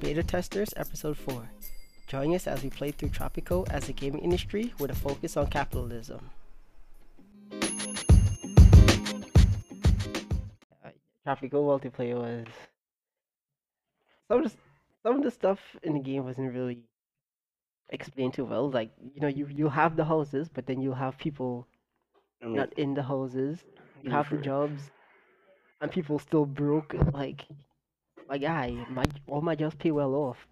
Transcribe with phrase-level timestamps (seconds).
[0.00, 1.48] Beta Testers Episode 4.
[2.06, 5.46] Join us as we play through Tropico as a gaming industry with a focus on
[5.46, 6.20] capitalism.
[10.84, 10.90] Uh,
[11.26, 12.46] Tropico multiplayer was
[14.28, 14.56] some of the,
[15.02, 16.82] some of the stuff in the game wasn't really
[17.88, 18.70] explained too well.
[18.70, 21.66] Like you know, you you have the houses, but then you have people
[22.42, 23.64] I mean, not in the houses.
[24.02, 24.90] You have the jobs,
[25.80, 26.94] and people still broke.
[27.12, 27.46] Like
[28.28, 30.46] my guy, my all my jobs pay well off.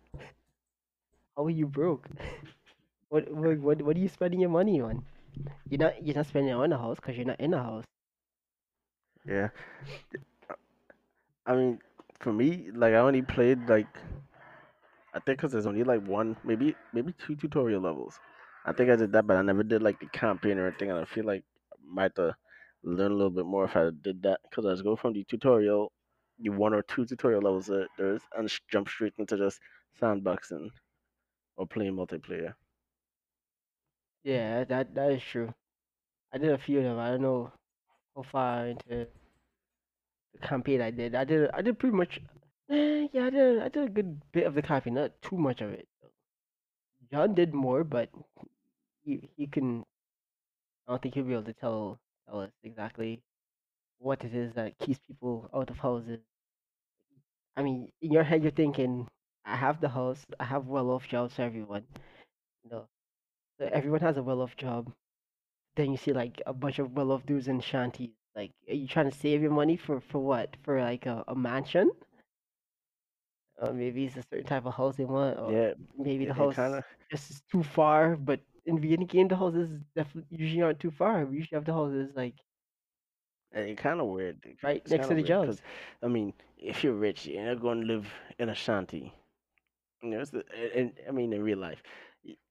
[1.36, 2.08] How are you broke?
[3.10, 5.04] What what what, what are you spending your money on?
[5.68, 7.84] You're not you're not spending it on a house because you're not in a house.
[9.26, 9.50] yeah.
[11.46, 11.80] I mean,
[12.20, 13.88] for me, like I only played like
[15.14, 18.20] I think because there's only like one, maybe maybe two tutorial levels.
[18.66, 20.90] I think I did that, but I never did like the campaign or anything.
[20.90, 22.34] And I feel like I might have
[22.84, 24.40] learn a little bit more if I did that.
[24.44, 25.92] Because I just go from the tutorial,
[26.38, 29.60] one or two tutorial levels that there is, and jump straight into just
[30.00, 30.70] sandboxing
[31.56, 32.54] or playing multiplayer.
[34.24, 35.54] Yeah, that that is true.
[36.32, 36.98] I did a few of them.
[36.98, 37.52] I don't know
[38.16, 39.08] how far into
[40.32, 41.14] the campaign I did.
[41.14, 42.20] I did I did pretty much.
[42.68, 45.70] Yeah, I did I did a good bit of the campaign, not too much of
[45.72, 45.86] it.
[47.10, 48.10] John did more, but
[49.04, 49.84] he he can.
[50.88, 53.22] I don't think he'll be able to tell tell us exactly
[54.04, 56.20] what it is that keeps people out of houses.
[57.56, 59.08] I mean, in your head, you're thinking,
[59.44, 61.84] I have the house, I have well off jobs for everyone.
[62.64, 62.88] You know,
[63.58, 64.92] so everyone has a well off job.
[65.76, 68.10] Then you see like a bunch of well off dudes in shanties.
[68.34, 70.56] Like, are you trying to save your money for for what?
[70.62, 71.90] For like a, a mansion?
[73.58, 76.56] Or maybe it's a certain type of house they want, or Yeah, maybe the house
[76.56, 76.84] kind of.
[77.10, 78.16] just is too far.
[78.16, 81.24] But in the game, the houses definitely usually aren't too far.
[81.26, 82.34] We usually have the houses like
[83.54, 84.40] It's kind of weird.
[84.62, 85.60] Right It's next to the weird jobs.
[85.62, 85.62] because,
[86.02, 89.12] I mean, if you're rich, you're not going to live in a shanty.
[90.02, 91.82] You know, it's the, and, I mean, in real life,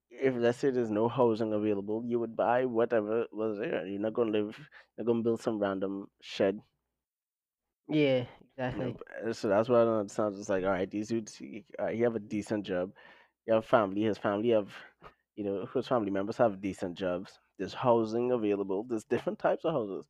[0.09, 3.85] if let's say there's no housing available, you would buy whatever was there.
[3.85, 4.69] You're not going to live.
[4.97, 6.61] You're going to build some random shed.
[7.89, 8.25] Yeah,
[8.71, 8.85] You exactly.
[8.85, 10.35] know, b- uh, so that's what I don't understand.
[10.37, 12.91] It's like, all right, these dudes, he, uh, he have a decent job.
[13.45, 14.01] You have family.
[14.03, 14.69] His family have,
[15.35, 17.39] you know, his family members have decent jobs.
[17.57, 18.83] There's housing available.
[18.87, 20.07] There's different types of houses.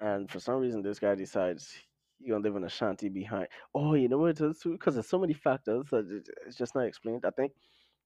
[0.00, 1.76] And for some reason, this guy decides
[2.18, 3.48] he's gonna live in a shanty behind.
[3.74, 4.62] Oh, you know what it is?
[4.64, 7.24] Because there's so many factors that it- it's just not explained.
[7.24, 7.52] I think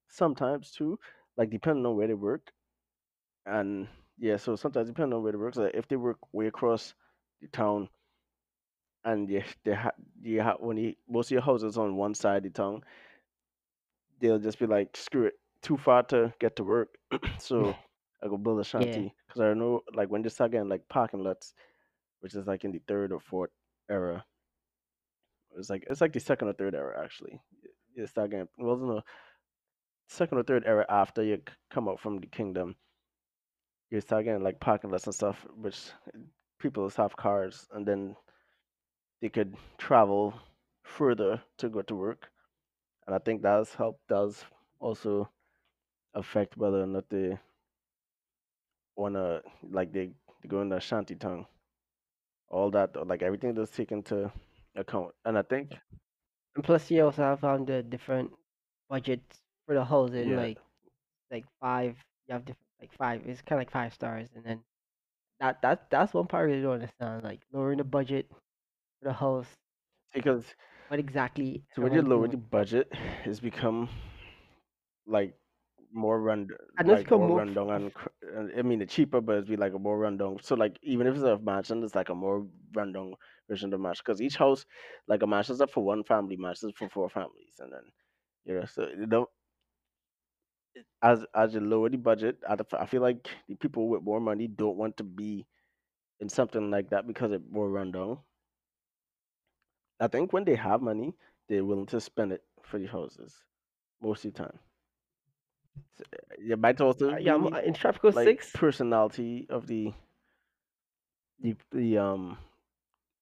[0.08, 0.98] sometimes too,
[1.36, 2.52] like depending on where they work,
[3.46, 6.94] and yeah, so sometimes depending on where they work, so if they work way across
[7.40, 7.88] the town,
[9.04, 9.92] and you they ha-
[10.22, 12.82] you ha- when you, most of your houses on one side of the town,
[14.20, 16.98] they'll just be like, screw it, too far to get to work,
[17.38, 17.76] so
[18.22, 19.04] I go build a Yeah.
[19.04, 19.14] shanty.
[19.26, 21.54] Because I know, like when they start getting like parking lots,
[22.20, 23.50] which is like in the third or fourth
[23.90, 24.24] era.
[25.56, 27.40] It's like it's like the second or third era actually.
[27.94, 29.02] You start getting well, no,
[30.08, 32.76] second or third era after you come out from the kingdom.
[33.90, 35.90] You start getting like parking lots and stuff, which
[36.60, 38.14] people have cars, and then
[39.20, 40.34] they could travel
[40.84, 42.30] further to go to work.
[43.06, 44.44] And I think that's help does
[44.78, 45.28] also
[46.14, 47.38] affect whether or not they
[48.96, 50.10] wanna like they,
[50.42, 51.46] they go in the shanty town.
[52.50, 54.32] All that like everything that's taken into
[54.76, 55.14] account.
[55.24, 55.78] And I think
[56.54, 58.32] And plus, you also have um the different
[58.88, 60.58] budgets for the housing, yeah, like
[61.30, 61.96] like five.
[62.26, 63.26] You have different like five.
[63.26, 64.64] It's kind of like five stars, and then
[65.40, 67.24] that that that's one part I really don't understand.
[67.24, 69.58] Like lowering the budget for the house.
[70.12, 70.54] because
[70.88, 72.38] What exactly So when you lower the doing?
[72.38, 72.92] budget,
[73.24, 73.88] it's become
[75.06, 75.34] like
[75.92, 77.42] more run, know it's like become more more.
[77.42, 79.78] run down and cr- and Uh, I mean it's cheaper, but it's be like a
[79.78, 80.38] more run down.
[80.42, 83.14] So like even if it's a mansion, it's like a more run down
[83.48, 84.66] version of the mansion because each house,
[85.08, 87.82] like a mansion, is up for one family, mansion is for four families, and then
[88.44, 89.26] you know so you know
[91.02, 94.76] as as you lower the budget, I, feel like the people with more money don't
[94.76, 95.46] want to be
[96.20, 98.18] in something like that because it's more run down.
[100.00, 101.14] I think when they have money,
[101.48, 103.44] they're willing to spend it for the houses
[104.02, 104.58] most of the time.
[105.98, 106.02] S-
[106.38, 108.54] It might also uh, yeah, I'm, uh, in Tropico like Six.
[108.54, 109.92] personality of the
[111.40, 112.38] the the um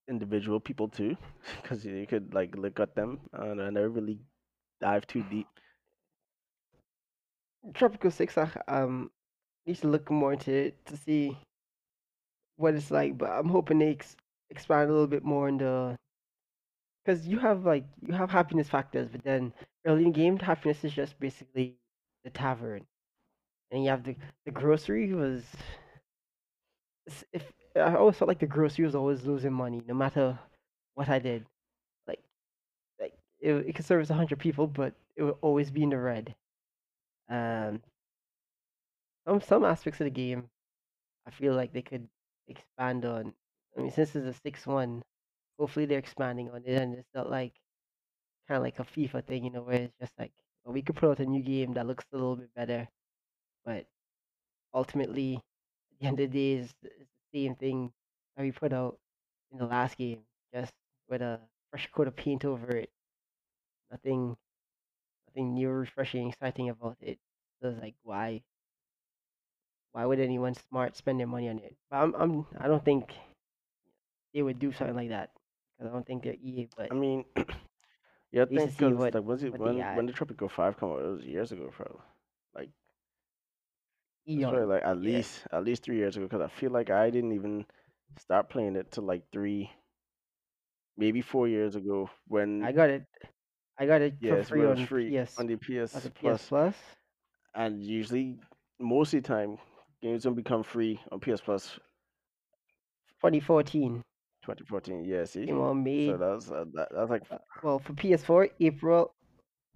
[0.07, 1.15] individual people too,
[1.61, 4.19] because you could like look at them and I never really
[4.81, 5.47] dive too deep.
[7.73, 8.37] Tropico Six.
[8.37, 9.11] I um
[9.65, 11.37] need to look more into it to see
[12.57, 13.17] what it's like.
[13.17, 14.17] But I'm hoping they ex-
[14.49, 15.97] expand a little bit more in the
[17.03, 19.53] because you have like you have happiness factors, but then
[19.85, 21.78] early in the game, happiness is just basically
[22.31, 22.85] the tavern,
[23.71, 24.15] and you have the
[24.45, 25.43] the grocery was
[27.33, 30.37] if I always felt like the grocery was always losing money, no matter
[30.95, 31.45] what I did.
[32.07, 32.21] Like
[32.99, 36.35] like it, it could service hundred people, but it will always be in the red.
[37.29, 37.81] Um,
[39.27, 40.49] some some aspects of the game,
[41.27, 42.07] I feel like they could
[42.47, 43.33] expand on.
[43.77, 45.03] I mean, since it's a six one,
[45.59, 47.53] hopefully they're expanding on it, and it's not like
[48.47, 50.33] kind of like a FIFA thing, you know, where it's just like
[50.63, 52.87] well, we could put out a new game that looks a little bit better,
[53.65, 53.85] but
[54.73, 56.89] ultimately, at the end of the day, it's, the
[57.33, 57.91] same thing
[58.35, 58.97] that we put out
[59.51, 60.19] in the last game,
[60.53, 60.73] just
[61.09, 61.39] with a
[61.71, 62.89] fresh coat of paint over it.
[63.91, 64.35] Nothing,
[65.27, 67.19] nothing new, refreshing, exciting about it.
[67.61, 68.41] So it's like, why,
[69.91, 71.75] why would anyone smart spend their money on it?
[71.89, 73.13] But I'm, I'm, I don't think
[74.33, 75.31] they would do something like that
[75.79, 77.23] I don't think they're EA, but I mean,
[78.31, 80.05] yeah, I used think to see what like was it what they when uh when
[80.05, 81.01] did Tropico Five come out?
[81.01, 82.01] It was years ago, bro.
[82.55, 82.69] Like
[84.35, 86.25] it's probably Eon, like at yeah, least at least three years ago.
[86.25, 87.65] Because I feel like I didn't even
[88.17, 89.71] start playing it till like three,
[90.97, 92.09] maybe four years ago.
[92.27, 93.05] When I got it.
[93.77, 95.57] I got it for yes, free it was on free PS on the
[95.93, 96.75] as PS a PS Plus, Plus.
[97.55, 98.39] and usually
[98.79, 99.57] most of the time
[100.01, 101.79] games don't become free on PS Plus
[103.19, 104.03] 2014
[104.57, 105.05] 2014.
[105.05, 106.11] Yeah, see, came out so May.
[106.11, 109.13] that was uh, that, that's like Uh, well, for PS4, April.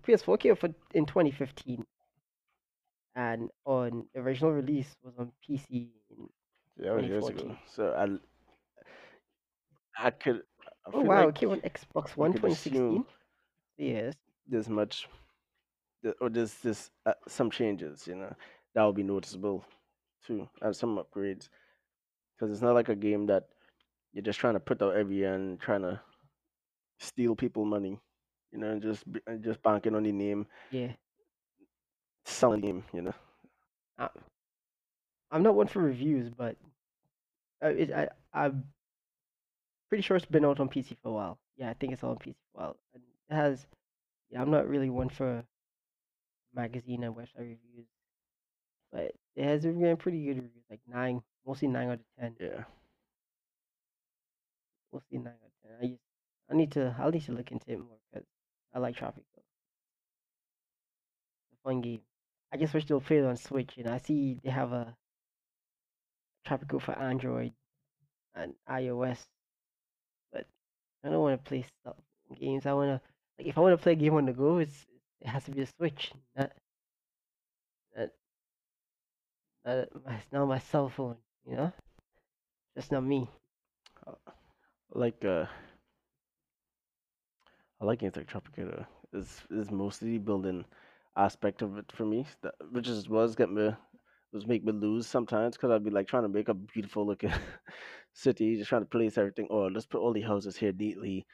[0.07, 1.85] PS4 came out for, in 2015,
[3.15, 6.27] and on the original release was on PC in
[6.77, 7.55] yeah, that was years ago.
[7.67, 8.07] So I
[10.07, 10.41] I could
[10.87, 13.05] I Oh wow, it came on Xbox One 2016.
[13.77, 14.15] Yes,
[14.47, 15.07] there's much
[16.19, 18.33] or there's this uh, some changes, you know,
[18.75, 19.63] that will be noticeable
[20.25, 21.49] too, and some upgrades
[22.35, 23.45] because it's not like a game that
[24.13, 25.99] you're just trying to put out every year and trying to
[26.99, 27.99] steal people money,
[28.51, 30.91] you know, and just and just banking on the name, yeah.
[32.25, 33.13] selling the game, you know.
[33.97, 34.09] I,
[35.31, 36.55] I'm not one for reviews, but
[37.63, 38.65] uh, it, I I'm
[39.89, 41.39] pretty sure it's been out on PC for a while.
[41.57, 42.77] Yeah, I think it's all on PC for a while.
[42.93, 43.65] And it has.
[44.29, 45.43] Yeah, I'm not really one for
[46.55, 47.87] magazine and website reviews,
[48.91, 52.35] but it has been getting pretty good reviews, like nine, mostly nine out of ten.
[52.39, 52.63] Yeah,
[54.93, 55.23] Mostly mm.
[55.23, 55.77] nine out of ten.
[55.81, 56.01] I just,
[56.49, 58.27] I need to, I'll need to look into it more because
[58.73, 59.41] I like Tropico.
[61.51, 62.01] It's a fun game.
[62.51, 63.77] I just wish they'll play it on Switch.
[63.77, 64.95] And I see they have a
[66.47, 67.53] Tropico for Android
[68.35, 69.19] and iOS,
[70.31, 70.45] but
[71.03, 71.95] I don't want to play stuff
[72.39, 72.65] games.
[72.65, 73.01] I want to,
[73.37, 74.85] like, if I want to play a game on the go, it's
[75.21, 76.51] it has to be a Switch, not
[77.95, 78.09] not,
[79.65, 81.15] not my, not my cell phone.
[81.47, 81.73] You know,
[82.75, 83.29] that's not me.
[84.05, 84.13] Uh,
[84.93, 85.45] like uh,
[87.81, 88.85] I like games like Tropicator.
[89.13, 90.65] Is is mostly building
[91.15, 93.71] aspect of it for me, that, which is was get me
[94.31, 97.31] was make me lose sometimes because I'd be like trying to make a beautiful looking
[98.13, 99.47] city, just trying to place everything.
[99.51, 101.25] Oh, let's put all the houses here neatly,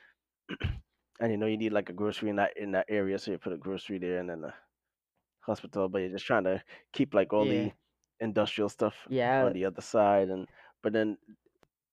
[1.20, 3.38] and you know you need like a grocery in that in that area, so you
[3.38, 4.54] put a grocery there and then a
[5.42, 6.64] hospital, but you're just trying to
[6.94, 7.72] keep like all Yeah, the
[8.20, 9.42] industrial stuff yeah.
[9.42, 10.48] on the other side, and
[10.84, 11.18] but then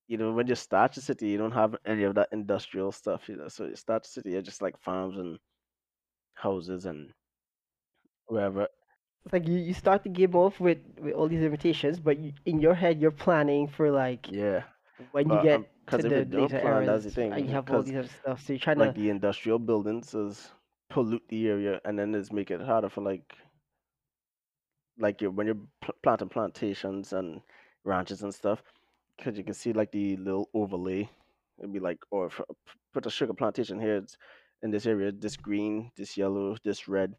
[0.09, 3.29] you know when you start the city, you don't have any of that industrial stuff,
[3.29, 3.49] you know.
[3.49, 5.39] So you start the city, you're just like farms and
[6.35, 7.13] houses and
[8.27, 8.69] wherever.
[9.25, 12.33] It's like you, you start the game off with, with all these invitations, but you,
[12.47, 14.65] in your head you're planning for like Yeah,
[15.13, 17.11] when you but get to because if you the don't later plan, that's eras, the
[17.11, 17.35] thing.
[17.35, 18.41] uh, you have all Because these other stuff.
[18.43, 20.53] So you're trying like to, the industrial buildings is
[20.89, 23.37] pollute the area, and then it's make it harder for like
[24.99, 27.41] like you when you're pl- planting plantations and
[27.85, 28.63] ranches and stuff,
[29.17, 31.09] because you can see like the little overlay.
[31.59, 32.45] It'd be like, or if, uh,
[32.93, 34.05] put a sugar plantation here
[34.63, 37.15] in this area, this green, this yellow, this red,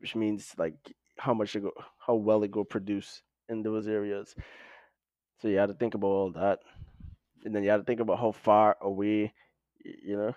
[0.00, 0.74] which means like
[1.18, 4.34] how much it go, how well it go produce in those areas.
[5.40, 6.60] So you had to think about all that,
[7.44, 9.32] and then you had to think about how far away,
[9.84, 10.34] you know.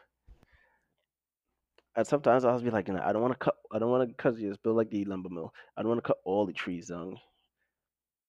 [1.96, 3.90] And sometimes I was be like, you know, I don't want to cut, I don't
[3.90, 5.54] want to cut, just build like the lumber mill.
[5.76, 7.18] I don't want to cut all the trees down.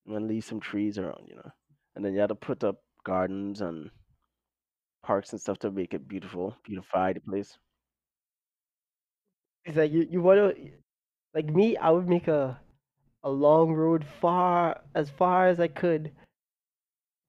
[0.06, 1.50] I'm gonna leave some trees around, you know.
[1.94, 3.90] And then you had to put up gardens and
[5.02, 7.58] parks and stuff to make it beautiful, beautify the place.
[9.64, 10.70] it's like you, you want to,
[11.34, 12.60] like me, I would make a,
[13.22, 16.12] a long road far, as far as I could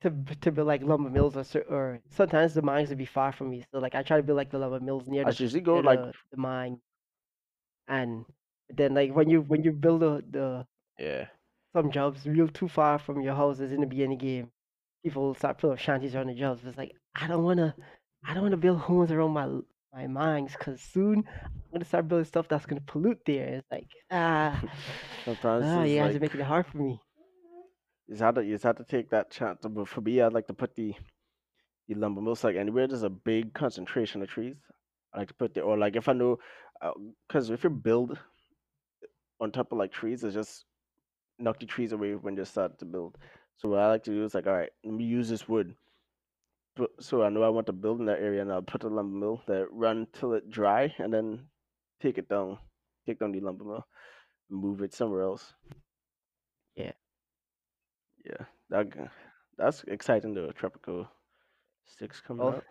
[0.02, 0.10] to
[0.42, 3.52] to build like lumber mills or, cer- or sometimes the mines would be far from
[3.52, 3.64] me.
[3.72, 5.76] So like I try to build like the lumber mills near I the, usually go
[5.76, 6.80] near like, the, the mine.
[7.88, 8.26] And
[8.70, 10.66] then like when you, when you build the, the,
[10.98, 11.28] yeah,
[11.74, 14.52] some jobs real too far from your houses in the beginning game,
[15.04, 16.62] people start putting up shanties around the jobs.
[16.66, 17.76] It's like I don't wanna,
[18.26, 19.48] I don't wanna build homes around my
[19.94, 23.48] my mines because soon I'm gonna start building stuff that's gonna pollute there.
[23.56, 24.62] It's like ah,
[25.26, 27.00] sometimes ah, you guys are like making it hard for me.
[28.08, 29.60] you just to you just had to take that chance.
[29.68, 30.94] But for me, I'd like to put the
[31.88, 34.56] the lumber mills like anywhere there's a big concentration of trees.
[35.14, 36.38] I like to put there, or like if I know,
[37.28, 38.18] because if you build
[39.42, 40.66] on top of like trees, it's just
[41.42, 43.18] knock the trees away when you start to build.
[43.58, 45.76] So what I like to do is like, all right, let me use this wood.
[47.00, 49.18] So I know I want to build in that area, and I'll put a lumber
[49.18, 51.48] mill that run till it dry, and then
[52.02, 52.58] take it down,
[53.06, 53.86] take down the lumber mill,
[54.50, 55.54] move it somewhere else.
[56.76, 56.94] Yeah.
[58.26, 58.88] Yeah, that
[59.58, 60.52] that's exciting though.
[60.52, 61.08] Tropico
[61.86, 62.66] Six coming Oh, out.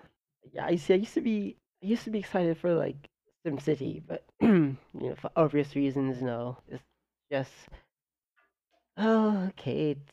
[0.53, 0.65] yeah.
[0.65, 0.95] I see.
[0.95, 1.57] I used to be.
[1.83, 3.09] I used to be excited for like
[3.47, 6.59] SimCity, but you know, for obvious reasons, no.
[6.69, 6.83] It's
[7.31, 7.53] just
[9.01, 9.93] oh, okay.
[9.93, 10.13] It's,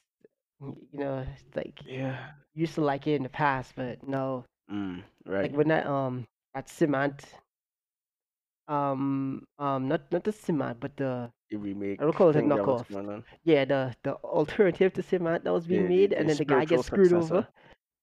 [0.62, 2.32] you know, it's like Yeah.
[2.53, 4.46] used to like it in the past, but no.
[4.72, 5.03] Mm,
[5.41, 5.53] Like right.
[5.53, 6.25] when that um
[6.56, 7.24] at Simant,
[8.67, 12.41] um um not not the Simant, but the The remake I don't call it a
[12.41, 12.88] thing that was knockoff.
[12.89, 13.25] going on.
[13.44, 16.38] Yeah, the the alternative to Simant that was being Yeah, the, made, the and then
[16.38, 17.46] the guy spiritual gets screwed over.
[17.46, 17.48] successor.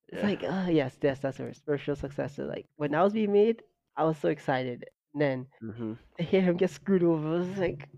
[0.09, 0.25] It's Yeah.
[0.25, 2.45] like, uh, yes, yes, that's a spiritual successor.
[2.47, 3.62] Like when that was being made,
[3.97, 4.85] I was so excited.
[5.14, 5.93] And then Mm-hmm.
[6.19, 7.88] to hear him get screwed over, it was like,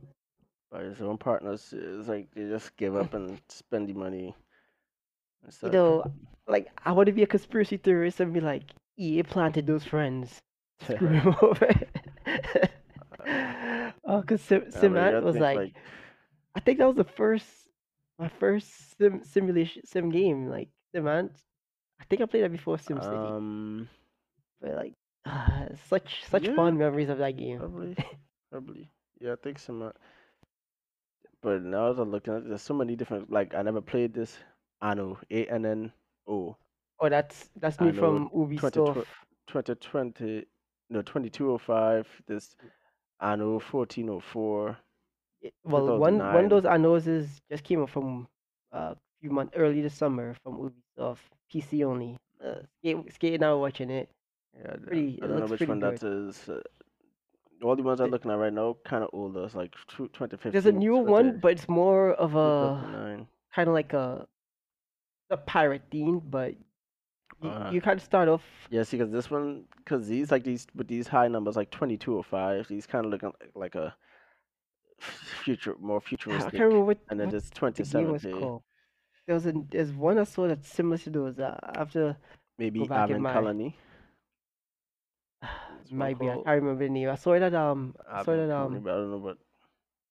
[0.76, 4.34] By his own partners, it's like they just give up and spend the money
[5.62, 6.04] you know,
[6.46, 8.62] like I want to be a conspiracy theorist and be like,
[8.98, 10.40] EA planted those friends,
[10.80, 11.68] screw him over.
[14.04, 15.74] Oh, cause Sim- I mean, Simant was like, like
[16.54, 17.46] I think that was the first,
[18.18, 20.48] my first sim simulation sim game.
[20.48, 21.30] Like Simant,
[22.00, 23.88] I think I played that before SimCity, um
[24.60, 27.60] but like, uh, such such yeah, fond memories of that game.
[27.60, 27.96] probably
[28.50, 28.90] probably
[29.20, 29.58] yeah, I think.
[31.44, 33.80] Uh, But now as I'm looking at it, there's so many different like I never
[33.80, 34.38] played this
[34.82, 35.92] Anno A N N
[36.28, 36.56] O
[37.00, 39.04] Oh, that's that's me from Ubisoft.
[39.46, 40.46] 2020
[40.90, 42.56] no 2205 this
[43.20, 44.76] Anno 1404
[45.42, 48.28] It- Well, one one of those I knows is just came out from
[48.72, 50.58] uh, a few months early this summer from
[50.98, 51.18] Ubisoft,
[51.52, 52.16] PC only.
[52.42, 54.08] Uh, skate, skating out watching it.
[54.58, 55.98] yeah, I- Pretty, I don't know which one good.
[56.00, 56.60] that is uh,
[57.62, 60.52] all the ones I'm looking at right now kind of older it's like tw- 2015
[60.52, 64.26] There's a newer one, but it's more of a kind of like a
[65.30, 66.54] a pirate theme, but
[67.42, 68.42] you, uh, you kind of start off.
[68.70, 72.68] yeah see because this one because these like these with these high numbers like 2205
[72.68, 73.94] these kind of looking like a
[75.00, 76.48] future more futuristic.
[76.48, 78.62] I can't remember what, and then what this the was 2070 called.
[79.26, 81.38] There was a there's one I saw that's similar to those.
[81.38, 82.16] Uh, I have to go
[82.58, 83.76] maybe Aven Colony
[85.42, 87.08] There's one might be I can't remember the name.
[87.08, 89.38] I saw it at um I saw it at um but I don't know what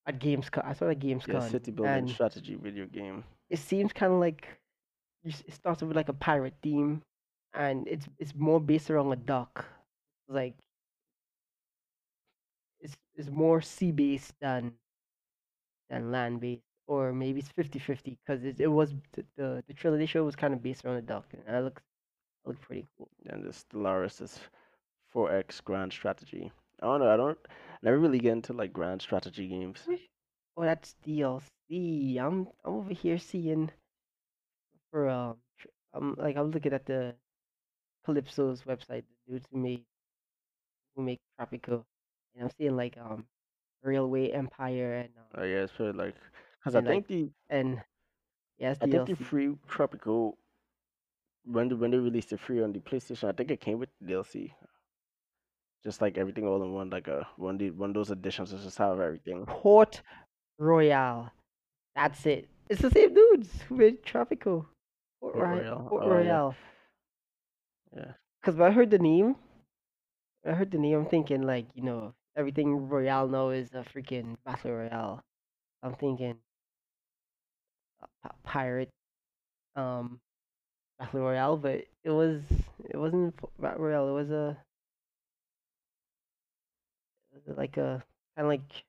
[0.07, 0.65] at Gamescom.
[0.65, 4.19] I saw it at yeah Gamescom, city building strategy video game it seems kind of
[4.19, 4.47] like
[5.23, 7.01] it starts with like a pirate theme,
[7.53, 9.65] and it's it's more based around a dock.
[10.27, 10.55] Like
[12.79, 14.73] it's it's more sea based than
[15.89, 20.05] than land based, or maybe it's 50-50 because it, it was the, the the trilogy
[20.05, 21.81] show was kind of based around a dock, and that looks
[22.45, 23.09] looked pretty cool.
[23.27, 24.39] and this Stellaris is
[25.15, 27.37] 4x grand strategy I don't know I don't
[27.81, 29.87] never really get into like grand strategy games
[30.57, 32.17] Oh, that's DLC.
[32.19, 33.71] I'm I'm over here seeing
[34.91, 35.37] for um
[35.93, 37.15] I'm like I'm looking at the
[38.07, 39.85] Kalypso's website, the dudes who made
[40.95, 41.85] who make Tropico,
[42.35, 43.25] and I'm seeing like um
[43.83, 46.15] Railway Empire and um oh yeah it's probably like
[46.59, 47.81] because I and like think the and
[48.57, 49.17] yeah, it's I think the DLC.
[49.17, 50.35] free Tropico
[51.45, 53.89] when the, when they released it free on the PlayStation I think it came with
[54.03, 54.51] DLC
[55.85, 58.61] just like everything all in one like a one of one of those editions that
[58.61, 60.01] just have everything Port
[60.59, 61.31] Royale.
[61.95, 62.49] That's it.
[62.69, 64.65] It's the same dudes who made Tropico.
[65.21, 66.55] Port, Port Roy- Royale Port oh yeah Royale.
[67.95, 69.35] yeah Because when I heard the name,
[70.45, 74.35] I heard the name, I'm thinking like, you know, everything Royale now is a freaking
[74.45, 75.21] Battle Royale.
[75.83, 76.37] I'm thinking
[78.23, 78.89] uh, pirate
[79.75, 80.19] um
[80.99, 82.41] Battle Royale, but it was
[82.89, 84.09] it wasn't Battle Royale.
[84.09, 84.57] It was a
[87.47, 88.03] like a
[88.35, 88.83] kind of like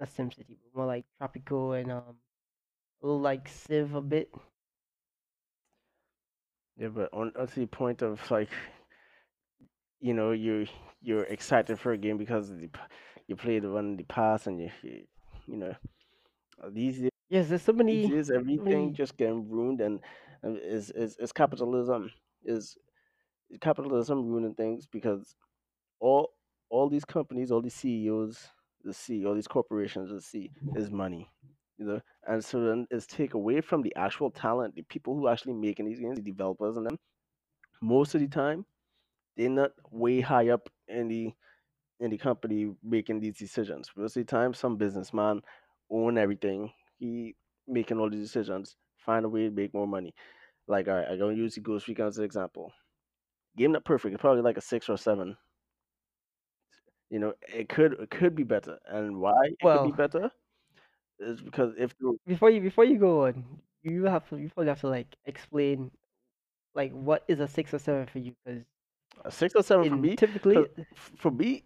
[0.00, 2.16] not SimCity, but more like Tropico and um
[3.02, 4.32] a little like Civ a bit.
[6.76, 8.50] yeah but on, on the point of like
[10.00, 10.66] you know you
[11.00, 12.68] you're excited for a game because the,
[13.26, 15.02] you played the one in the past and you you,
[15.46, 15.74] you know
[16.62, 20.00] uh, these days, Yes, there's so many days so everything many just getting ruined and
[20.44, 22.10] uh, is is is capitalism
[22.44, 22.76] is
[23.60, 25.34] capitalism ruining things because
[26.00, 26.30] all
[26.72, 28.48] all these companies all these CEOs
[28.84, 31.28] the see all these corporations the see is money
[31.78, 35.28] you know and so then it's take away from the actual talent the people who
[35.28, 36.98] actually making these games the developers and them
[37.80, 38.64] most of the time
[39.36, 41.32] they're not way high up in the
[42.02, 43.90] in the company making these decisions.
[43.96, 45.40] Most of the time, some businessman
[45.90, 46.72] own everything.
[46.98, 47.36] He
[47.68, 50.14] making all these decisions, find a way to make more money.
[50.66, 52.72] Like, all right, I'm gonna use the Ghost Recon as an example.
[53.56, 54.14] Game not perfect.
[54.14, 55.36] It's probably like a six or seven.
[57.12, 60.32] You know, it could it could be better, and why it could be better
[61.20, 61.94] is because if
[62.26, 65.90] before you before you go on, you have to you probably have to like explain
[66.74, 68.34] like what is a six or seven for you?
[68.44, 68.64] Because
[69.24, 71.64] a six or seven for in me, typically 'cause for me,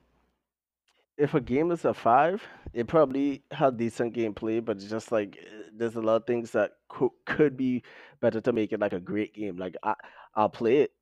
[1.17, 5.39] if a game is a five, it probably had decent gameplay, but it's just like
[5.39, 7.83] eh, there's a lot of things that could could be
[8.21, 9.57] better to make it like a great game.
[9.57, 9.95] Like I,
[10.35, 10.93] I'll play it,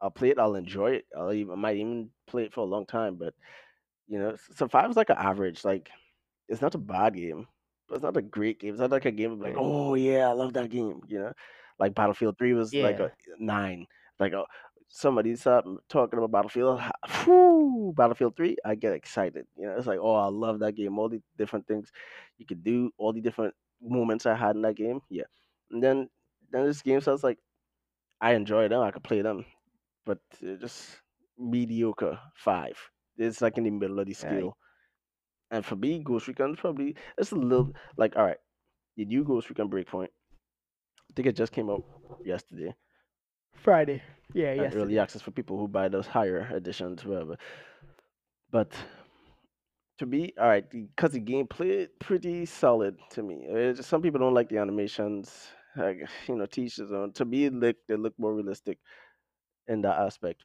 [0.00, 1.06] I'll play it, I'll enjoy it.
[1.16, 3.34] I'll even might even play it for a long time, but
[4.08, 5.64] you know, s- so five is like an average.
[5.64, 5.90] Like
[6.48, 7.46] it's not a bad game,
[7.88, 8.72] but it's not a great game.
[8.72, 11.02] It's not like a game of like, oh yeah, I love that game.
[11.08, 11.32] You know,
[11.78, 13.86] like Battlefield Three was like a nine.
[14.18, 14.44] Like uh,
[14.88, 16.80] somebody start talking about Battlefield,
[17.24, 19.46] whew, Battlefield Three, I get excited.
[19.56, 20.98] You know, it's like, oh, I love that game.
[20.98, 21.90] All the different things
[22.38, 25.00] you could do, all the different moments I had in that game.
[25.08, 25.24] Yeah,
[25.70, 26.08] and then
[26.50, 27.38] then this game sounds like
[28.20, 28.80] I enjoy them.
[28.82, 29.44] I could play them,
[30.04, 31.00] but uh, just
[31.40, 32.78] mediocre five.
[33.16, 34.56] It's like in the middle of the scale.
[35.50, 38.38] And for me, Ghost Recon probably it's a little like all right.
[38.96, 40.08] Did you Ghost Recon Breakpoint?
[40.08, 41.84] I think it just came out
[42.24, 42.74] yesterday,
[43.54, 44.02] Friday.
[44.32, 47.36] Yeah, and early access for people who buy those higher editions, whatever.
[48.52, 48.72] But
[49.98, 53.46] to me, all right, because the gameplay pretty solid to me.
[53.74, 55.48] Just, some people don't like the animations.
[55.76, 57.12] Like, you know, teach his own.
[57.14, 58.78] To me, it look they look more realistic
[59.66, 60.44] in that aspect.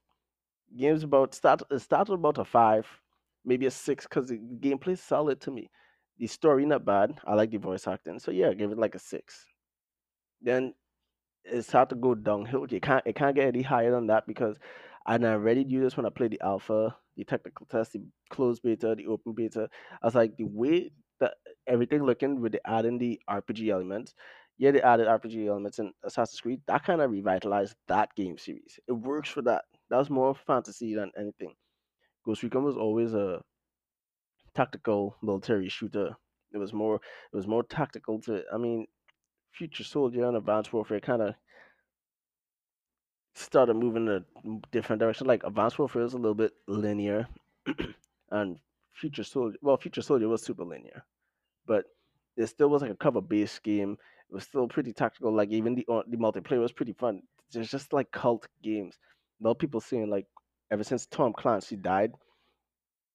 [0.77, 2.87] Games about start it started about a five,
[3.45, 5.69] maybe a six, because the gameplay is solid to me.
[6.17, 7.19] The story not bad.
[7.25, 9.45] I like the voice acting, so yeah, give it like a six.
[10.41, 10.73] Then
[11.43, 12.67] it's hard to go downhill.
[12.69, 14.57] You can't it can't get any higher than that because
[15.05, 18.95] I already knew this when I played the alpha, the technical test, the closed beta,
[18.97, 19.69] the open beta.
[20.01, 21.35] I was like the way that
[21.67, 24.15] everything looking with the adding the RPG elements.
[24.57, 26.61] Yeah, they added RPG elements in Assassin's Creed.
[26.67, 28.79] That kind of revitalized that game series.
[28.87, 29.65] It works for that.
[29.89, 31.53] That was more fantasy than anything.
[32.25, 33.41] Ghost Recon was always a
[34.55, 36.15] tactical military shooter.
[36.53, 38.87] It was more it was more tactical to I mean
[39.51, 41.35] Future Soldier and Advanced Warfare kind of
[43.35, 45.27] started moving in a different direction.
[45.27, 47.27] Like Advanced Warfare is a little bit linear,
[48.31, 48.57] and
[48.93, 51.03] Future Soldier, well, Future Soldier was super linear,
[51.67, 51.85] but
[52.37, 53.97] it still was like a cover based game.
[54.29, 55.33] It was still pretty tactical.
[55.33, 57.21] Like even the uh, the multiplayer was pretty fun.
[57.51, 58.97] There's just like cult games.
[59.43, 60.27] A people saying like
[60.71, 62.11] ever since Tom Clancy died,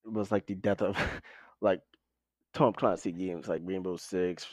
[0.04, 0.96] it was like the death of
[1.60, 1.80] like
[2.52, 4.46] Tom Clancy games like Rainbow Six,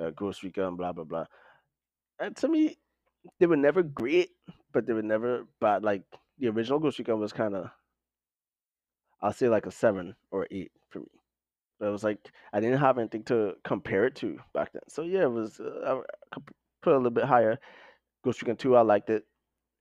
[0.00, 1.26] uh, Ghost Recon, blah blah blah.
[2.18, 2.78] And to me,
[3.38, 4.30] they were never great,
[4.72, 5.82] but they were never bad.
[5.84, 6.02] Like
[6.38, 7.70] the original Ghost Recon was kind of,
[9.22, 11.10] I'll say like a seven or eight for me.
[11.78, 14.82] But it was like I didn't have anything to compare it to back then.
[14.88, 16.00] So yeah, it was uh,
[16.32, 16.38] I
[16.82, 17.58] put a little bit higher.
[18.24, 19.24] Ghost Recon Two, I liked it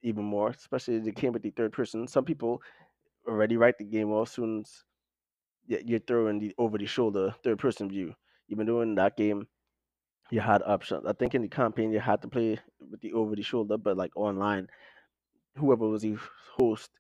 [0.04, 2.08] even more, especially it came with the third person.
[2.08, 2.62] Some people
[3.28, 4.84] already write the game off soon as
[5.68, 8.14] you're throwing the over the shoulder third person view.
[8.50, 9.48] Even though in that game
[10.32, 11.06] you had options.
[11.06, 13.98] I think in the campaign you had to play with the over the shoulder, but
[13.98, 14.68] like online
[15.58, 16.18] whoever was the
[16.58, 16.92] host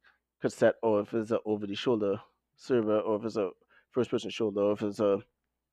[0.41, 2.21] could set or if it's a over the shoulder
[2.55, 3.49] server or if it's a
[3.91, 5.19] first person shoulder or if it's a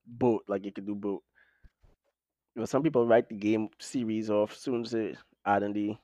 [0.06, 1.22] boat like you could do boat.
[2.54, 5.96] You know, some people write the game series off soon as they add in the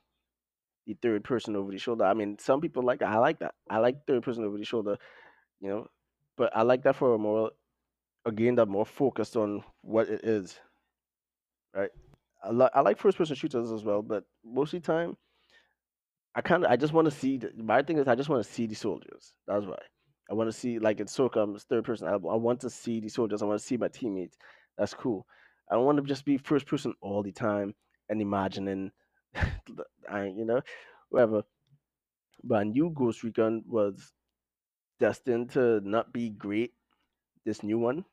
[0.87, 2.05] the third person over the shoulder.
[2.05, 3.09] I mean, some people like that.
[3.09, 3.55] I like that.
[3.69, 4.97] I like third person over the shoulder,
[5.59, 5.87] you know,
[6.37, 7.51] but I like that for a more
[8.25, 10.59] a game that more focused on what it is,
[11.75, 11.91] right?
[12.43, 15.17] I, li- I like first person shooters as well, but most of the time
[16.35, 17.37] I kind of I just want to see.
[17.37, 19.33] The, my thing is I just want to see the soldiers.
[19.47, 19.79] That's why
[20.29, 22.07] I want to see like it's SOCOM's third person.
[22.07, 23.41] I, I want to see the soldiers.
[23.41, 24.37] I want to see my teammates.
[24.77, 25.25] That's cool.
[25.69, 27.73] I don't want to just be first person all the time
[28.09, 28.91] and imagining,
[30.09, 30.61] I you know,
[31.09, 31.43] whatever.
[32.43, 34.13] But I knew Ghost Recon was
[34.99, 36.73] destined to not be great.
[37.45, 38.05] This new one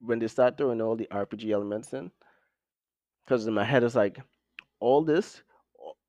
[0.00, 2.12] when they start throwing all the RPG elements in,
[3.24, 4.18] because in my head it's like
[4.80, 5.42] all this,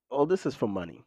[0.09, 1.05] all this is for money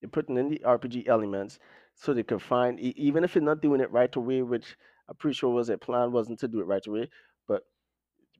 [0.00, 1.58] They're putting in the RPG elements
[1.94, 4.76] so they can find, even if you're not doing it right away, which
[5.08, 7.10] I'm pretty sure was their plan wasn't to do it right away,
[7.48, 7.64] but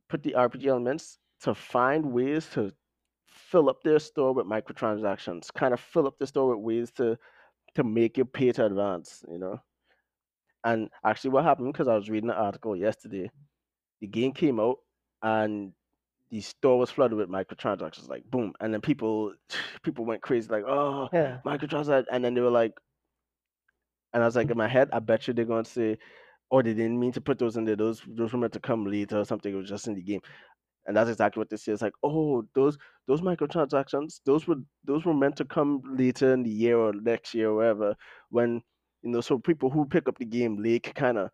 [0.09, 2.73] put the RPG elements to find ways to
[3.27, 7.19] fill up their store with microtransactions, kind of fill up the store with ways to
[7.77, 9.61] to make you pay to advance, you know.
[10.65, 13.31] And actually, what happened because I was reading an article yesterday,
[14.01, 14.79] the game came out
[15.23, 15.75] and
[16.31, 19.35] the store was flooded with microtransactions, like boom, and then people
[19.85, 21.41] people went crazy, like oh Yeah.
[21.47, 22.75] microtransactions, and then they were like
[24.13, 25.99] And I was like in my head, I bet you they're gonna say,
[26.51, 27.77] "Oh, they didn't mean to put those in there.
[27.77, 29.53] Those those were meant to come later or something.
[29.53, 30.21] It was just in the game."
[30.87, 31.83] And that's exactly what this is.
[31.83, 36.51] Like, oh, those those microtransactions, those were those were meant to come later in the
[36.51, 37.97] year or next year or whatever.
[38.31, 38.63] When
[39.03, 41.31] You know, so people who pick up the game late kind of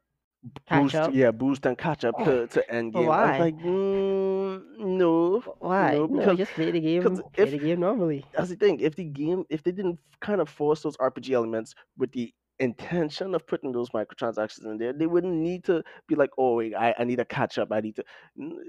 [0.70, 1.12] boost, up.
[1.12, 3.14] yeah, boost and catch up to to end game.
[3.18, 3.38] I was why?
[3.38, 6.04] like, mm, no, Wh- Why?
[6.08, 7.22] no, No, because just play the game.
[7.36, 8.24] Play if the game normally.
[8.32, 8.80] that's the thing.
[8.80, 13.35] If the game, if they didn't kind of force those RPG elements with the intention
[13.35, 16.94] of putting those microtransactions in there, they wouldn't need to be like, oh, wait, I,
[16.99, 17.73] I need to catch up.
[17.73, 18.05] I need to.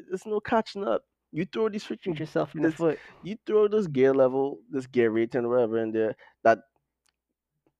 [0.09, 1.03] There's no catching up.
[1.31, 2.99] You throw these freaking yourself in the foot.
[3.23, 6.59] you throw this gear level, this gear rating, whatever in there that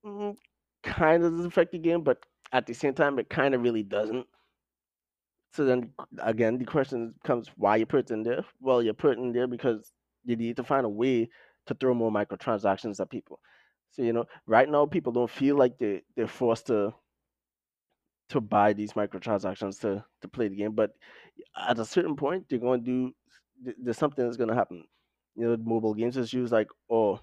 [0.06, 0.36] mm,
[0.82, 2.18] kind of does affect the game, but
[2.52, 4.26] at the same time, it kind of really doesn't.
[5.52, 8.44] So then again, the question comes: Why you put it in there?
[8.60, 9.92] Well, you put it in there because
[10.24, 11.28] you need to find a way
[11.66, 13.40] to throw more microtransactions at people.
[13.92, 16.94] So you know, right now people don't feel like they they're forced to
[18.30, 20.92] to buy these microtransactions to to play the game, but
[21.68, 23.12] at a certain point, they're going to do.
[23.78, 24.84] There's something that's going to happen.
[25.36, 27.20] You know, mobile games is used like, oh,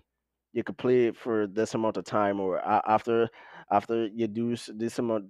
[0.54, 3.30] you could play it for this amount of time, or after
[3.72, 5.26] after you do this amount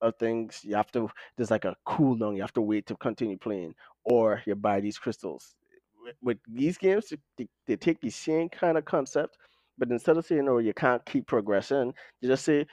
[0.00, 1.10] of things, you have to.
[1.36, 2.36] There's like a cooldown.
[2.36, 5.54] You have to wait to continue playing, or you buy these crystals.
[6.02, 9.36] With with these games, they, they take the same kind of concept,
[9.78, 12.66] but instead of saying, "Oh, you can't keep progressing," you just say,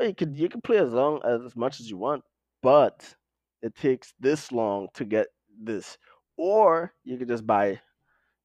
[0.00, 2.24] well, you could you can play as long as, as much as you want,
[2.62, 3.14] but
[3.62, 5.28] it takes this long to get
[5.62, 5.98] this.
[6.36, 7.80] Or you could just buy,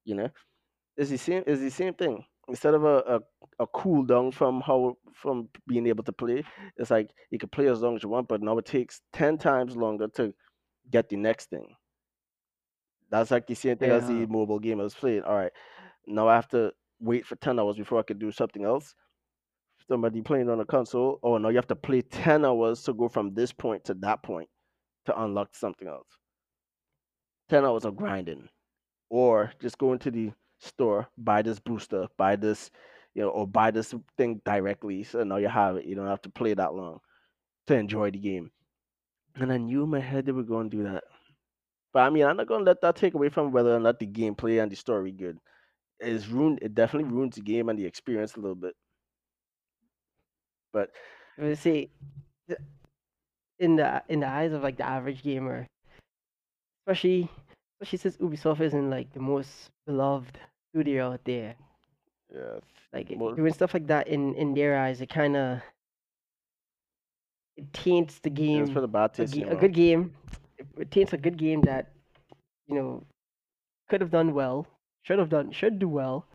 [0.04, 0.28] you know,
[0.96, 2.24] it's the same it's the same thing.
[2.48, 3.20] Instead of a, a,
[3.60, 6.44] a cool down from how from being able to play,
[6.76, 9.38] it's like you can play as long as you want, but now it takes ten
[9.38, 10.34] times longer to
[10.90, 11.74] get the next thing.
[13.10, 15.22] That's like the same thing as the mobile game I was playing.
[15.22, 15.52] All right,
[16.06, 18.94] now I have to wait for ten hours before I could do something else
[19.88, 23.08] somebody playing on a console, oh no, you have to play 10 hours to go
[23.08, 24.48] from this point to that point
[25.06, 26.08] to unlock something else.
[27.48, 28.48] 10 hours of grinding.
[29.08, 32.70] Or just go into the store, buy this booster, buy this,
[33.14, 35.04] you know, or buy this thing directly.
[35.04, 35.84] So now you have it.
[35.84, 36.98] You don't have to play that long
[37.68, 38.50] to enjoy the game.
[39.36, 41.04] And I knew in my head they were going to do that.
[41.92, 44.00] But I mean, I'm not going to let that take away from whether or not
[44.00, 45.38] the gameplay and the story good.
[46.00, 46.58] It's ruined.
[46.62, 48.74] It definitely ruins the game and the experience a little bit.
[50.72, 50.90] But
[51.38, 51.90] But see,
[52.48, 52.60] th-
[53.58, 55.66] in the in the eyes of like the average gamer,
[56.84, 57.30] especially
[57.80, 60.38] especially since Ubisoft isn't like the most beloved
[60.70, 61.54] studio out there,
[62.34, 62.60] yeah,
[62.92, 65.60] like doing stuff like that in in their eyes, it kind of
[67.56, 68.66] it taints the game.
[68.66, 69.34] for the bad a, taste.
[69.34, 70.12] ga- in a good game.
[70.58, 71.92] It, it taints a good game that
[72.66, 73.02] you know
[73.88, 74.66] could have done well,
[75.06, 76.26] should have done, should do well.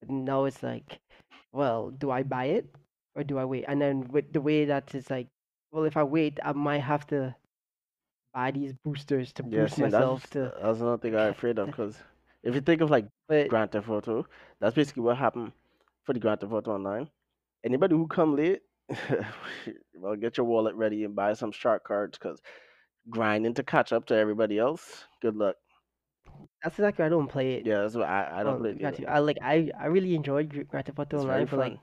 [0.00, 0.98] But now it's like,
[1.52, 2.66] well, do I buy it
[3.14, 3.64] or do I wait?
[3.68, 5.28] And then with the way that it's like,
[5.70, 7.34] well, if I wait, I might have to
[8.34, 9.44] buy these boosters to.
[9.48, 10.52] Yeah, boost see, myself that's to.
[10.60, 11.96] that's another thing I'm afraid of because
[12.42, 14.26] if you think of like But Grand Theft Auto,
[14.60, 15.52] that's basically what happened
[16.04, 17.08] for the Grand Theft Auto Online.
[17.64, 18.62] Anybody who come late,
[19.94, 22.42] well, get your wallet ready and buy some shark cards because
[23.08, 25.04] grinding to catch up to everybody else.
[25.20, 25.54] Good luck.
[26.62, 27.66] That's exactly why I don't play it.
[27.66, 29.08] Yeah, that's what I, I don't um, play it either.
[29.08, 31.78] I like I I really enjoyed Gr- Grand Theft Auto Online, but like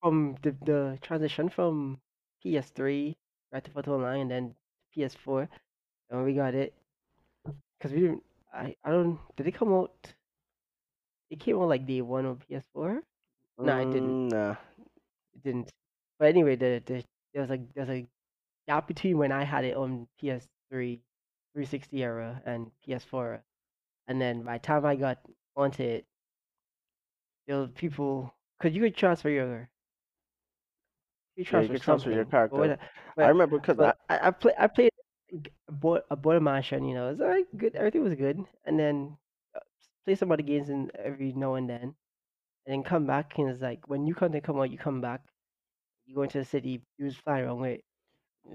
[0.00, 2.00] from the the transition from
[2.42, 3.16] PS3
[3.50, 4.54] Grand Theft Auto Online and then
[4.94, 5.48] PS4,
[6.10, 6.74] and when we got it,
[7.78, 8.22] because we didn't.
[8.52, 9.18] I I don't.
[9.36, 10.14] Did it come out?
[11.30, 13.02] It came out like day one on PS4.
[13.62, 14.18] No, it didn't.
[14.28, 14.56] Mm, Nah.
[15.34, 15.70] It didn't.
[16.18, 18.06] But anyway, the the there was like there's a
[18.68, 21.02] gap between when I had it on PS3,
[21.52, 23.42] 360 era, and PS4,
[24.08, 25.18] and then by the time I got
[25.56, 26.06] onto it,
[27.46, 28.34] there was people.
[28.60, 29.70] Cause you could transfer your.
[31.36, 32.78] You Yeah, transfer you can transfer your something, but character.
[33.20, 34.90] I remember because I, I I played
[36.10, 38.44] I bought a mansion, you know, it's alright, good everything was good.
[38.64, 39.16] And then
[39.54, 39.60] uh,
[40.04, 41.94] play some other games in every now and then.
[42.66, 45.22] And then come back and it's like when new content come out, you come back,
[46.06, 47.80] you go into the city, you just fly around with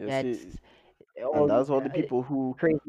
[0.05, 0.53] yeah, see,
[1.33, 2.79] and that's all the uh, people who crazy.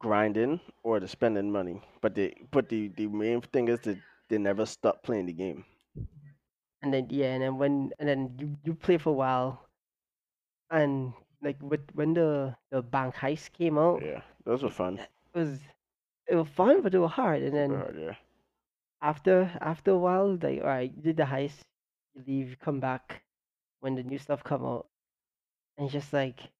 [0.00, 1.82] Grinding or they're spending money.
[2.02, 5.64] But they but the the main thing is that they never stop playing the game.
[6.82, 9.66] And then yeah, and then when and then you, you play for a while
[10.70, 15.00] and like with when the the bank heist came out, Yeah, those were fun.
[15.34, 15.60] it was
[16.26, 18.14] it was fun but they were hard and then hard, yeah.
[19.02, 21.64] after after a while, like all right, you did the heist,
[22.14, 23.22] you leave, you come back
[23.80, 24.86] when the new stuff come out,
[25.78, 26.50] and just like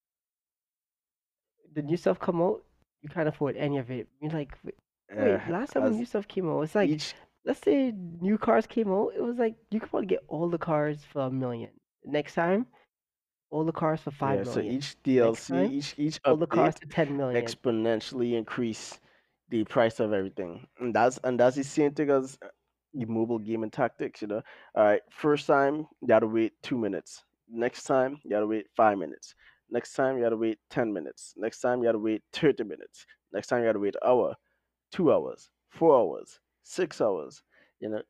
[1.75, 2.63] the new stuff come out,
[3.03, 4.09] you can't afford any of it.
[4.21, 4.75] You're like, wait,
[5.17, 8.91] Uh, last time new stuff came out, it's like each let's say new cars came
[8.93, 11.71] out, it was like you could probably get all the cars for a million.
[12.05, 12.67] Next time,
[13.51, 14.55] all the cars for five yeah, million.
[14.55, 17.57] so each DLC, time, each each all the cars to ten million.
[17.57, 18.99] exponentially increase
[19.49, 20.67] the price of everything.
[20.79, 22.49] And that's and that's the same thing as uh,
[22.95, 24.43] the mobile gaming tactics, you know.
[24.75, 27.25] All right, first time you gotta wait two minutes.
[27.49, 29.35] Next time you gotta wait five minutes.
[29.71, 31.35] Next time you gotta wait ten minutes.
[31.37, 33.07] Next time you gotta wait thirty minutes.
[33.33, 34.35] Next time you gotta wait hour,
[34.93, 37.43] two hours, four hours, six hours.
[37.81, 38.03] You know,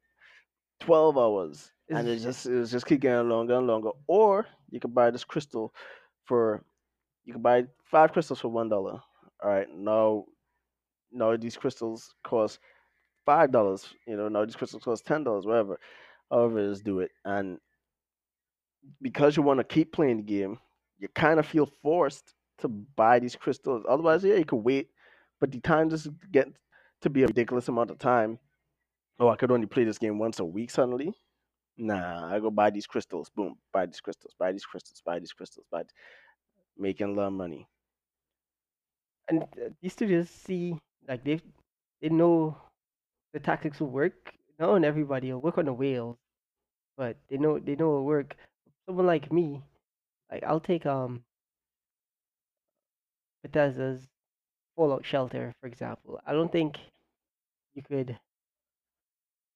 [0.80, 3.90] twelve hours, and it just it just keep getting longer and longer.
[4.06, 5.74] Or you could buy this crystal
[6.24, 6.64] for
[7.24, 9.00] you can buy five crystals for one dollar.
[9.42, 10.24] All right, now
[11.12, 12.58] now these crystals cost
[13.26, 13.94] five dollars.
[14.06, 15.78] You know, now these crystals cost ten dollars, whatever.
[16.30, 17.58] However, is do it, and
[19.02, 20.58] because you want to keep playing the game,
[21.00, 23.84] you kind of feel forced to buy these crystals.
[23.88, 24.90] Otherwise, yeah, you could wait,
[25.40, 26.48] but the time just get
[27.02, 28.38] to be a ridiculous amount of time.
[29.20, 31.14] Oh, I could only play this game once a week suddenly.
[31.78, 33.30] Nah, I go buy these crystals.
[33.30, 35.84] Boom, buy these crystals, buy these crystals, buy these crystals, buy
[36.78, 37.68] making a lot of money.
[39.28, 41.40] and uh, these studios see like they
[42.02, 42.56] they know
[43.32, 44.34] the tactics will work.
[44.58, 46.16] Not on everybody, it'll work on the whales,
[46.96, 48.36] but they know they know it'll work.
[48.86, 49.62] Someone like me,
[50.30, 51.24] like I'll take um
[53.42, 54.08] Bethesda's
[54.76, 56.20] Fallout Shelter for example.
[56.26, 56.78] I don't think
[57.74, 58.18] you could.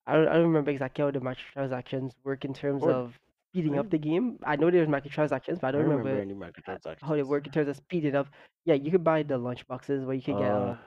[0.07, 3.19] I don't, I don't remember exactly how the microtransactions work in terms Or of
[3.51, 4.39] speeding up the game.
[4.43, 6.33] I know there's microtransactions, but I I don't don't remember remember any
[6.67, 7.23] uh, how they microtransactions.
[7.23, 8.27] work in terms of speeding up.
[8.65, 10.79] Yeah, you could buy the lunch boxes where you could get Uh, um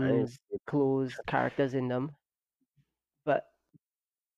[0.00, 2.12] I didn't weapons, see clothes, characters in them.
[3.24, 3.46] But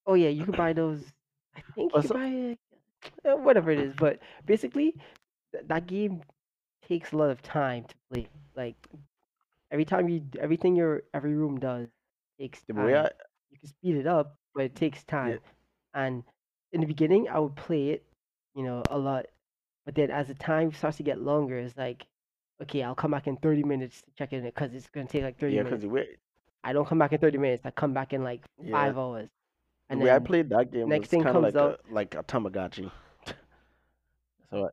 [0.06, 1.12] oh yeah, you could buy those.
[1.56, 2.58] I think you could buy
[3.28, 3.94] uh, whatever it is.
[3.94, 4.92] But basically,
[5.52, 6.22] th- that game
[6.86, 8.28] takes a lot of time to play.
[8.56, 8.76] Like
[9.70, 11.88] every time you, everything your every room does
[12.38, 13.04] takes time.
[13.04, 13.10] I
[13.50, 15.40] You can speed it up, but it takes yeah time.
[15.94, 16.24] And
[16.72, 18.04] in the beginning, I would play it,
[18.54, 19.26] you know, a lot.
[19.86, 22.06] But then as the time starts to get longer, it's like,
[22.62, 25.22] okay, I'll come back in 30 minutes to check in it because it's gonna take
[25.24, 25.82] like 30 yeah, because minutes.
[25.82, 26.06] the way
[26.64, 27.64] I don't come back in 30 minutes.
[27.66, 29.28] I come back in like yeah five hours.
[29.90, 32.22] The And way I played that game next was thing comes like a like a
[32.22, 32.90] Tamagotchi.
[34.50, 34.68] So uh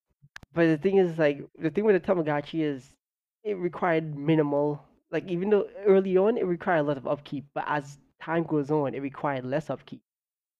[0.53, 2.95] But the thing is, like, the thing with the Tamagotchi is
[3.43, 4.83] it required minimal.
[5.11, 8.71] Like, even though early on it required a lot of upkeep, but as time goes
[8.71, 10.01] on, it required less upkeep.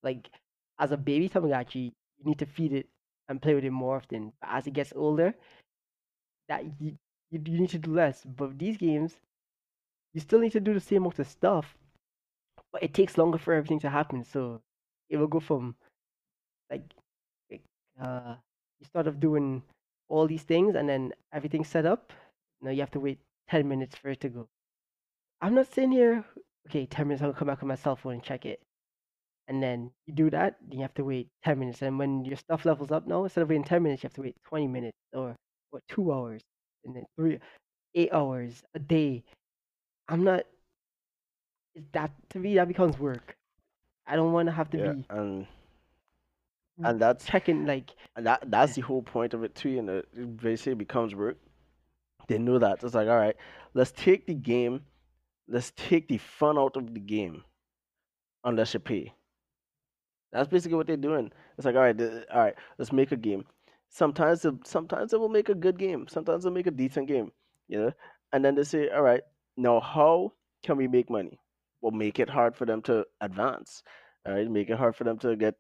[0.04, 0.30] Like,
[0.80, 1.86] as a baby Tamagotchi,
[2.20, 2.90] you need to feed it
[3.30, 4.34] and play with it more often.
[4.42, 5.36] But as it gets older,
[6.48, 6.98] that you,
[7.32, 8.24] you, you need to do less.
[8.26, 9.20] But these games,
[10.14, 11.78] you still need to do the same amount of stuff,
[12.82, 14.24] it takes longer for everything to happen.
[14.24, 14.62] So
[15.10, 15.76] it will go from
[16.70, 16.84] like,
[17.50, 17.64] like
[18.02, 18.36] uh,
[18.80, 19.62] you start off doing
[20.10, 22.14] all these things and then everything's set up.
[22.62, 24.48] Now you have to wait 10 minutes for it to go.
[25.42, 26.24] I'm not sitting here,
[26.70, 28.62] okay, 10 minutes, I'll come back on my cell phone and check it.
[29.48, 31.82] And then you do that, then you have to wait 10 minutes.
[31.82, 34.22] And when your stuff levels up now, instead of waiting 10 minutes, you have to
[34.22, 35.36] wait 20 minutes or
[35.72, 36.42] what, two hours
[36.86, 37.40] and then three,
[37.96, 39.24] eight hours a day.
[40.08, 40.44] I'm not,
[41.76, 43.38] is that to me, that becomes work.
[44.08, 45.48] I don't want to have to yeah, be and
[46.84, 49.70] and that's checking like and that that's the whole point of it too.
[49.70, 51.38] You know, it basically becomes work.
[52.28, 53.38] They know that it's like, all right,
[53.76, 54.84] let's take the game,
[55.48, 57.44] let's take the fun out of the game,
[58.46, 59.14] unless you pay.
[60.32, 61.32] That's basically what they're doing.
[61.58, 63.46] It's like, all right, th- all right, let's make a game.
[63.90, 66.08] Sometimes, they- sometimes it will make a good game.
[66.10, 67.34] Sometimes they'll make a decent game,
[67.70, 67.94] you know.
[68.34, 69.24] And then they say, all right,
[69.58, 71.41] now how can we make money?
[71.82, 73.84] Well, make it hard for them to advance.
[74.26, 75.56] All right, make it hard for them to get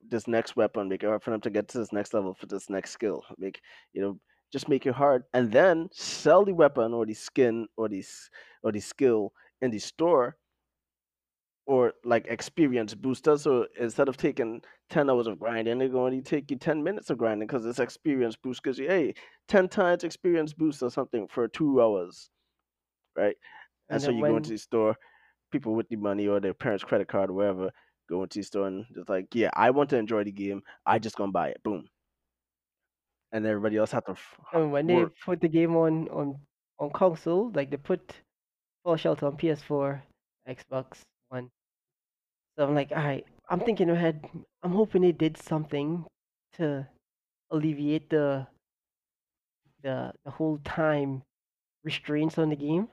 [0.00, 0.88] this next weapon.
[0.88, 3.22] Make it hard for them to get to this next level for this next skill.
[3.38, 3.60] Make
[3.92, 4.20] you know,
[4.52, 8.04] just make it hard, and then sell the weapon or the skin or the
[8.62, 10.36] or the skill in the store
[11.66, 13.36] or like experience booster.
[13.36, 17.10] So instead of taking 10 hours of grinding, they're going to take you 10 minutes
[17.10, 19.14] of grinding because this experience boost gives you, hey,
[19.48, 22.30] 10 times experience boost or something for two hours,
[23.16, 23.36] right?
[23.90, 24.96] And and so you go into the store,
[25.50, 27.70] people with the money or their parents' credit card or wherever
[28.08, 30.62] go into the store and just like, yeah, I want to enjoy the game.
[30.86, 31.62] I just gonna buy it.
[31.62, 31.88] Boom.
[33.32, 36.40] And everybody else have to f- and when they put the game on on
[36.78, 38.14] on console, like they put
[38.84, 40.02] Fallout Shelter on PS4,
[40.48, 41.50] Xbox One.
[42.56, 44.28] So I'm like, all right, I'm thinking ahead.
[44.62, 46.04] I'm hoping they did something
[46.54, 46.88] to
[47.50, 48.46] alleviate the
[49.82, 51.22] the the whole time
[51.84, 52.88] restraints on the game.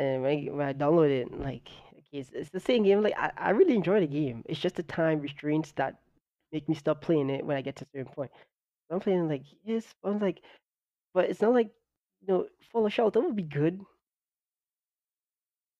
[0.00, 1.68] And when I, when I downloaded it, like,
[2.10, 3.02] it's, it's the same game.
[3.02, 4.42] Like, I, I really enjoy the game.
[4.46, 5.96] It's just the time restraints that
[6.52, 8.30] make me stop playing it when I get to a certain point.
[8.88, 10.40] So I'm playing like, yes, I'm like,
[11.12, 11.68] but it's not like,
[12.22, 13.78] you know, Fallout Shelter would be good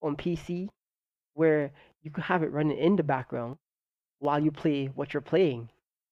[0.03, 0.69] on PC
[1.33, 1.71] where
[2.03, 3.57] you could have it running in the background
[4.19, 5.67] while you play what you're playing.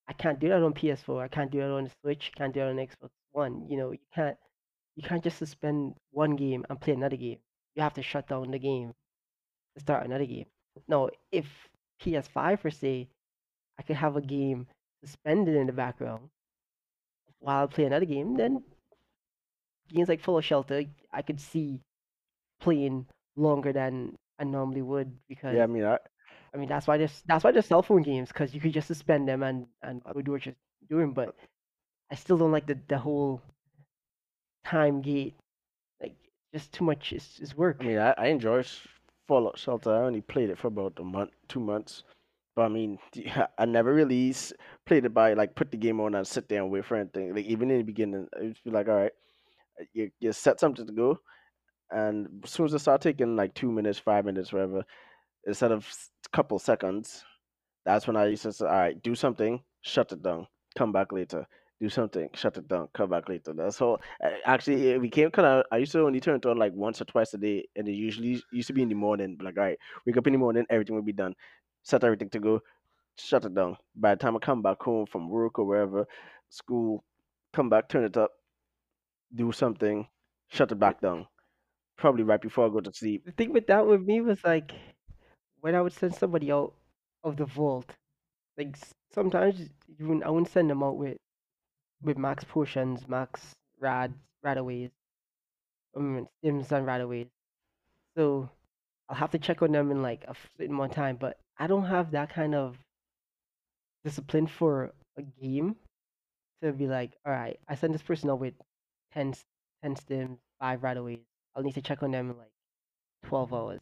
[0.08, 1.22] I can't do that on PS4.
[1.22, 2.32] I can't do that on the Switch.
[2.36, 3.68] Can't do that on Xbox One.
[3.70, 4.38] You know, you can't
[4.96, 7.38] you can't just suspend one game and play another game.
[7.76, 8.94] You have to shut down the game
[9.76, 10.48] to start another game.
[10.88, 13.10] No, if PS5 per se,
[13.80, 14.68] I could have a game
[15.04, 16.30] suspended in the background
[17.40, 18.36] while I play another game.
[18.36, 18.64] Then
[19.90, 21.82] games like Fallout Shelter, I could see
[22.60, 25.98] playing longer than I normally would because Yeah, I mean, I,
[26.54, 28.88] I mean that's why there's that's why there's cell phone games because you could just
[28.88, 30.56] suspend them and and go do what you're
[30.90, 31.14] doing.
[31.14, 31.32] But uh
[32.12, 33.42] I still don't like the the whole
[34.64, 35.36] time gate.
[36.54, 37.14] Just too much.
[37.14, 37.78] It's, it's work.
[37.82, 38.64] I mean, I, I enjoy
[39.28, 39.92] Fallout Shelter.
[39.94, 42.04] I only played it for about a month, two months.
[42.56, 42.98] But I mean,
[43.58, 44.36] I never really
[44.86, 47.36] played it by like put the game on and sit there and wait for anything.
[47.36, 49.12] Like even in the beginning, I would feel like, all right,
[49.94, 51.20] you you set something to go,
[51.92, 54.84] and as soon as it start taking like two minutes, five minutes, whatever,
[55.46, 55.88] instead of
[56.26, 57.24] a couple seconds,
[57.86, 61.12] that's when I used to say, all right, do something, shut it down, come back
[61.12, 61.48] later.
[61.80, 63.54] Do something, shut it down, come back later.
[63.54, 64.02] That's all.
[64.46, 65.64] Actually, it became kind of.
[65.72, 67.94] I used to only turn it on like once or twice a day, and it
[67.94, 69.38] usually used to be in the morning.
[69.42, 71.36] Like, all right, wake up in the morning, everything will be done,
[71.84, 72.60] set everything to go,
[73.18, 73.78] shut it down.
[73.96, 76.06] By the time I come back home from work or wherever,
[76.50, 77.06] school,
[77.54, 78.32] come back, turn it up,
[79.34, 80.08] do something,
[80.50, 81.28] shut it back down.
[81.98, 83.26] Probably right before I go to sleep.
[83.26, 84.74] The thing with that with me was like
[85.62, 86.74] when I would send somebody out
[87.24, 87.96] of the vault.
[88.58, 91.18] Like s- sometimes you wouldn't, I wouldn't send them out with
[92.02, 94.92] with max potions, max rads, radaways,
[95.96, 97.28] um, stims and radaways.
[98.18, 98.50] So
[99.10, 100.36] I'll have to check on them in like a
[100.66, 101.18] amount of time.
[101.18, 102.78] But I don't have that kind of
[104.04, 105.76] discipline for a game
[106.64, 108.56] to be like, all right, I send this person out with
[109.14, 109.46] 10, s-
[109.84, 111.20] 10 stims, five radaways.
[111.56, 112.52] I'll need to check on them in like
[113.26, 113.82] 12 hours.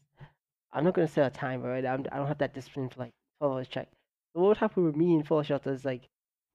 [0.74, 1.86] I'm not gonna set a timer, right?
[1.86, 3.90] I'm, I don't have that discipline for like 12 hours check.
[4.34, 6.10] So what would happen with me in Fallout Shelter is like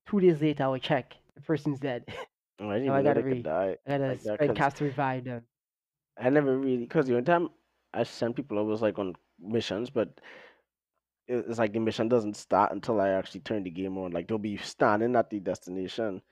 [0.08, 2.06] two days later I would check the person's dead.
[2.60, 4.40] Oh, I didn't even know gotta they could die I gotta like that.
[4.40, 5.46] 'cause caps to revive them.
[6.18, 7.50] I never really, because the only time
[7.92, 10.20] I sent people, I was like on missions, but
[11.26, 14.12] it- it's like the mission doesn't start until I actually turn the game on.
[14.12, 16.22] Like they'll be standing at the destination.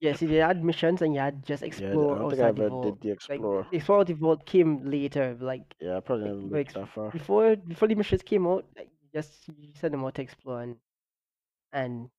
[0.00, 2.46] Yeah, see, they had missions and you had just Yeah, I explore don't think I
[2.46, 2.98] outside the ever vault.
[2.98, 3.66] did the Like explore.
[3.70, 6.72] the explore the vault came later, like Yeah, I probably like, never like made it
[6.74, 7.12] that far.
[7.12, 10.62] before before the missions came out, like you just you send them out to explore
[10.62, 10.78] and
[11.72, 12.10] and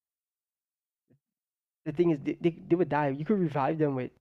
[1.88, 3.10] the thing is they, they, they would die.
[3.10, 4.12] You could revive them with,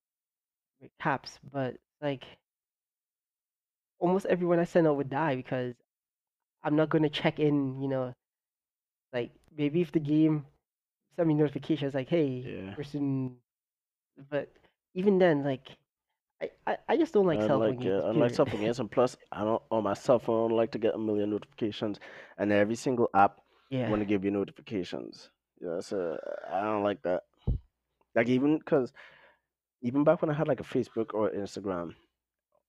[0.80, 2.24] with caps, but like
[3.98, 5.74] almost everyone I send out would die because
[6.64, 8.14] I'm not gonna check in, you know,
[9.12, 10.46] like maybe if the game
[11.16, 12.74] send me notifications like, hey, Yeah.
[12.74, 13.36] person
[14.30, 14.50] but
[14.94, 15.68] even then, like
[16.42, 18.80] I, I, I just don't like cell phone yeah, games, uh, unlike cell phone games,
[18.80, 21.30] and plus I don't on my cell phone I don't like to get a million
[21.30, 22.00] notifications,
[22.38, 23.88] and every single app yeah.
[23.88, 25.30] want to give you notifications.
[25.60, 26.18] Yeah, so
[26.52, 27.24] I don't like that.
[28.16, 28.92] Like even because
[29.82, 31.94] even back when I had like a Facebook or Instagram,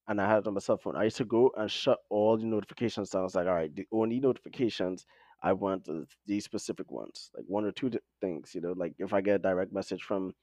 [0.08, 2.38] and I had it on my cell phone, I used to go and shut all
[2.38, 3.22] the notifications down.
[3.22, 5.06] I was like, all right, the only notifications
[5.44, 8.54] I want is these specific ones, like one or two things.
[8.56, 10.34] You know, like if I get a direct message from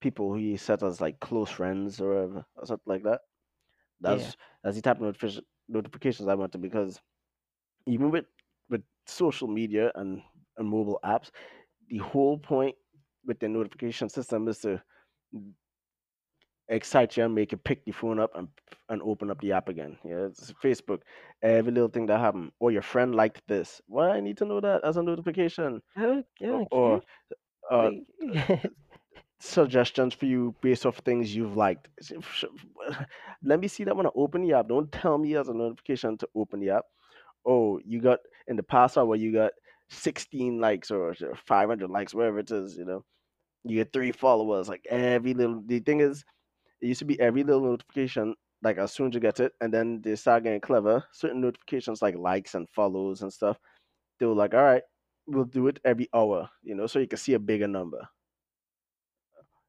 [0.00, 3.20] people who you set as like close friends or whatever, or something like that.
[4.06, 4.16] Yeah.
[4.16, 7.00] That's that's the type of notification notifications I wanted because
[7.86, 8.26] even with
[8.70, 10.22] with social media and
[10.56, 11.30] and mobile apps,
[11.88, 12.74] the whole point
[13.24, 14.82] with the notification system is to
[16.68, 18.48] excite you and make you pick the phone up and
[18.90, 19.98] and open up the app again.
[20.04, 21.00] Yeah, it's Facebook.
[21.42, 23.80] Every little thing that happened, or your friend liked this.
[23.86, 27.00] Why I need to know that as a notification, I don't I or, don't or
[27.00, 27.02] care.
[27.70, 27.90] uh,
[29.40, 31.88] suggestions for you based off things you've liked.
[33.42, 34.68] Let me see that when I open the app.
[34.68, 36.84] Don't tell me as a notification to open the app.
[37.46, 39.52] Oh, you got in the past hour you got
[39.90, 41.14] 16 likes or
[41.46, 42.76] 500 likes, whatever it is.
[42.76, 43.04] You know,
[43.64, 44.68] you get three followers.
[44.68, 45.62] Like every little.
[45.66, 46.24] The thing is,
[46.80, 48.34] it used to be every little notification.
[48.62, 51.04] Like as soon as you get it, and then they start getting clever.
[51.12, 53.58] Certain notifications like likes and follows and stuff.
[54.18, 54.82] They were like, all right,
[55.26, 56.48] we'll do it every hour.
[56.62, 58.08] You know, so you can see a bigger number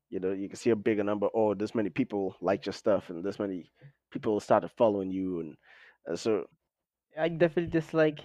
[0.10, 3.10] you know you can see a bigger number oh this many people like your stuff
[3.10, 3.70] and this many
[4.12, 5.56] people started following you and
[6.12, 6.46] uh, so
[7.18, 8.20] I definitely dislike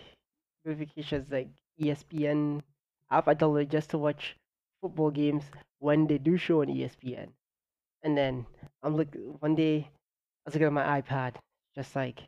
[0.65, 1.49] notifications like
[1.81, 2.63] ESPN
[3.11, 3.29] app.
[3.29, 4.37] I download just to watch
[4.81, 5.45] football games
[5.79, 7.29] when they do show on ESPN.
[8.03, 8.47] And then
[8.83, 9.09] I'm look
[9.41, 11.35] one day I was looking at my iPad,
[11.75, 12.21] just like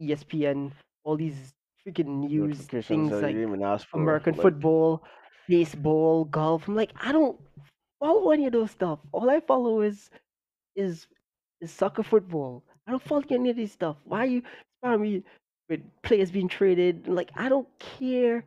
[0.00, 0.72] ESPN,
[1.04, 1.52] all these
[1.86, 5.02] freaking news things like didn't even ask for American like football,
[5.48, 6.68] baseball, golf.
[6.68, 7.38] I'm like, I don't
[7.98, 8.98] follow any of those stuff.
[9.12, 10.10] All I follow is
[10.76, 11.06] is
[11.60, 12.62] is soccer football.
[12.86, 13.96] I don't follow any of this stuff.
[14.04, 14.42] Why are you
[14.82, 15.22] spamming me
[15.68, 17.08] with players being traded?
[17.08, 18.44] Like I don't care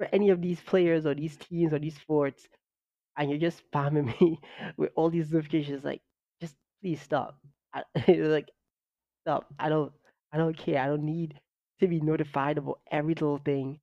[0.00, 2.48] for any of these players or these teams or these sports,
[3.18, 4.40] and you're just spamming me
[4.76, 5.84] with all these notifications.
[5.84, 6.02] Like,
[6.40, 7.38] just please stop.
[7.74, 8.50] I, like,
[9.24, 9.52] stop.
[9.58, 9.92] I don't.
[10.32, 10.82] I don't care.
[10.82, 11.40] I don't need
[11.80, 13.80] to be notified about every little thing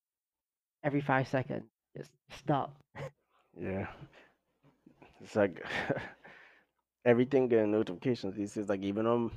[0.84, 1.66] every five seconds.
[1.98, 2.76] Just stop.
[3.60, 3.88] yeah
[5.22, 5.64] It's like
[7.06, 9.32] everything getting notifications This is Like even on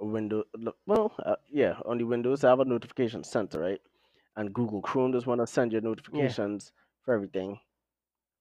[0.00, 0.46] Windows,
[0.86, 3.80] well, uh, yeah, on the Windows, I have a notification center, right?
[4.36, 5.80] And Google Chrome just want to send you
[6.12, 6.34] Yeah.
[6.34, 6.72] notifications
[7.02, 7.60] for everything.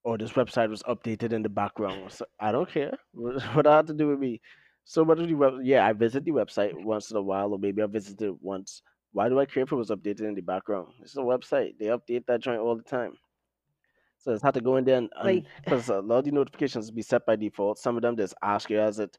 [0.03, 2.11] Or this website was updated in the background.
[2.11, 2.97] So I don't care.
[3.13, 4.41] What that have to do with me?
[4.83, 5.59] So what do the web?
[5.63, 8.81] Yeah, I visit the website once in a while, or maybe I visit it once.
[9.11, 10.93] Why do I care if it was updated in the background?
[11.01, 11.77] It's a website.
[11.77, 13.17] They update that joint all the time.
[14.17, 16.31] So it's had to go in there and, and Like because a lot of the
[16.31, 17.79] notifications be set by default.
[17.79, 19.17] Some of them just ask you as it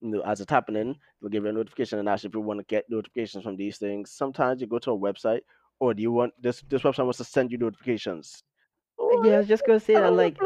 [0.00, 2.60] you know, as it's happening, they'll give you a notification and ask if you want
[2.60, 4.12] to get notifications from these things.
[4.12, 5.40] Sometimes you go to a website,
[5.80, 8.42] or do you want this this website wants to send you notifications?
[8.98, 10.12] Oh, yeah, I was just gonna say I that.
[10.12, 10.36] Like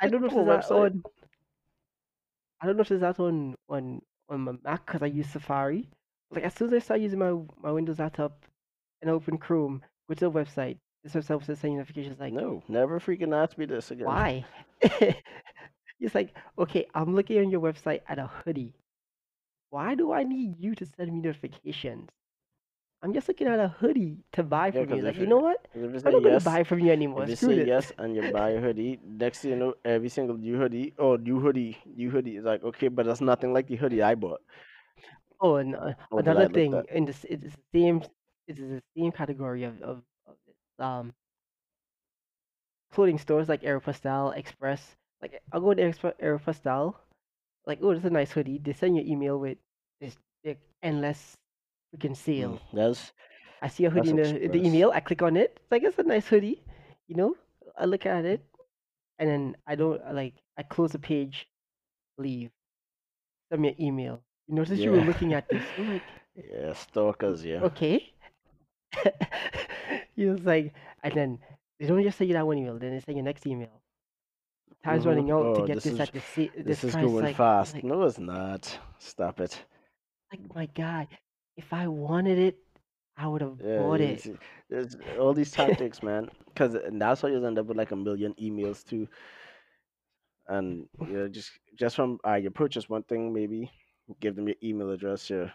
[0.00, 1.02] I don't know if it's that on.
[2.60, 5.88] I don't know if it's that on on on my Mac because I use Safari.
[6.30, 8.44] Like as soon as I start using my my Windows laptop
[9.00, 10.78] and open Chrome, go to the website.
[11.04, 14.06] This website will send notifications like, No, never freaking ask me this again.
[14.06, 14.44] why?
[16.00, 18.74] It's like, okay, I'm looking on your website at a hoodie.
[19.70, 22.08] Why do I need you to send me notifications?
[23.02, 25.02] I'm just looking at a hoodie to buy Yeah, from you.
[25.02, 25.66] Like, you know what?
[26.04, 27.26] I'm not gonna yes, buy from you anymore.
[27.26, 27.70] if you Screw say this.
[27.70, 31.16] yes and you buy a hoodie, next thing you know, every single new hoodie, oh
[31.16, 34.40] new hoodie, new hoodie is like okay, but that's nothing like the hoodie I bought
[35.40, 36.86] Oh, and uh, or that I another looked thing at.
[36.90, 38.02] in this, it's the same,
[38.46, 41.12] it's the same category of of, of this, um
[42.92, 44.96] clothing stores like Aeropostale, Express.
[45.20, 46.94] Like, I'll go to Express, Aeropostale.
[47.66, 48.58] Like, oh, this is a nice hoodie.
[48.58, 49.58] They send you an email with
[50.00, 51.36] this like, endless
[51.94, 52.60] freaking Mm, sale.
[52.72, 53.12] that's
[53.62, 54.90] I see a hoodie in the the email.
[54.92, 55.58] I click on it.
[55.62, 56.62] It's like it's a nice hoodie,
[57.08, 57.36] you know.
[57.78, 58.44] I look at it,
[59.18, 60.34] and then I don't like.
[60.58, 61.48] I close the page,
[62.18, 62.50] leave.
[63.50, 64.22] Send me an email.
[64.48, 65.64] You notice you were looking at this.
[65.78, 66.02] I'm like,
[66.36, 67.44] yeah, stalkers.
[67.44, 67.62] Yeah.
[67.62, 68.12] okay.
[70.16, 70.72] you was like,
[71.02, 71.38] and then
[71.78, 72.78] they don't just send you that one email.
[72.78, 73.82] Then they send you next email.
[74.84, 75.06] Time's Mhm.
[75.06, 76.20] running out to Oh, get this this is at the
[76.64, 77.04] this, this is price.
[77.04, 77.74] going Like, fast.
[77.74, 78.78] like, No, it's not.
[78.98, 79.64] Stop it.
[80.32, 81.08] like my God,
[81.56, 82.58] if I wanted it,
[83.16, 84.28] I would have Yeah, bought it.
[84.70, 86.28] it's all these tactics, man.
[86.48, 89.08] Because that's why you end up with like a million emails too,
[90.48, 93.70] and you know, just just from uh, you purchase one thing, maybe
[94.20, 95.52] give them your email address, your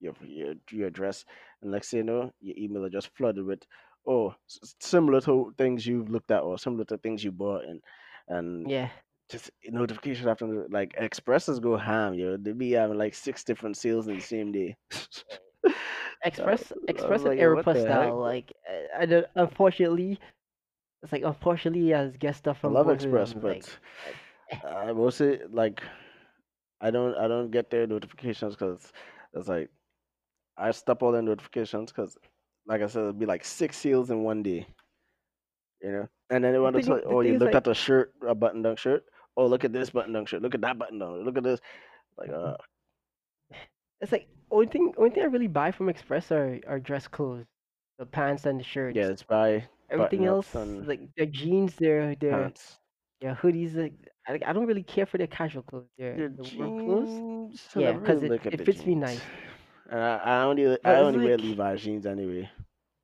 [0.00, 1.24] your your, your address,
[1.62, 3.60] and next thing you know, your email address flooded with
[4.06, 7.64] oh s- s- similar to things you've looked at or similar to things you bought,
[7.64, 7.82] and
[8.28, 8.90] and Yeah,
[9.30, 12.36] just notification after like expresses go ham, yo.
[12.36, 14.76] They be having like six different sales in the same day.
[16.24, 18.12] Express, I Express and like, what the.
[18.12, 18.52] Like,
[18.98, 19.26] I don't.
[19.34, 20.18] Unfortunately,
[21.02, 23.64] it's like unfortunately, as get stuff I from love Express, but Like,
[24.52, 25.82] like I will say like
[26.80, 28.92] I don't I don't get their notifications because
[29.34, 29.70] it's like
[30.56, 32.16] I stop all their notifications because
[32.66, 34.66] like I said, it'll be like six sales in one day,
[35.82, 36.08] you know.
[36.30, 38.34] And then they the want to tell you, oh, you looked at the shirt, a
[38.34, 39.04] button down shirt.
[39.36, 40.42] Oh, look at this button down shirt.
[40.42, 41.24] Look at that button down.
[41.24, 41.60] Look at this.
[42.18, 42.56] Like, uh,
[44.00, 47.46] it's like only thing, only thing I really buy from Express are are dress clothes,
[47.98, 48.96] the pants and the shirts.
[48.96, 52.78] yeah, it's by Everything else, and like their jeans, their their pants.
[53.20, 53.74] their hoodies.
[53.76, 53.94] Like,
[54.28, 55.88] I, I don't really care for their casual clothes.
[55.98, 57.22] Their Your the work clothes.
[57.48, 57.68] jeans.
[57.74, 59.22] Yeah, never really because it, it fits me nice.
[59.90, 62.50] And I, I only I it's only wear like Levi's jeans anyway.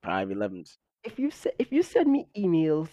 [0.03, 0.78] Five elevens.
[1.05, 2.89] if you se- if you send me emails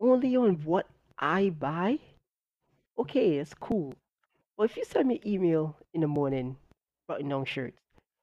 [0.00, 0.86] only on what
[1.18, 1.98] I buy,
[2.98, 3.94] okay, it's cool.
[4.56, 6.56] But if you send me email in the morning,
[7.08, 7.80] button down shirts,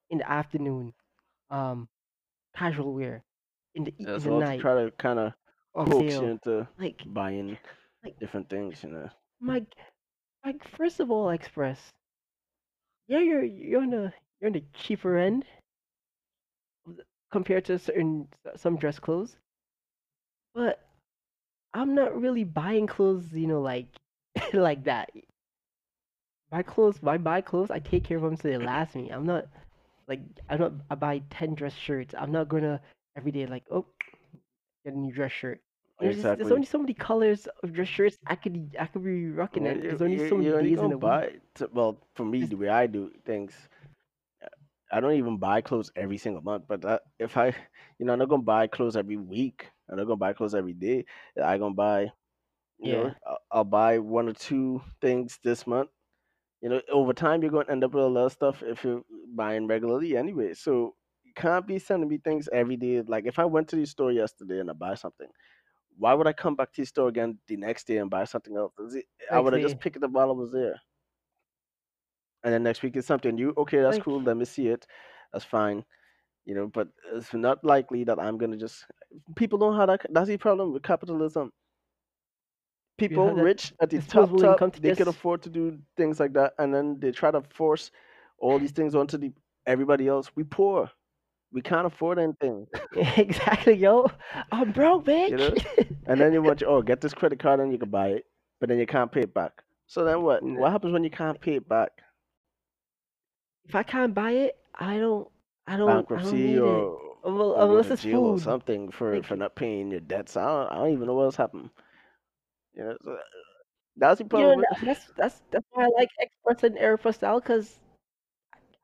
[0.10, 0.94] in the afternoon,
[1.50, 1.88] um,
[2.56, 3.24] casual wear,
[3.76, 5.34] in the e- in the to night, try to kind of
[5.76, 7.58] on coax you sale, into like buying
[8.04, 9.10] like different things, you know.
[9.40, 9.66] my
[10.46, 11.92] like first of all, Express,
[13.08, 15.46] yeah, you're you're on the you're on the cheaper end
[16.88, 19.38] of the- compared to certain some dress clothes,
[20.54, 20.80] but
[21.74, 23.88] I'm not really buying clothes, you know, like
[24.60, 25.12] like that.
[26.52, 29.10] Buy clothes, I buy clothes, I take care of them so they last me.
[29.10, 29.48] I'm not
[30.08, 32.14] like I'm not I buy ten dress shirts.
[32.18, 32.82] I'm not gonna
[33.16, 33.86] every day like oh
[34.86, 35.62] get a new dress shirt.
[36.00, 39.30] There's just, there's only so many colors of dress shirts I could I could be
[39.30, 41.02] rocking, Well, and there's only so many days in a week.
[41.02, 41.34] buy.
[41.56, 43.54] To, well, for me, the way I do things,
[44.44, 44.48] uh,
[44.92, 46.66] I don't even buy clothes every single month.
[46.68, 47.48] But that, if I,
[48.00, 49.70] you know, I'm not gonna buy clothes every week.
[49.90, 51.06] I'm not gonna buy clothes every day.
[51.42, 52.12] I gonna buy,
[52.82, 55.90] you yeah, know, I'll, I'll buy one or two things this month.
[56.62, 59.04] You know, over time you're gonna end up with a lot of stuff if you're
[59.36, 60.54] buying regularly anyway.
[60.54, 63.02] So you can't be sending me things every day.
[63.02, 65.30] Like if I went to the store yesterday and I buy something,
[65.98, 68.56] why would I come back to the store again the next day and buy something
[68.58, 68.74] else?
[69.32, 70.82] I would have just picked it up while I was there.
[72.44, 73.54] And then next week is something new.
[73.58, 74.22] Okay, that's like cool.
[74.22, 74.88] Let me see it.
[75.32, 75.86] That's fine.
[76.46, 78.86] You know, but it's not likely that I'm gonna just.
[79.36, 80.06] People don't have that.
[80.12, 81.52] That's the problem with capitalism.
[83.08, 86.74] People rich at the top top, they can afford to do things like that, and
[86.74, 87.92] then they try to force
[88.40, 89.32] all these things onto the
[89.66, 90.32] everybody else.
[90.36, 90.90] We poor.
[91.54, 92.66] We can't afford anything.
[93.18, 94.10] exactly, yo.
[94.52, 95.52] I'm broke, You know?
[95.52, 95.98] bitch.
[96.08, 98.26] And then you want oh get this credit card and you can buy it,
[98.60, 99.64] but then you can't pay it back.
[99.88, 100.44] So then what?
[100.44, 100.62] Nah.
[100.62, 101.92] What happens when you can't pay it back?
[103.66, 105.28] if I can't buy it, I don't.
[105.68, 105.90] I don't.
[105.90, 106.62] I don't Bankruptcy need it.
[106.62, 110.36] or Well, unless it's jail or something for Like for not paying your debts.
[110.36, 111.70] I don't, I don't even know what's happened.
[112.76, 113.18] You know, so uh,
[113.98, 114.30] that's the problem.
[114.32, 114.58] you know, problem.
[114.58, 117.80] with- that- that's that's that's why I like Express and Aeropostale because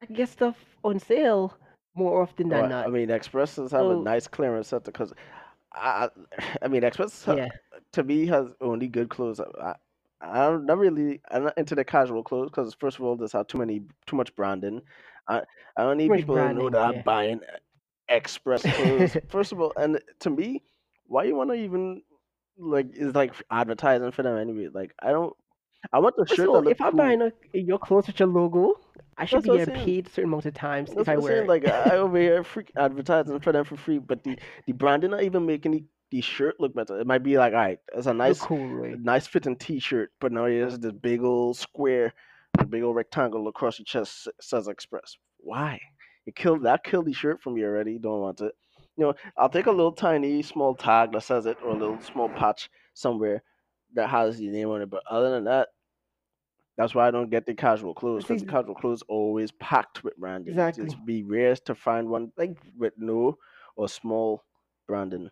[0.02, 1.58] I get stuff on sale
[1.96, 2.88] more often than Well, not.
[2.88, 5.14] I mean, Expresses have a So nice clearance center because,
[5.74, 6.10] I,
[6.62, 7.48] I mean, Express ha- yeah,
[7.94, 9.40] to me has only good clothes.
[9.40, 9.76] I,
[10.22, 13.48] I'm not really, I'm not into the casual clothes because first of all, there's have
[13.48, 14.82] too many, too much branding.
[15.28, 15.42] I,
[15.78, 17.02] I don't need people to know branding, that I'm yeah.
[17.02, 17.58] buying uh,
[18.10, 19.18] Express clothes.
[19.28, 20.64] First of all, and to me,
[21.06, 22.02] why you want to even
[22.58, 24.70] like is like advertising for them anyway?
[24.74, 25.34] Like I don't,
[25.94, 26.98] I want the First shirt all, if I'm cool.
[26.98, 28.76] buying a, your clothes with your logo,
[29.18, 31.22] I should That's be getting paid a certain amount of times That's if I I'm
[31.22, 31.44] saying.
[31.44, 31.48] it.
[31.48, 35.24] Like I over here freak advertising for them for free, but the the branding not
[35.24, 37.00] even making the, the shirt look better.
[37.00, 39.00] It might be like, all right, it's a nice cool, right?
[39.00, 42.14] nice fitting T-shirt, but now it has this big old square,
[42.60, 45.18] a big old rectangle across your chest says Express.
[45.40, 45.80] Why?
[46.26, 47.98] It killed that killed the shirt from you already.
[48.00, 48.54] Don't want it.
[48.98, 52.00] You know, I'll take a little tiny small tag that says it, or a little
[52.02, 53.44] small patch somewhere
[53.94, 54.90] that has your name on it.
[54.90, 55.70] But other than that,
[56.78, 60.16] that's why I don't get the casual clothes because the casual clothes always packed with
[60.18, 60.56] branding.
[60.56, 60.86] exactly.
[60.86, 63.38] It's be rare to find one Like with no
[63.76, 64.44] or small
[64.88, 65.32] branding.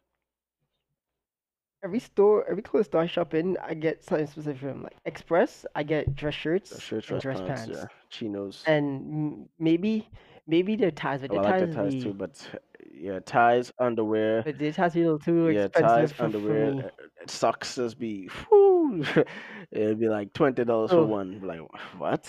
[1.84, 5.66] every store, every clothes store I shop in, I get something specific from like Express.
[5.76, 8.68] I get dress shirts The shirts, and dress dress pants, pants, yeah, chinos.
[8.68, 10.10] and m- maybe
[10.48, 12.60] maybe their ties, but Oh, their I like the ties ties too, but
[12.98, 16.84] yeah, ties, underwear, but ties a little too yeah, expensive ties, for, underwear, me.
[16.84, 16.90] uh, uh,
[17.28, 19.06] socks just be, whew,
[19.72, 21.42] it'd be like twenty dollars for So one.
[21.42, 21.62] Like
[21.98, 22.28] what?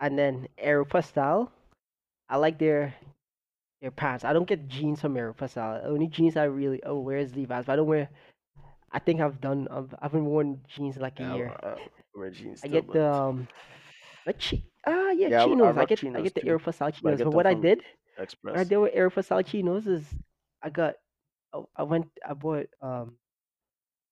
[0.00, 1.50] and then Aeropostale,
[2.28, 2.94] I like their
[3.80, 4.24] their pants.
[4.24, 5.84] I don't get jeans from Aeropostale.
[5.84, 8.08] Only jeans I really oh wear is Levi's, but I don't wear.
[8.92, 9.68] I think I've done.
[9.70, 11.56] I've, I haven't worn jeans in like a Yeah, year.
[11.62, 11.76] I, I
[12.14, 13.48] wear jeans I still, get but the um,
[14.26, 15.76] like chi- ah yeah yeah, I, I chinos.
[15.76, 17.16] I rock get I chinos get the too, Aeropostale but I chinos.
[17.16, 17.82] get But them what I from did,
[18.46, 18.64] what I Express.
[18.64, 20.04] did with Aeropostale chinos is
[20.62, 20.94] I got
[21.52, 23.16] oh, I went I bought um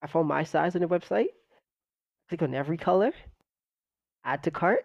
[0.03, 1.29] I found my size on the website.
[2.29, 3.13] Click on every color,
[4.25, 4.85] add to cart,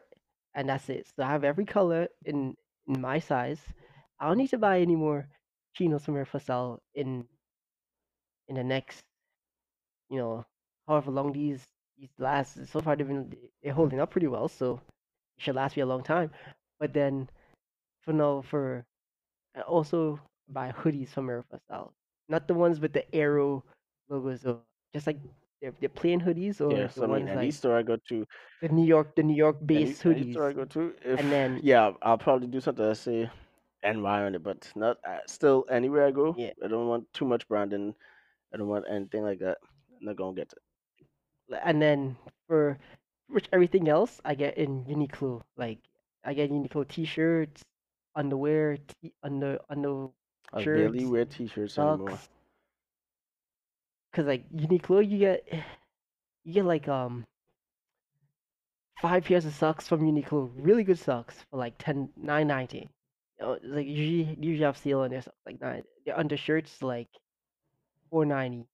[0.56, 1.08] and that's it.
[1.16, 2.56] So I have every color in
[2.88, 3.60] in my size.
[4.20, 5.28] I don't need to buy any more
[5.76, 7.26] chinos from Aeropostale in
[8.48, 9.04] in the next
[10.10, 10.46] you know
[10.88, 11.64] however long these
[11.98, 12.68] these last.
[12.68, 14.82] So far they've been they're holding up pretty well, so
[15.38, 16.32] it should last me a long time.
[16.80, 17.30] But then
[18.02, 18.86] for now for
[19.56, 21.92] I also buy hoodies from Aeropostale,
[22.30, 23.64] not the ones with the arrow
[24.10, 24.60] logos, or
[24.94, 25.20] just like
[25.62, 27.84] they're, they're plain hoodies or Yeah, the so I mean, ones any like store I
[27.84, 28.28] go to,
[28.62, 31.20] the New York the New York any based any store I hoodies, go to, if
[31.20, 33.30] and then yeah, I'll probably do something that say
[33.84, 36.36] NY on it, but not uh, still anywhere I go.
[36.38, 37.94] yeah, I don't want too much branding.
[38.54, 39.58] I don't want anything like that.
[40.00, 41.60] I'm not gonna get it.
[41.64, 42.16] and then
[42.48, 42.78] for
[43.28, 45.42] which everything else I get in Uniqlo.
[45.58, 45.80] Like
[46.24, 47.64] I get Uniqlo t-shirts,
[48.16, 50.08] underwear, t- under under
[50.54, 52.12] I barely shirts, wear t-shirts anymore.
[52.12, 52.30] socks.
[54.14, 55.48] Cause like Uniqlo, you get
[56.44, 57.26] you get like um
[59.02, 62.90] five pairs of socks from Uniqlo, really good socks for like ten nine ninety.
[63.40, 65.84] You know, like usually usually have sale on their socks like nine.
[66.06, 67.10] Their undershirts like
[68.10, 68.66] four ninety.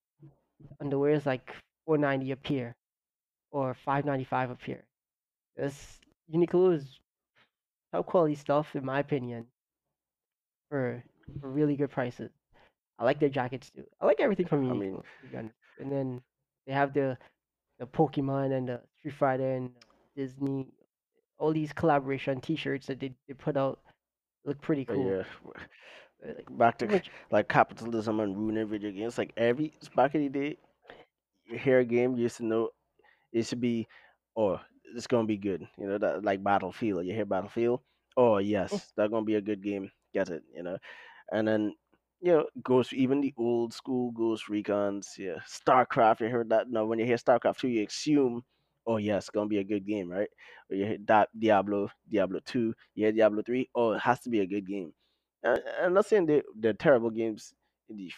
[0.80, 1.54] Underwear is like
[1.86, 2.76] four ninety a pair,
[3.50, 4.84] or five ninety five a pair.
[5.56, 6.00] This
[6.32, 6.98] Uniqlo is
[7.92, 9.46] top quality stuff in my opinion
[10.68, 11.02] for
[11.40, 12.30] for really good prices.
[12.98, 13.84] I like their jackets too.
[14.00, 14.70] I like everything from you.
[14.70, 15.02] I mean, Uniqlo.
[15.22, 15.54] to be honest.
[15.78, 16.22] And then
[16.66, 17.18] they have the
[17.78, 19.70] the Pokemon and the Street Fighter and
[20.16, 20.68] Disney,
[21.38, 23.80] all these collaboration T-shirts that they, they put out
[24.44, 25.16] look pretty cool.
[25.16, 25.22] yeah,
[26.36, 29.16] Like back to much, like capitalism and ruining video games.
[29.18, 30.58] Like every back in the day,
[31.46, 32.70] you hear a game, you used to know
[33.32, 33.88] it should be,
[34.36, 34.60] oh,
[34.94, 35.66] it's gonna be good.
[35.78, 37.06] You know that like Battlefield.
[37.06, 37.80] You hear Battlefield,
[38.16, 39.90] oh eh, yes, that's gonna be a good game.
[40.12, 40.78] Get it, you know,
[41.32, 41.74] and then
[42.20, 46.20] you know Ghost, even the old school Ghost Recons, yeah, StarCraft.
[46.20, 46.70] You heard that?
[46.70, 48.42] No, when you hear StarCraft two, you assume,
[48.86, 50.28] oh yes, it's gonna be a good game, right?
[50.70, 54.30] Or you hear that Diablo, Diablo two, you hear Diablo three, oh, it has to
[54.30, 54.92] be a good game.
[55.44, 57.54] Uh, I'm not saying they they're terrible games.
[57.88, 58.10] The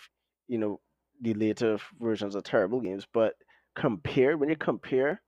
[0.48, 0.80] you know
[1.20, 3.34] the later versions are terrible games, but
[3.76, 5.20] compare when you compare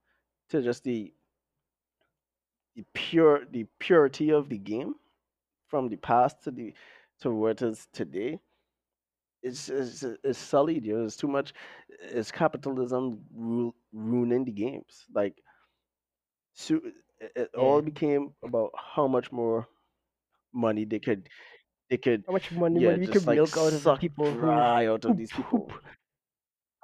[0.49, 1.13] to just the
[2.75, 4.95] the pure the purity of the game
[5.67, 6.73] from the past to the
[7.21, 8.39] to what it is today,
[9.43, 10.85] it's it's, it's sullied.
[10.85, 11.53] You know, it's too much.
[12.01, 15.05] It's capitalism ru- ruining the games.
[15.13, 15.35] Like,
[16.53, 16.79] so
[17.19, 17.81] it, it all Yeah.
[17.81, 19.67] became about how much more
[20.53, 21.27] money they could
[21.89, 24.87] they could How much money yeah money we could like milk out of people dry
[24.87, 25.71] out of these people.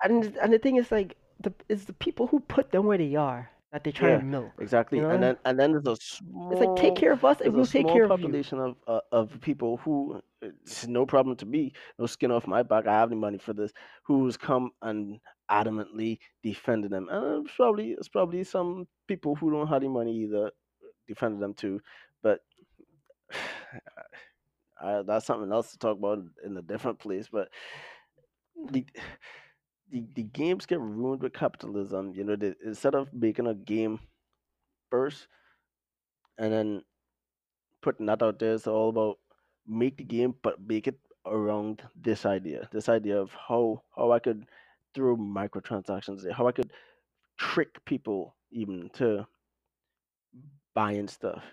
[0.04, 3.16] and and the thing is like the it's the people who put them where they
[3.16, 4.65] are that they try Yeah, and milk.
[4.93, 5.05] You exactly.
[5.09, 6.51] And then and then there's a small.
[6.51, 8.39] It's like take care of us and a we'll take care of you.
[8.39, 12.63] population of uh, of people who it's no problem to me, no skin off my
[12.63, 12.88] back.
[12.88, 13.72] I have the money for this.
[14.03, 15.19] Who's come and
[15.49, 20.15] adamantly defended them, and it's probably it's probably some people who don't have the money
[20.24, 20.51] either
[21.07, 21.82] defended them too.
[22.22, 22.41] But
[24.82, 27.28] I, that's something else to talk about in a different place.
[27.32, 27.49] But
[28.72, 28.86] the
[29.92, 32.14] the, the games get ruined with capitalism.
[32.16, 34.00] You know, they, instead of making a game
[34.92, 35.28] first
[36.38, 36.84] and then
[37.82, 39.20] putting that out there, it's all about
[39.68, 44.20] make the game, but make it around this idea, this idea of how how I
[44.20, 44.46] could
[44.94, 46.72] throw microtransactions, how I could
[47.38, 49.28] trick people even to
[50.74, 51.44] buying stuff.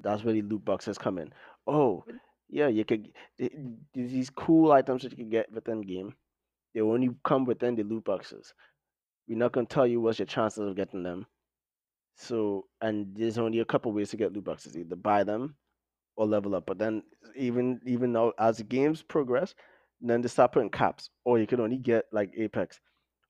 [0.00, 1.32] That's where the loot boxes come in.
[1.66, 2.04] Oh,
[2.48, 3.08] yeah, you could
[3.40, 3.60] eh, eh, th-
[3.94, 6.14] th- these cool items that you can get within game.
[6.76, 8.52] They only come within the loot boxes.
[9.26, 11.26] We're not gonna tell you what's your chances of getting them.
[12.16, 15.56] So, and there's only a couple ways to get loot boxes: either buy them
[16.16, 16.66] or level up.
[16.66, 17.02] But then,
[17.34, 19.54] even even though as the games progress,
[20.02, 22.78] then they start putting caps, or you can only get like Apex,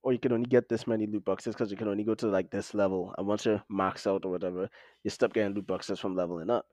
[0.03, 2.27] or you can only get this many loot boxes because you can only go to
[2.27, 3.15] like this level.
[3.17, 4.69] And once you're maxed out or whatever,
[5.05, 6.67] you stop getting loot boxes from leveling up.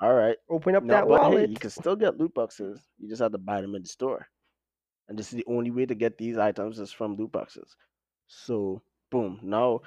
[0.00, 2.80] All right, Open up no, that but hey, you can still get loot boxes.
[2.98, 4.28] You just have to buy them in the store.
[5.08, 7.76] And this is the only way to get these items is from loot boxes.
[8.28, 9.82] So boom, now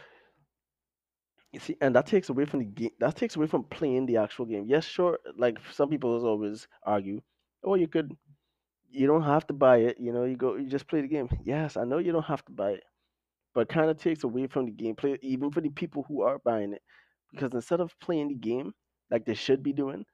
[1.51, 2.91] you see, and that takes away from the game.
[2.99, 4.65] That takes away from playing the actual game.
[4.67, 5.19] Yes, sure.
[5.37, 7.21] Like some people always argue,
[7.63, 8.15] oh, you could,
[8.89, 9.97] you don't have to buy it.
[9.99, 11.29] You know, you go, you just play the game.
[11.43, 12.83] Yes, I know you don't have to buy it,
[13.53, 16.73] but kind of takes away from the gameplay, even for the people who are buying
[16.73, 16.81] it,
[17.31, 18.73] because instead of playing the game
[19.11, 20.05] like they should be doing,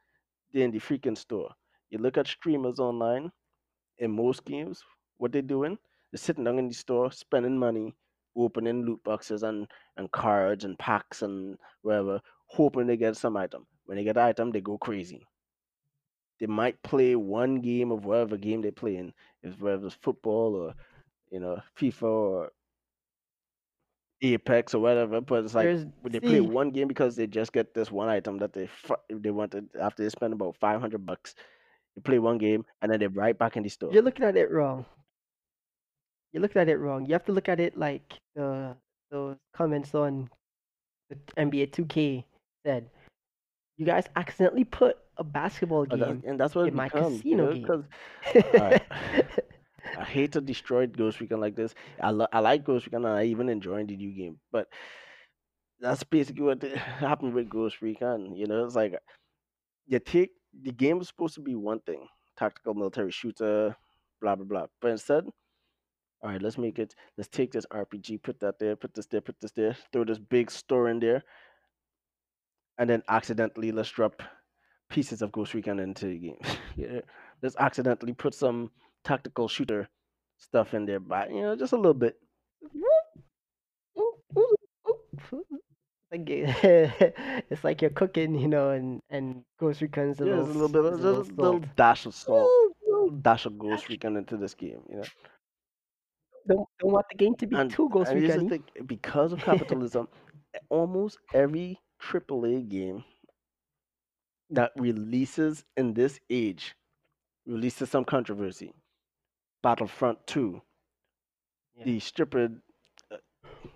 [0.54, 1.52] they're in the freaking store.
[1.90, 3.32] You look at streamers online
[4.02, 4.84] in most games,
[5.18, 5.78] what they're doing,
[6.12, 7.96] they're sitting down in the store, spending money,
[8.36, 13.66] opening loot boxes and, and cards and packs and whatever, hoping they get some item.
[13.86, 15.26] When they get the item, they go crazy.
[16.40, 20.74] They might play one game of whatever game they're playing, if whether it's football or
[21.32, 22.52] you know FIFA or
[24.24, 25.22] Apex or whatever.
[25.22, 28.10] But it's like There's they play see one game because they just get this one
[28.10, 28.70] item that they
[29.10, 31.36] they wanted after they spend about five hundred bucks.
[31.96, 33.92] They play one game and then they're right back in the store.
[33.94, 34.86] you're looking at it wrong.
[36.34, 37.06] You're looking at it wrong.
[37.06, 38.76] You have to look at it like the
[39.10, 40.30] those comments on
[41.10, 42.24] the NBA 2K
[42.66, 42.90] said.
[43.78, 47.24] You guys accidentally put a basketball Oh, that- game and that's what in my becomes,
[47.26, 47.62] you casino know, game.
[47.62, 47.84] because
[49.98, 51.74] I hate to destroy Ghost Recon like this.
[52.00, 54.68] I lo- I like Ghost Recon and I even enjoy the new game, but
[55.80, 56.62] that's basically what
[57.02, 58.36] happened with Ghost Recon.
[58.36, 58.96] You know, it's like
[59.88, 60.32] you take
[60.64, 63.74] the game was supposed to be one thing, tactical military shooter, uh,
[64.22, 65.26] blah blah blah, but instead,
[66.22, 66.96] all right, let's make it.
[67.18, 70.20] Let's take this RPG, put that there, put this there, put this there, throw this
[70.20, 71.24] big store in there,
[72.78, 74.22] and then accidentally let's drop
[74.90, 76.40] pieces of Ghost Recon into the game.
[76.76, 77.00] yeah,
[77.42, 78.70] let's accidentally put some
[79.04, 79.90] tactical shooter
[80.38, 82.18] stuff in there, but you know, just a little bit.
[86.12, 90.56] Like it's like you're cooking, you know, and and Ghost Recon's a Yeah, little there's
[90.56, 92.50] a little bit, of, a just little little dash of salt,
[92.86, 93.88] Little- dash of Ghost.
[93.90, 95.04] Recon into this game, you know.
[96.48, 98.64] Don't don't want the game to be And, too Ghost Recon.
[98.86, 100.08] because of capitalism,
[100.70, 103.04] almost every AAA game
[104.50, 106.76] that releases in this age
[107.46, 108.74] releases some controversy.
[109.64, 110.62] Battlefront Two,
[111.76, 111.86] Yeah.
[111.86, 112.50] the uh,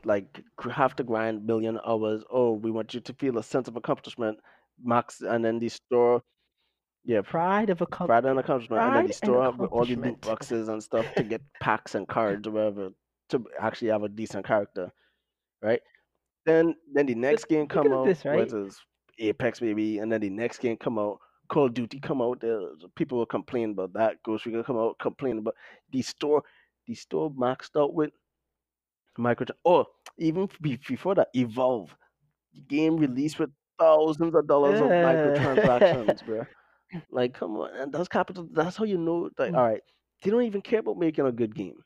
[0.03, 2.23] like have to grind million hours.
[2.29, 4.39] Oh, we want you to feel a sense of accomplishment,
[4.83, 6.21] max, and then the store,
[7.03, 9.95] yeah, Pride of a pride and accomplishment, and then the store have with all the
[9.95, 12.89] loot boxes and stuff to get packs and cards or whatever
[13.29, 14.91] to actually have a decent character,
[15.61, 15.81] right?
[16.45, 18.53] Then then the next game come out, this, what right?
[18.53, 18.79] is
[19.19, 22.41] Apex maybe, and then the next game come out, Call of Duty come out.
[22.41, 22.59] There,
[22.95, 24.21] people will complain about that.
[24.23, 25.55] Ghost Recon come out, complain about
[25.91, 26.43] the store.
[26.87, 28.11] The store maxed out with
[29.17, 29.47] micro.
[29.65, 29.85] Oh,
[30.17, 31.95] even before that, Evolve,
[32.53, 36.45] the game released with thousands of dollars of microtransactions, bro.
[37.09, 38.47] Like, come on, and that's capital.
[38.51, 39.29] That's how you know.
[39.37, 39.55] Like, Mm.
[39.55, 39.81] all right,
[40.23, 41.77] they don't even care about making a good game.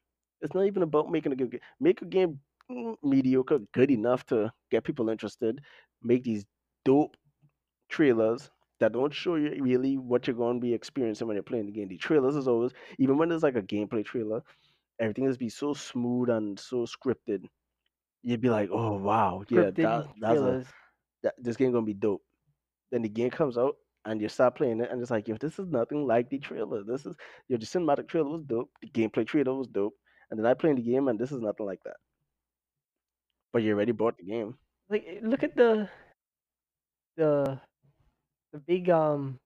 [0.42, 1.62] It's not even about making a good game.
[1.80, 5.62] Make a game mm, mediocre, good enough to get people interested.
[6.04, 6.46] Make these
[6.86, 7.16] dope
[7.90, 8.50] trailers
[8.80, 11.72] that don't show you really what you're going to be experiencing when you're playing the
[11.72, 11.88] game.
[11.88, 14.42] The trailers is always, even when there's like a gameplay trailer,
[15.00, 17.45] everything is be so smooth and so scripted.
[18.24, 20.58] You'd be like, oh wow, yeah, Scripted that that's a
[21.24, 22.24] that, this game gonna be dope.
[22.91, 23.76] Then the game comes out
[24.06, 26.84] and you start playing it, and it's like, yo, this is nothing like the trailer.
[26.84, 27.16] This is
[27.47, 29.95] yo, the cinematic trailer was dope, the gameplay trailer was dope,
[30.30, 31.97] and then I play the game, and this is nothing like that.
[33.54, 34.58] But you already bought the game.
[34.89, 35.89] Like eh, look at the
[37.18, 37.60] the
[38.52, 39.39] the big um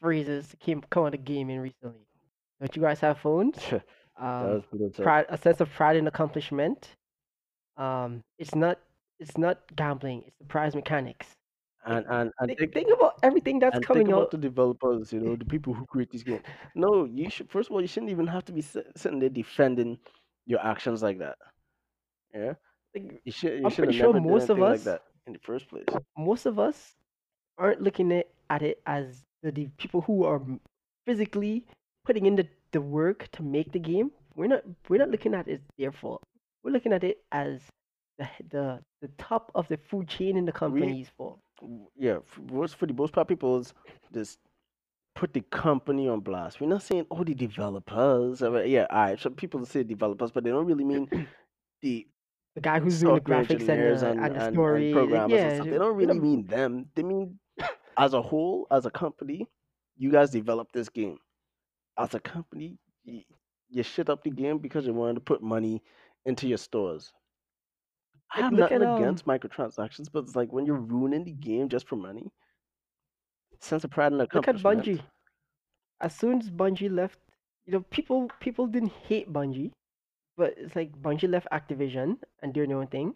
[0.00, 2.06] phrases that came come out of gaming recently.
[2.60, 3.58] Don't you guys have phones?
[4.18, 4.62] Um,
[5.02, 6.96] pride, a sense of pride and accomplishment.
[7.76, 8.78] Um, it's not
[9.18, 10.24] it's not gambling.
[10.26, 11.36] It's the prize mechanics.
[11.84, 14.30] And and and Think, think, think about everything that's and think coming about out.
[14.30, 16.42] the developers, you know, the people who create these games.
[16.74, 19.98] No, you should first of all, you shouldn't even have to be sitting there defending
[20.46, 21.36] your actions like that.
[22.34, 22.54] Yeah,
[22.94, 25.38] Like, you should you I'm should pretty sure most of like us, that in the
[25.40, 25.86] first place.
[26.16, 26.94] most of us,
[27.58, 30.42] aren't looking at, at it as the, the people who are
[31.06, 31.66] physically
[32.04, 34.10] putting in the, the work to make the game.
[34.34, 36.22] We're not we're not looking at it as their fault.
[36.62, 37.62] We're looking at it as
[38.18, 41.40] the the the top of the food chain in the We company's fault.
[41.96, 43.64] yeah, for for the most part, people
[44.12, 44.38] just
[45.14, 46.60] put the company on blast.
[46.60, 48.42] We're not saying oh the developers.
[48.42, 49.18] I mean, yeah, all right.
[49.20, 51.08] So people say developers, but they don't really mean
[51.82, 52.06] the
[52.54, 54.92] The guy who's doing the graphics and the and, and the and, and story.
[54.92, 55.68] Uh, programmers and yeah, stuff.
[55.68, 56.90] They don't really mean them.
[56.94, 57.38] They mean
[57.98, 59.46] as a whole, as a company,
[59.96, 61.18] you guys developed this game.
[61.98, 63.22] As a company, you,
[63.70, 65.82] you shit up the game because you wanted to put money
[66.26, 67.12] into your stores.
[68.34, 71.68] I have nothing at, um, against microtransactions, but it's like when you're ruining the game
[71.68, 72.30] just for money.
[73.60, 74.56] Sense of pride and Look at.
[74.56, 75.00] Bungie.
[76.00, 77.18] As soon as Bungie left,
[77.66, 79.70] you know, people people didn't hate Bungie,
[80.36, 83.14] but it's like Bungie left Activision and doing their own thing.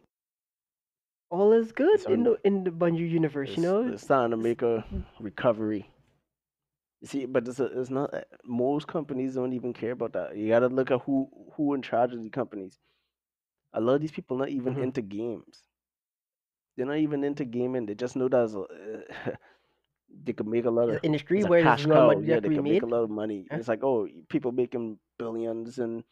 [1.31, 3.83] All is good It's in on- the in the Bungie universe, you know.
[3.93, 4.85] it's starting to make a
[5.21, 5.91] recovery.
[7.05, 8.13] See, but it's, a, it's not.
[8.15, 10.37] uh, Most companies don't even care about that.
[10.37, 12.79] You got to look at who who in charge of the companies.
[13.75, 14.79] A lot of these people not even Mhm.
[14.79, 15.65] into games.
[16.77, 17.87] They're not even into gaming.
[17.87, 18.65] They just know that's a,
[20.25, 22.19] they could make a lot It's of an industry it's a where cash there's cow.
[22.19, 22.83] money Yeah, that they can be can make made.
[22.83, 23.51] a lot of money.
[23.51, 23.59] Yeah.
[23.59, 26.05] It's like oh, people making billions and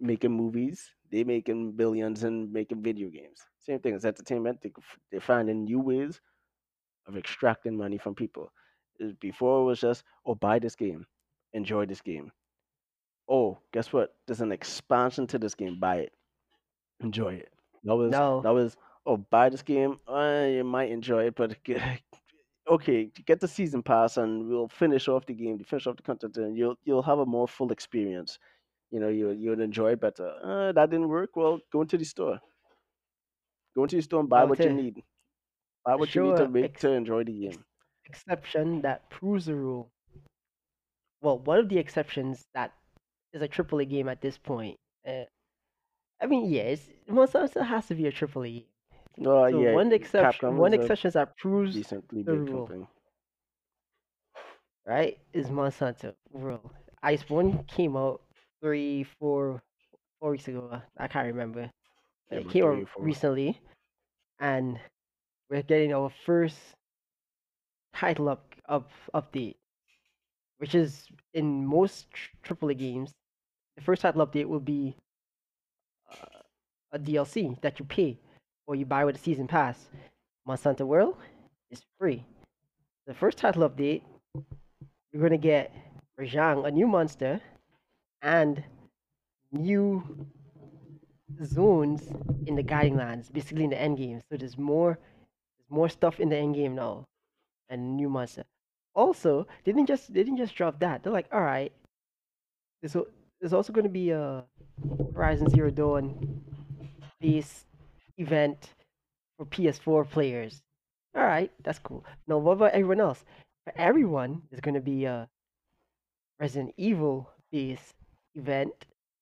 [0.00, 0.90] making movies.
[1.10, 3.40] They making billions and making video games.
[3.60, 4.60] Same thing as entertainment.
[4.62, 6.20] They could f- they're finding new ways
[7.06, 8.52] of extracting money from people.
[8.98, 11.06] Is- Before it was just oh buy this game,
[11.52, 12.30] enjoy this game.
[13.28, 14.14] Oh, guess what?
[14.26, 15.78] There's an expansion to this game.
[15.80, 16.12] Buy it,
[17.00, 17.48] enjoy it.
[17.84, 18.40] That was No.
[18.42, 18.76] that was
[19.06, 19.98] oh buy this game.
[20.08, 21.56] Uh, you might enjoy it, but
[22.70, 25.58] okay, get the season pass and we'll finish off the game.
[25.64, 28.38] Finish off the content, and you'll you'll have a more full experience.
[28.90, 30.28] You know, you you'll enjoy it better.
[30.44, 31.34] Uh, that didn't work.
[31.36, 32.38] Well, go into the store.
[33.74, 35.02] Go into the store and buy what you need.
[35.84, 37.64] Buy what you need to make ex- to enjoy the game.
[38.12, 39.90] Exception that proves the rule.
[41.22, 42.72] Well, one of the exceptions that
[43.32, 44.76] is a AAA game at this point.
[45.06, 45.24] Uh,
[46.22, 48.64] I mean, yeah, it's, most of has to be a AAA
[49.16, 49.26] game.
[49.26, 52.66] Oh So yeah, one exception, Capcom one a exception that proves decently the big rule.
[52.66, 52.88] company.
[54.86, 56.70] right is Monster Hunter World.
[57.04, 58.22] Iceborne came out
[58.60, 59.62] three, four,
[60.20, 60.80] four weeks ago.
[60.98, 61.70] I can't remember.
[62.30, 63.60] Yeah, It came out recently,
[64.40, 64.78] and
[65.50, 66.56] we're getting our first
[67.94, 69.56] title up, up update,
[70.58, 72.06] which is in most
[72.44, 73.12] AAA games.
[73.76, 74.94] The first title update will be
[76.10, 76.40] uh,
[76.92, 78.18] a DLC that you pay
[78.66, 79.88] or you buy with a season pass.
[80.46, 81.16] Monster Hunter World
[81.70, 82.24] is free.
[83.06, 84.02] The first title update,
[85.12, 85.74] you're gonna get
[86.20, 87.40] Rajang, a new monster,
[88.22, 88.62] and
[89.50, 90.26] new
[91.44, 92.12] zones
[92.46, 94.20] in the guiding lands, basically in the end game.
[94.30, 94.98] So there's more
[95.58, 97.04] there's more stuff in the end game now.
[97.72, 98.44] And new monster.
[98.94, 101.02] Also, they didn't just they didn't just drop that.
[101.02, 101.72] They're like, alright,
[102.82, 103.06] there's al-
[103.40, 104.44] there's also gonna be a
[105.14, 106.42] Horizon Zero Dawn
[107.18, 107.64] base
[108.18, 108.74] event
[109.38, 110.60] for PS4 players.
[111.16, 112.04] Alright, that's cool.
[112.28, 113.24] Now what about everyone else?
[113.64, 115.26] For everyone, there's gonna be a
[116.38, 117.94] Resident Evil base
[118.34, 118.74] event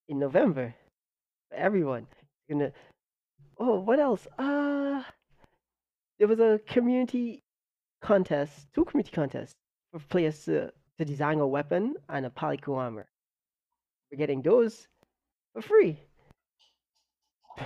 [0.08, 0.74] in November.
[1.50, 2.08] For everyone.
[2.50, 2.72] Gonna
[3.58, 4.26] oh what else?
[4.38, 5.04] Uh
[6.18, 7.44] there was a community
[8.00, 9.54] contest, two community contests
[9.92, 13.06] for players to, to design a weapon and a polychrome armor.
[14.10, 14.88] We're getting those
[15.52, 15.98] for free.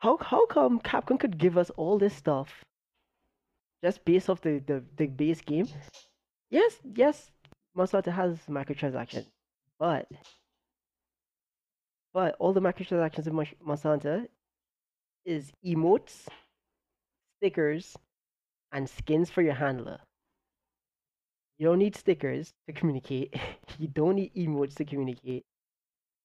[0.00, 2.64] How how come Capcom could give us all this stuff
[3.82, 5.66] just based off the, the, the base game?
[6.50, 7.32] Yes, yes,
[7.74, 9.26] Monster has microtransactions,
[9.76, 10.06] but
[12.14, 14.26] but all the microtransactions in Mon- Monster Hunter
[15.24, 16.28] is emotes,
[17.38, 17.96] stickers,
[18.72, 19.98] and skins for your handler.
[21.58, 23.34] You don't need stickers to communicate.
[23.78, 25.44] you don't need emotes to communicate.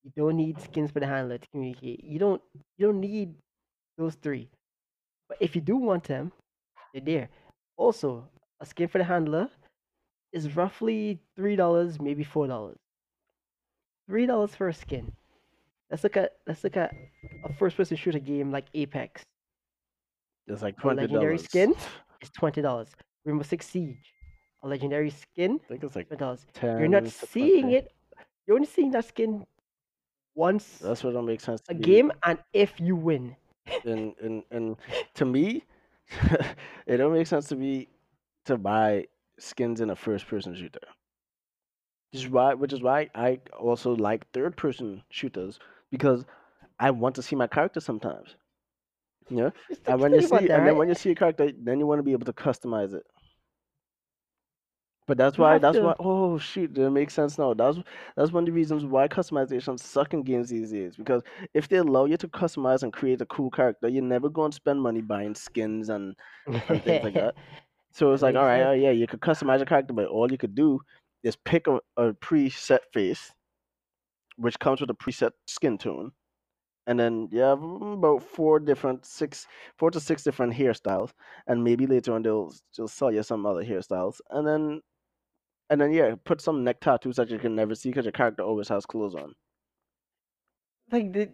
[0.03, 2.03] You don't need skins for the handler to communicate.
[2.03, 2.41] You don't
[2.77, 3.33] you don't need
[3.97, 4.49] those three.
[5.29, 6.31] But if you do want them,
[6.93, 7.29] they're there.
[7.77, 8.27] Also,
[8.59, 9.49] a skin for the handler
[10.33, 12.77] is roughly three dollars, maybe four dollars.
[14.07, 15.11] Three dollars for a skin.
[15.89, 16.93] Let's look at let's look at
[17.45, 19.21] a first person shooter game like Apex.
[20.47, 21.45] It's like twenty legendary dollars.
[21.45, 21.75] skin
[22.23, 22.89] is twenty dollars.
[23.25, 24.13] Rainbow Six Siege.
[24.63, 26.45] A legendary skin, I think it's like twenty dollars.
[26.61, 27.91] You're not seeing it.
[28.47, 29.45] You're only seeing that skin
[30.35, 31.61] once That's what don't make sense.
[31.69, 33.35] a game, and if you win.
[33.85, 34.77] and and and
[35.15, 35.63] to me,
[36.87, 37.87] it don't make sense to me
[38.45, 39.07] to buy
[39.39, 40.79] skins in a first person shooter.
[42.11, 45.59] Which is why, which is why I also like third person shooters
[45.89, 46.25] because
[46.79, 48.35] I want to see my character sometimes.
[49.69, 51.87] Just and when you see, that, and then when you see a character, then you
[51.87, 53.03] want to be able to customize it.
[55.05, 57.53] But that's why that's to- why oh shoot, that makes sense now.
[57.53, 57.77] That's
[58.15, 60.95] that's one of the reasons why customization suck in games these days.
[60.95, 61.21] Because
[61.53, 64.55] if they allow you to customize and create a cool character, you're never going to
[64.55, 66.15] spend money buying skins and,
[66.47, 67.35] and things like that.
[67.95, 70.37] So it's like, all right, oh, yeah, you could customize a character, but all you
[70.39, 70.81] could do
[71.21, 73.31] is pick a, a preset face,
[74.37, 76.11] which comes with a preset skin tone,
[76.87, 81.11] and then you have mm, about four different, six, four to six different hairstyles,
[81.47, 84.81] and maybe later on they'll they'll sell you some other hairstyles, and then,
[85.69, 88.43] and then yeah, put some neck tattoos that you can never see because your character
[88.43, 89.33] always has clothes on.
[90.93, 91.29] like the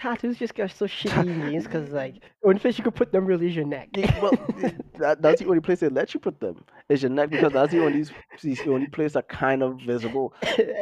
[0.00, 3.26] tattoos just got so shitty in games because like only place you could put them
[3.26, 3.88] really is your neck.
[4.22, 4.32] Well,
[4.98, 7.72] that, that's the only place they let you put them is your neck because that's
[7.72, 8.02] the only
[8.42, 10.32] the only place that kind of visible.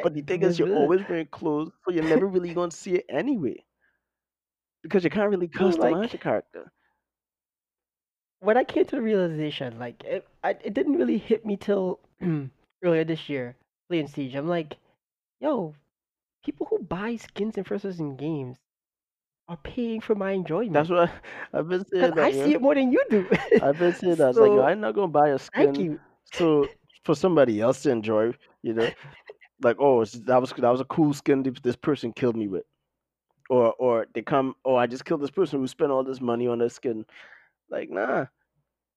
[0.03, 2.95] But the thing is, you're always wearing clothes, so you're never really going to see
[2.97, 3.57] it anyway.
[4.83, 6.73] Because you can't really No, customize like- your character.
[8.41, 11.99] when I came to the realization, like it, I, it didn't really hit me till
[12.83, 13.57] earlier this year
[13.89, 14.35] playing Siege.
[14.35, 14.77] I'm like,
[15.41, 15.75] yo,
[16.45, 18.59] people who buy skins in first person games
[19.49, 20.73] are paying for my enjoyment.
[20.73, 21.11] That's what
[21.53, 22.11] I've been saying.
[22.11, 23.27] because I see it more than you do.
[23.63, 24.31] I've been saying that.
[24.31, 26.01] It's like, yo, So, I'm not going to buy a thank skin you.
[26.33, 26.67] so
[27.05, 28.33] for somebody else to enjoy.
[28.63, 28.91] You know,
[29.63, 32.49] like oh, it's- that was that was a cool skin this, this person killed me
[32.49, 32.65] with,
[33.49, 36.49] or or they come, oh, I just killed this person who spent all this money
[36.49, 37.05] on this skin.
[37.71, 38.27] Like, nah,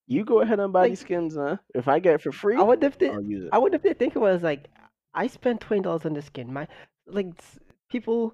[0.08, 1.58] you go ahead and buy Like- these skins, huh?
[1.76, 3.50] If I get it for free, I wonder if they, I'll use it.
[3.54, 4.68] I wonder if they think it was like,
[5.14, 6.52] I spent twenty dollars on this skin.
[6.52, 6.68] My
[7.06, 7.60] like s-
[7.92, 8.34] people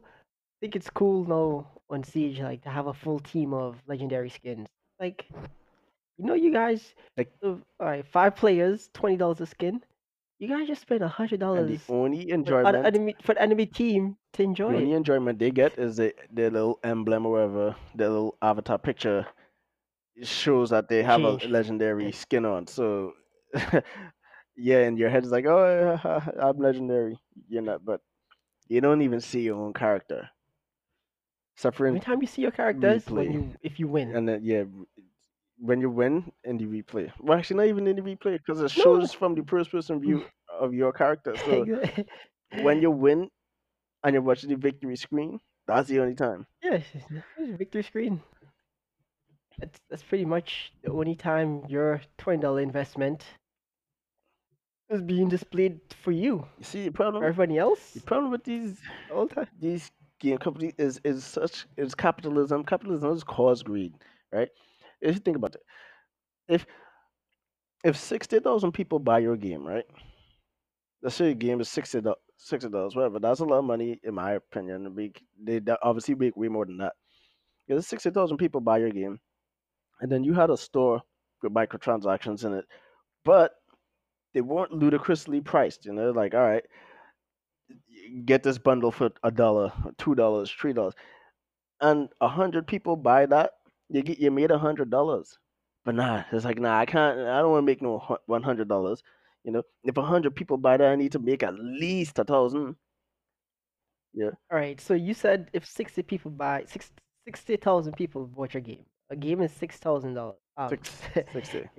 [0.62, 4.68] think it's cool now on Siege like to have a full team of legendary skins.
[5.00, 5.26] Like,
[6.18, 9.84] you know, you guys, Like- all right, five players, twenty dollars a skin.
[10.40, 13.34] You guys just spend a hundred And dollars the only for, an enjoyment, enemy, for
[13.36, 14.70] the enemy team to enjoy.
[14.72, 14.98] the only it.
[14.98, 19.26] enjoyment they get is the their little emblem or whatever, their little avatar picture
[20.16, 22.68] it shows that they have a legendary skin on.
[22.68, 23.14] So,
[24.58, 26.00] yeah, in your head is like, oh,
[26.40, 27.18] I'm legendary.
[27.50, 28.02] You're not, but
[28.68, 30.30] you don't even see your own character.
[31.56, 33.32] Suffering, Every time you see your characters, replay.
[33.34, 34.64] you if you win, and then yeah,
[35.58, 37.12] when you win in the replay.
[37.20, 38.84] Well, actually, not even in the replay because it No.
[38.84, 40.26] shows from the first person view
[40.60, 41.38] of your character.
[41.38, 41.68] So
[42.52, 43.30] when you win
[44.04, 46.48] and you're watching the victory screen, that's the only time.
[46.62, 46.86] Yes,
[47.38, 48.22] a victory screen.
[49.60, 53.26] That's that's pretty much the only time your twenty dollar investment
[54.90, 56.46] is being displayed for you.
[56.58, 59.48] You see, the For problem, everybody else, the problem with these all time.
[59.60, 59.92] these
[60.34, 62.64] companies is is such is capitalism.
[62.64, 63.94] Capitalism is cause greed,
[64.32, 64.50] right?
[65.02, 65.62] If you think about it,
[66.48, 66.66] if
[67.84, 69.86] if sixty thousand people buy your game, right?
[71.02, 73.20] Let's say your game is sixty dollars, whatever.
[73.20, 74.96] That's a lot of money, in my opinion.
[75.44, 76.94] They obviously make way more than that.
[77.68, 79.20] Because sixty thousand people buy your game,
[80.02, 81.02] and then you had a store
[81.42, 82.66] with microtransactions in it,
[83.24, 83.54] but
[84.34, 85.86] they weren't ludicrously priced.
[85.86, 86.66] You know, like all right,
[88.26, 90.94] get this bundle for a dollar, two dollars, three dollars,
[91.82, 93.52] and a hundred people buy that,
[93.90, 95.38] you get you made a hundred dollars.
[95.84, 97.20] But nah, it's like nah, I can't.
[97.20, 99.04] I don't want to make no one hundred dollars.
[99.44, 102.24] You know, if a hundred people buy that, I need to make at least a
[102.24, 102.76] thousand.
[104.14, 104.32] Yeah.
[104.52, 106.92] All right, so you said if sixty people buy six
[107.26, 108.86] sixty thousand people bought your game.
[109.12, 110.38] A game is six thousand dollars.
[110.58, 110.92] Um, six,
[111.34, 111.70] sixty.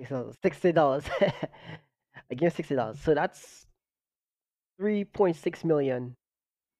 [0.41, 1.03] sixty dollars.
[2.29, 2.99] a game is sixty dollars.
[3.01, 3.66] So that's
[4.77, 6.15] three point six million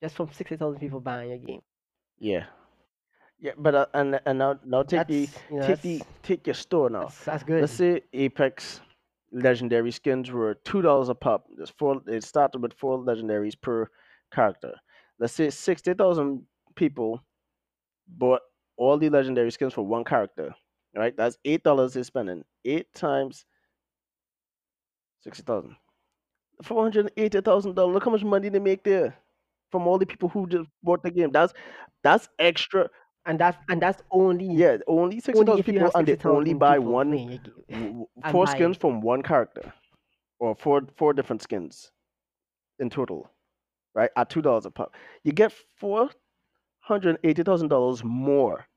[0.02, 1.62] just from sixty thousand people buying your game.
[2.20, 2.46] Yeah,
[3.40, 3.52] yeah.
[3.58, 6.48] But uh, and and now now take That's the you know, take the that's, take
[6.48, 7.04] your store now.
[7.04, 7.62] that's that's good.
[7.62, 8.82] Let's say Apex
[9.32, 11.46] legendary skins were two dollars a pop.
[11.56, 12.02] There's four.
[12.08, 13.90] It started with four legendaries per
[14.34, 14.74] character.
[15.20, 16.44] Let's say sixty thousand
[16.76, 17.24] people
[18.08, 18.42] bought
[18.78, 20.54] all the legendary skins for one character.
[20.96, 22.44] Right, that's eight dollars they're spending.
[22.66, 23.46] Eight times
[25.20, 25.76] sixty thousand.
[26.64, 27.94] Four hundred eighty thousand dollars.
[27.94, 29.18] Look how much money they make there
[29.72, 31.32] from all the people who just bought the game.
[31.32, 31.54] That's
[32.04, 32.90] that's extra.
[33.26, 36.08] And that's and that's only Yeah, only sixty only thousand if you people, have and
[36.08, 39.22] they only buy people one, playing your game w- w- and four skins from one
[39.24, 39.74] character,
[40.40, 41.92] or four four different skins
[42.80, 43.30] in total,
[43.96, 44.12] right?
[44.18, 46.12] At two dollars a pop, you get four
[46.82, 48.68] hundred eighty thousand dollars more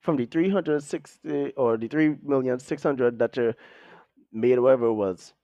[0.00, 3.54] from the three hundred sixty or the three million six hundred that you
[4.32, 5.34] made, whatever it was,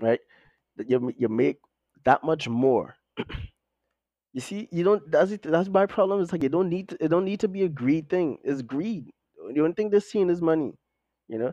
[0.00, 0.20] right?
[0.86, 1.60] You you make
[2.04, 2.96] that much more.
[4.32, 5.10] You see, you don't.
[5.10, 5.42] That's it.
[5.42, 6.20] That's my problem.
[6.20, 6.90] It's like you don't need.
[6.90, 8.38] To, it don't need to be a greed thing.
[8.44, 9.10] It's greed.
[9.54, 10.74] The only thing they're seeing is money.
[11.28, 11.52] You know,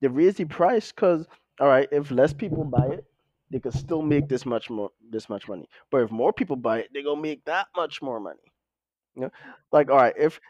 [0.00, 1.26] they raise the price because
[1.60, 3.06] all right, if less people buy it,
[3.50, 4.90] they could still make this much more.
[5.10, 5.68] This much money.
[5.90, 8.52] But if more people buy it, they gonna make that much more money.
[9.16, 9.30] You know,
[9.72, 10.40] like all right, if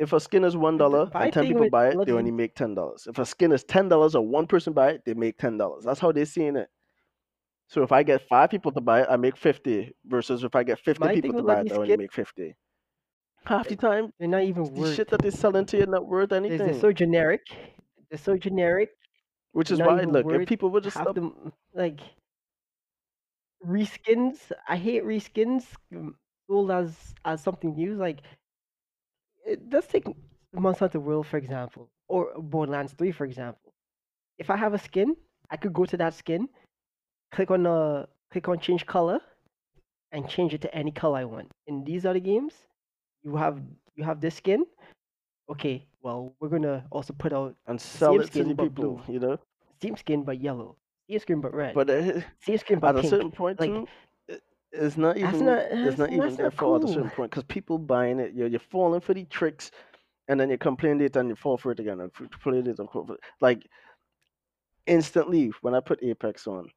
[0.00, 2.74] if a skin is one dollar and ten people buy it, they only make ten
[2.74, 3.06] dollars.
[3.06, 5.84] If a skin is ten dollars or one person buy it, they make ten dollars.
[5.84, 6.68] That's how they're seeing it.
[7.68, 9.94] So if I get five people to buy it, I make fifty.
[10.06, 12.56] Versus if I get fifty My people to buy it, I only make fifty.
[13.44, 16.30] Half the time, They're not even the shit that they're selling to you not worth
[16.30, 16.66] They're, anything.
[16.66, 17.42] they're so generic.
[18.10, 18.90] They're so generic.
[19.52, 22.00] Which is why, look, if people would just stop, them like
[23.66, 24.50] reskins.
[24.66, 26.14] I hate reskins mm,
[26.48, 27.96] sold as as something new.
[27.96, 28.22] Like
[29.70, 30.04] let's take
[30.52, 33.72] Monster Hunter World for example, or Borderlands Three for example.
[34.38, 35.16] If I have a skin,
[35.50, 36.48] I could go to that skin,
[37.32, 39.20] click on the click on change color,
[40.12, 41.50] and change it to any color I want.
[41.66, 42.54] In these other games,
[43.22, 43.60] you have
[43.96, 44.64] you have this skin.
[45.50, 48.62] Okay, well we're gonna also put out and sell same it to skin the but
[48.64, 49.14] people, blue.
[49.14, 49.38] you know.
[49.82, 50.76] same skin but yellow,
[51.08, 53.86] same skin but red, But uh, same skin but at a certain point like, too,
[54.72, 57.44] it's not That's even not- it's not even their fault at a certain point because
[57.44, 59.70] people buying it, you're you're falling for the tricks,
[60.28, 62.90] and then you complain it and you fall for it again and play it and
[62.90, 63.20] fall for it.
[63.40, 63.66] Like
[64.86, 66.68] instantly when I put Apex on,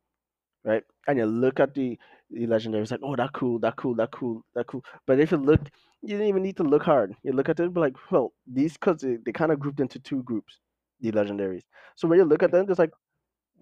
[0.63, 1.97] right, and you look at the
[2.31, 4.83] the legendary, it's like oh that cool, that cool, that cool, that cool.
[5.07, 5.61] But if you look,
[6.01, 7.15] you didn't even need to look hard.
[7.23, 9.99] You look at it, be like, well, these because they, they kind of grouped into
[9.99, 10.59] two groups,
[11.01, 11.63] the legendaries.
[11.95, 12.91] So when you look at them, it's like,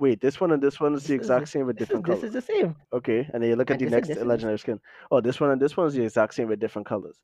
[0.02, 2.42] wait, this one and this one is the exact same with different this is the
[2.42, 2.76] same.
[2.92, 4.30] Okay, and then you look at the next this and this.
[4.30, 4.80] legendary skin.
[5.12, 7.22] Oh, this one and this one is the exact same with different colors.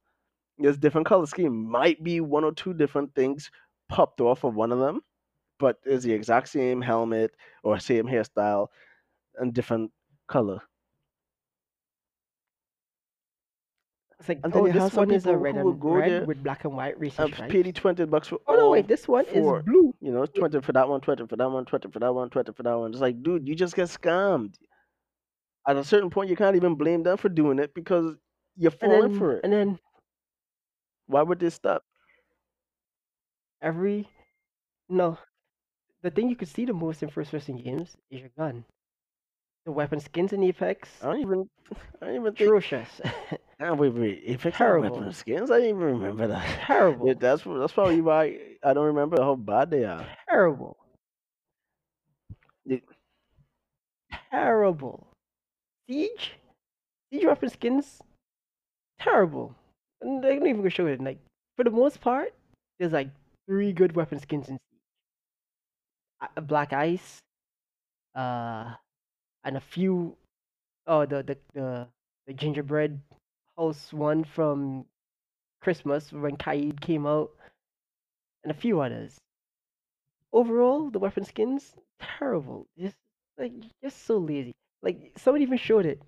[0.60, 3.50] This different color scheme might be one or two different things
[3.90, 5.02] popped off of one of them,
[5.60, 7.32] but it's the exact same helmet
[7.64, 8.68] or same hairstyle
[9.38, 9.92] and different
[10.28, 10.62] color.
[14.30, 16.66] Like And then oh, you this one is a red and red there with black
[16.66, 17.42] and white And stripes.
[17.48, 19.60] pay the twenty bucks for Oh no, wait, this one four.
[19.60, 19.94] is blue.
[20.02, 22.52] You know, twenty for that one, twenty for that one, twenty for that one, twenty
[22.54, 22.92] for that one.
[22.92, 24.56] It's like, dude, you just get scammed.
[25.68, 28.16] At a certain point, you can't even blame them for doing it because
[28.56, 29.44] you're falling then, for it.
[29.44, 29.80] and then
[31.08, 31.84] Why would they stop?
[33.62, 34.08] every
[34.90, 35.18] no,
[36.02, 38.66] the thing you could see the most in first-person games is your gun.
[39.68, 41.50] The weapon skins and Apex, I don't even.
[42.02, 42.40] I don't even think.
[42.48, 43.02] atrocious,
[43.60, 44.22] wait, wait.
[44.26, 44.96] If it's Terrible.
[44.96, 46.60] weapon skins, I didn't even remember that.
[46.66, 50.08] terrible, Yeah, that's that's probably why I don't remember how bad they are.
[50.30, 50.78] terrible,
[52.66, 52.82] They-
[54.32, 55.06] terrible.
[55.90, 56.36] Siege,
[57.12, 58.02] siege weapon skins,
[59.02, 59.54] terrible.
[60.00, 61.02] And they're not even gonna show it.
[61.02, 61.20] Like
[61.58, 62.34] for the most part,
[62.80, 63.10] there's like
[63.50, 66.30] three good weapon skins in Siege.
[66.38, 67.20] Uh, Black Ice,
[68.16, 68.76] uh,
[69.48, 70.16] and a few.
[70.86, 71.88] Oh, the the the,
[72.28, 73.00] the gingerbread
[73.58, 74.86] house one from
[75.62, 77.32] Christmas when Kaid came out,
[78.44, 79.18] and a few others.
[80.34, 82.68] Overall, the weapon skins terrible.
[82.78, 82.98] Just
[83.38, 84.54] like just so lazy.
[84.84, 86.02] Like somebody even showed it.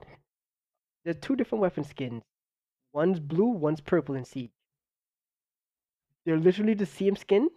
[1.05, 2.21] There are two different weapon skins.
[2.93, 4.51] One's blue, one's purple in Siege.
[6.25, 7.49] They're literally the same skin,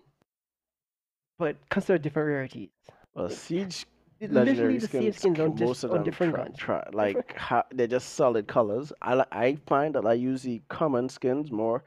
[1.39, 2.70] but considered different rarities.
[3.14, 3.85] Well, siege
[4.29, 7.87] legendary the same skins, skins on, most just, of them different try like ha, they're
[7.87, 8.93] just solid colors.
[9.03, 11.85] I I find that I use the common skins more,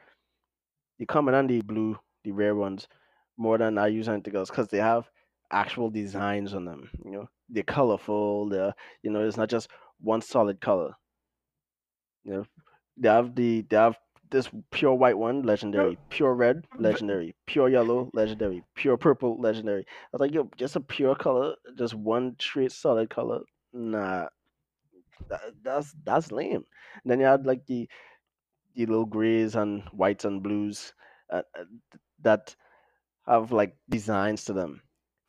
[0.98, 2.88] the common and the blue, the rare ones,
[3.36, 5.10] more than I use anything else because they have
[5.50, 6.90] actual designs on them.
[7.04, 8.48] You know, they're colorful.
[8.48, 9.68] They're you know, it's not just
[10.00, 10.94] one solid color.
[12.24, 12.44] You know,
[12.96, 13.96] they have the they have
[14.30, 15.98] this pure white one, legendary.
[16.10, 17.34] Pure red, legendary.
[17.46, 18.64] Pure yellow, legendary.
[18.74, 19.82] Pure purple, legendary.
[19.82, 23.40] I was like, yo, just a pure color, just one straight solid color.
[23.72, 24.28] Nah,
[25.28, 26.64] that, that's that's lame.
[27.02, 27.88] And then you had like the
[28.74, 30.92] the little grays and whites and blues
[31.30, 31.64] uh, uh,
[32.22, 32.54] that
[33.26, 34.82] have like designs to them,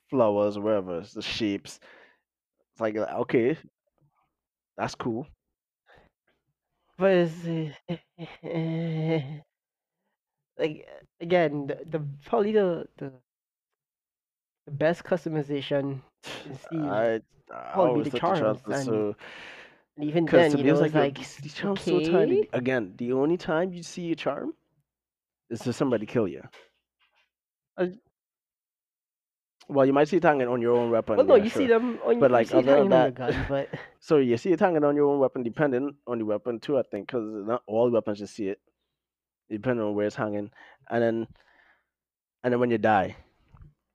[0.10, 1.80] flowers, whatever, the shapes.
[2.74, 3.58] It's like uh, okay,
[4.78, 5.28] that's cool.
[6.98, 9.42] But it's, uh,
[10.58, 13.14] like eh, again, the, the probably the, the
[14.66, 16.04] the best customization
[16.70, 17.22] see I
[17.52, 19.16] I Probably always the at charms, and- so
[19.96, 21.54] and even because then, to you me know, it's it's like, yo, like, these, these
[21.54, 22.44] charms so tiny.
[22.44, 22.50] okay.
[22.54, 24.56] Again, the only time you see a charm
[25.50, 26.44] is to somebody kill you.
[29.70, 31.18] Well, you might see it hanging on your own weapon.
[31.18, 31.62] Well, no, yeah, you sure.
[31.62, 32.20] see them on your own.
[32.20, 34.52] But, you like, it other than hanging on your that- gun, but So you see
[34.52, 36.78] it hanging on your own weapon, depending on the weapon too.
[36.78, 38.60] I think because not all weapons you see it,
[39.50, 40.52] depending on where it's hanging,
[40.90, 41.28] and then
[42.44, 43.16] and then when you die,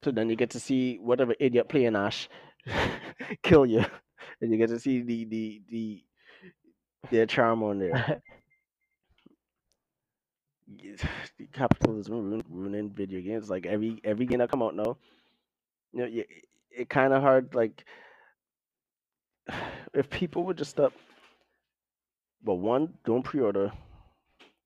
[0.04, 2.28] so then you get to see whatever idiot playing Ash
[3.42, 3.84] kill you,
[4.40, 6.04] and you get to see the the the
[7.10, 8.20] their charm on there.
[11.38, 13.48] the capitalism ruin, ruining video games.
[13.48, 14.96] Like every every game that come out now,
[15.92, 16.24] you know, you,
[16.70, 17.54] it kind of hard.
[17.54, 17.84] Like
[19.94, 20.92] if people would just stop.
[22.44, 23.72] But one, don't pre-order.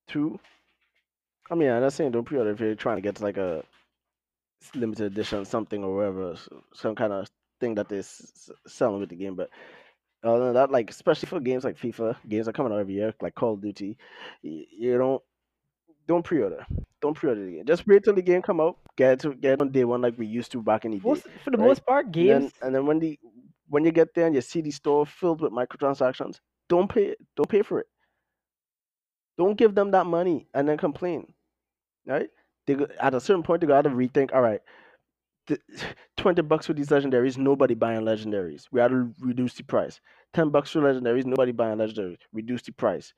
[0.07, 0.39] Two,
[1.49, 3.63] I mean, I'm not saying don't pre-order if you're trying to get to like a
[4.75, 6.35] limited edition something or whatever,
[6.73, 7.27] some kind of
[7.59, 8.03] thing that they're
[8.67, 9.35] selling with the game.
[9.35, 9.49] But
[10.23, 13.13] other than that, like especially for games like FIFA, games are coming out every year,
[13.21, 13.97] like Call of Duty,
[14.41, 15.21] you don't
[16.07, 16.65] don't pre-order.
[17.01, 17.65] Don't pre-order the game.
[17.67, 18.77] Just wait till the game come out.
[18.97, 20.99] Get it to get it on day one like we used to back in the
[21.01, 21.23] day.
[21.43, 21.59] for the right?
[21.59, 22.29] most part, And games.
[22.29, 23.19] then, and then when the
[23.69, 26.39] when you get there and you see the store filled with microtransactions,
[26.69, 27.87] don't pay don't pay for it.
[29.37, 31.33] Don't give them that money and then complain.
[32.07, 32.29] Right?
[32.67, 34.61] They go, at a certain point they gotta rethink, all right,
[35.47, 35.59] the,
[36.17, 38.67] twenty bucks for these legendaries, nobody buying legendaries.
[38.71, 40.01] We gotta reduce the price.
[40.33, 42.19] Ten bucks for legendaries, nobody buying legendaries.
[42.33, 43.13] Reduce the price.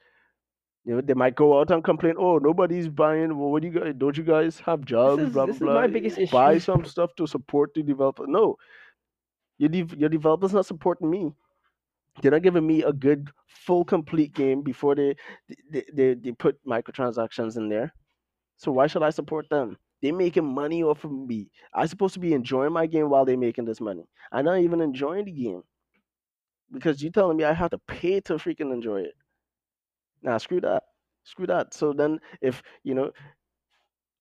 [0.89, 3.37] You know, they might go out and complain, oh, nobody's buying.
[3.37, 5.21] Well, what do you guys don't you guys have jobs?
[5.23, 5.87] is- blah is blah my blah.
[5.87, 8.27] biggest Buy some stuff to support the developer.
[8.27, 8.57] No,
[9.57, 11.33] your dev- your developers not supporting me.
[12.21, 15.15] They're not giving me a good, full, complete game before they
[15.71, 17.93] they, they, they put microtransactions in there.
[18.57, 19.77] So why should I support them?
[20.01, 21.51] They're making money off of me.
[21.73, 24.07] I'm supposed to be enjoying my game while they're making this money.
[24.31, 25.63] I'm not even enjoying the game
[26.71, 29.15] because you're telling me I have to pay to freaking enjoy it.
[30.23, 30.83] Nah, screw that.
[31.23, 31.73] Screw that.
[31.73, 33.11] So then, if you know,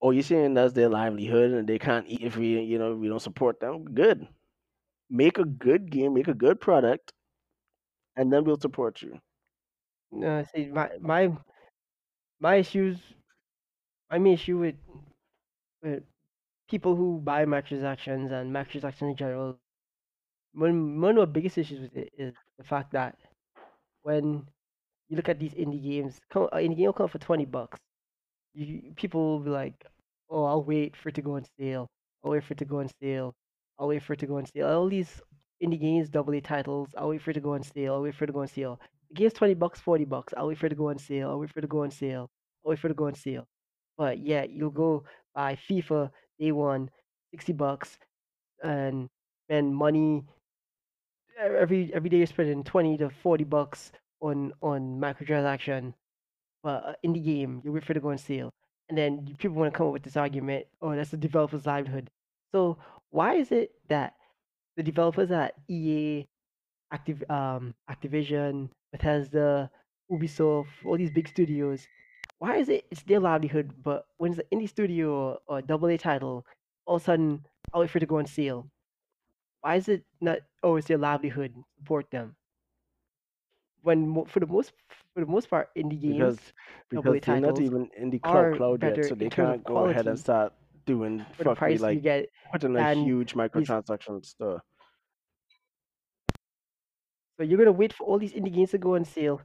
[0.03, 3.09] oh, you're saying that's their livelihood and they can't eat if we, you know, we
[3.09, 3.84] don't support them.
[3.94, 4.26] Good.
[5.11, 6.14] Make a good game.
[6.14, 7.12] Make a good product,
[8.16, 9.18] and then we'll support you.
[10.12, 11.32] No, see, my my
[12.40, 12.99] my issues,
[14.11, 14.76] my main issue with
[15.82, 16.03] with
[16.68, 19.59] people who buy microtransactions and microtransactions in general,
[20.55, 23.16] one one of the biggest issues with it is the fact that
[24.03, 24.46] when
[25.09, 27.45] you look at these indie games, come, an uh, indie game will come for twenty
[27.47, 27.79] bucks.
[28.55, 29.85] You people will be like,
[30.31, 31.89] "Oh, I'll wait for it to go on sale.
[32.25, 33.35] I'll wait for it to go on sale.
[33.79, 35.21] I'll wait for it to go on sale." All these
[35.63, 36.91] indie games, double A titles.
[36.97, 37.95] I'll wait for it to go on sale.
[37.95, 38.81] I'll wait for it to go on sale.
[39.11, 40.35] The game's twenty bucks, forty bucks.
[40.37, 41.31] I'll wait for it to go on sale.
[41.31, 42.31] I'll wait for it to go on sale.
[42.65, 43.47] I'll wait for it to go on sale.
[43.97, 45.05] But yeah, you'll go
[45.35, 46.91] buy FIFA day one,
[47.31, 47.99] sixty bucks,
[48.63, 49.09] and
[49.47, 50.25] spend money
[51.39, 52.19] every every day.
[52.19, 55.95] You're spending twenty to forty bucks on on microtransaction.
[56.62, 58.51] But uh, in the game, you it to go on sale,
[58.89, 62.11] and then people want to come up with this argument, oh, that's the developer's livelihood.
[62.53, 62.79] So
[63.11, 64.14] why is it that
[64.77, 66.27] the developers at EA,
[66.93, 69.71] Activ- um, Activision, Bethesda,
[70.11, 71.87] Ubisoft, all these big studios,
[72.39, 75.88] why is it it's their livelihood, but when it's an indie studio or, or double
[75.88, 76.47] A title,
[76.87, 78.71] all of a sudden I'll wait for it to go on sale.
[79.61, 80.38] Why is it not?
[80.63, 81.55] Oh, it's their livelihood.
[81.79, 82.37] Support them.
[83.83, 84.72] When for the most
[85.14, 86.53] for the most part, indie because games
[86.88, 90.07] because AA they're not even in the cloud cloud yet, so they can't go ahead
[90.07, 90.53] and start
[90.84, 92.29] doing for the fuck me you like get.
[92.53, 94.63] putting a huge microtransaction store.
[97.37, 99.41] So you're gonna wait for all these indie games to go on sale.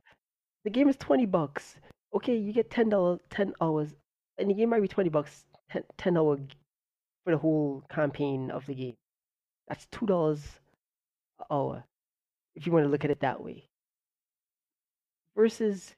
[0.64, 1.76] The game is twenty bucks.
[2.16, 3.94] Okay, you get ten dollars, ten hours,
[4.38, 6.38] and the game might be twenty bucks, 10, 10 hour
[7.24, 8.96] for the whole campaign of the game.
[9.68, 10.42] That's two dollars
[11.40, 11.84] an hour,
[12.56, 13.70] if you want to look at it that way.
[15.36, 15.96] Versus,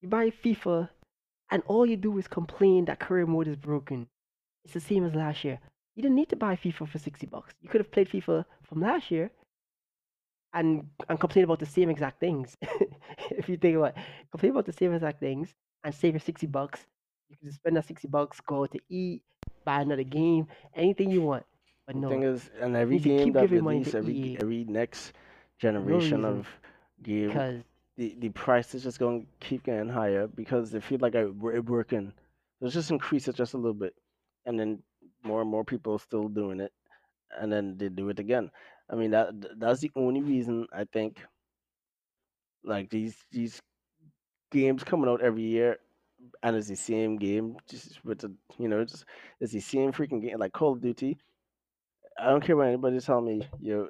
[0.00, 0.88] you buy FIFA,
[1.50, 4.08] and all you do is complain that career mode is broken.
[4.64, 5.58] It's the same as last year.
[5.94, 7.54] You didn't need to buy FIFA for sixty bucks.
[7.60, 9.30] You could have played FIFA from last year
[10.52, 12.56] and and complain about the same exact things.
[13.30, 15.54] if you think about it, complain about the same exact things
[15.84, 16.86] and save your sixty bucks.
[17.28, 19.22] You can just spend that sixty bucks, go out to eat,
[19.64, 21.44] buy another game, anything you want.
[21.86, 25.12] But The no, thing is, and every game that release, every EA every next
[25.58, 26.46] generation reason, of
[27.02, 27.62] game, because
[27.96, 31.24] the, the price is just going to keep getting higher because they feel like I,
[31.26, 32.12] we're working.
[32.60, 33.94] Let's just increase it just a little bit,
[34.46, 34.82] and then
[35.22, 36.72] more and more people still doing it,
[37.38, 38.50] and then they do it again.
[38.90, 41.18] I mean that that's the only reason I think
[42.64, 43.60] like these these
[44.52, 45.78] games coming out every year
[46.42, 49.04] and it's the same game just with the you know just
[49.40, 51.18] it's the same freaking game like Call of Duty
[52.18, 53.46] I don't care what anybody tell me.
[53.60, 53.88] You know,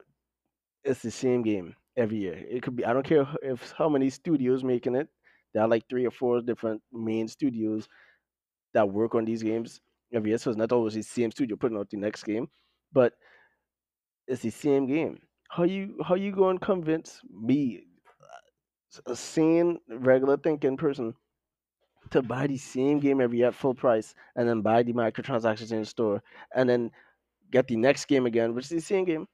[0.84, 2.44] it's the same game every year.
[2.48, 2.84] It could be.
[2.84, 5.08] I don't care if how many studios making it.
[5.52, 7.88] There are like three or four different main studios
[8.74, 9.80] that work on these games
[10.12, 10.38] every year.
[10.38, 12.48] So it's not always the same studio putting out the next game,
[12.92, 13.14] but
[14.26, 15.18] it's the same game.
[15.48, 17.84] How you how you going to convince me,
[19.06, 21.14] a sane, regular thinking person,
[22.10, 25.72] to buy the same game every year at full price and then buy the microtransactions
[25.72, 26.22] in the store
[26.54, 26.90] and then
[27.50, 29.26] get the next game again, which is the same game,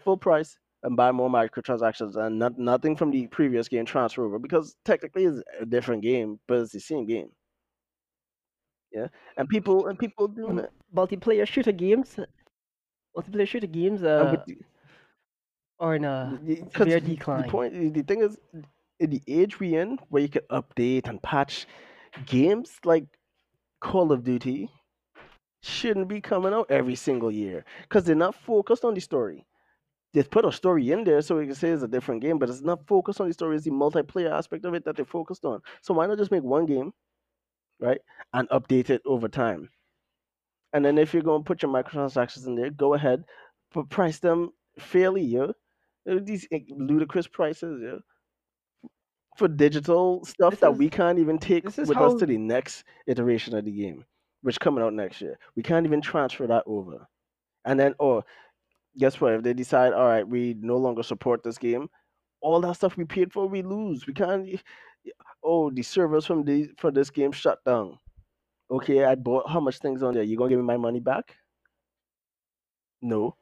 [0.00, 4.38] full price, and buy more microtransactions and not, nothing from the previous game transfer over
[4.38, 7.30] because technically it's a different game, but it's the same game.
[8.92, 10.70] Yeah, and people and people doing it.
[10.94, 12.16] multiplayer shooter games,
[13.16, 14.56] multiplayer shooter games, uh, the,
[15.80, 16.38] are in a
[16.76, 17.50] severe the, the decline.
[17.50, 18.38] point, the thing is,
[19.00, 21.66] in the age we in, where you can update and patch
[22.26, 23.06] games like
[23.80, 24.70] Call of Duty,
[25.62, 29.44] shouldn't be coming out every single year because they're not focused on the story.
[30.14, 32.48] They put a story in there so we can say it's a different game, but
[32.50, 33.56] it's not focused on the story.
[33.56, 35.60] It's the multiplayer aspect of it that they focused on.
[35.82, 36.92] So why not just make one game,
[37.80, 38.00] right,
[38.32, 39.70] and update it over time?
[40.72, 43.24] And then if you're going to put your microtransactions in there, go ahead,
[43.72, 45.52] but price them fairly, yo.
[46.10, 48.00] Uh, These eh, ludicrous prices, yo,
[49.36, 52.84] for digital stuff This that is we can't even take with us to the next
[53.06, 54.04] iteration of the game,
[54.42, 55.38] which coming out next year.
[55.56, 57.06] We can't even transfer that over.
[57.64, 58.24] And then, or
[58.98, 59.34] guess what?
[59.34, 61.88] If they decide, all right, we no longer support this game,
[62.40, 64.06] all that stuff we paid for, we lose.
[64.06, 64.24] We mm-hmm.
[64.24, 64.44] can't.
[64.46, 64.60] y-
[65.44, 67.98] Oh, the servers from the for this game shut down.
[68.70, 70.22] Okay, I bought how much things on there?
[70.22, 71.36] You gonna give me my money back?
[73.02, 73.36] No,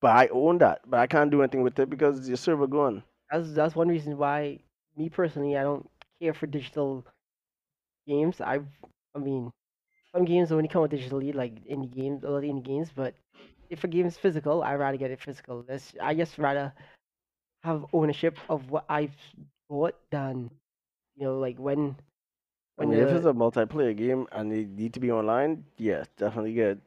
[0.00, 3.04] but I own that, but I can't do anything with it because your server gone.
[3.30, 4.58] that's that's one reason why
[4.96, 5.88] me personally I don't
[6.20, 7.04] care for digital
[8.06, 8.40] games.
[8.40, 8.66] I've
[9.14, 9.50] I mean
[10.14, 12.90] some games only come out digitally, like indie games, a lot of indie games.
[12.94, 13.14] But
[13.70, 15.64] if a game is physical, I rather get it physical.
[16.00, 16.72] I just rather
[17.62, 19.16] have ownership of what I've
[19.68, 20.50] bought than
[21.16, 21.96] you know like when
[22.80, 26.08] I when mean, if it's a multiplayer game and they need to be online, yes,
[26.16, 26.78] definitely get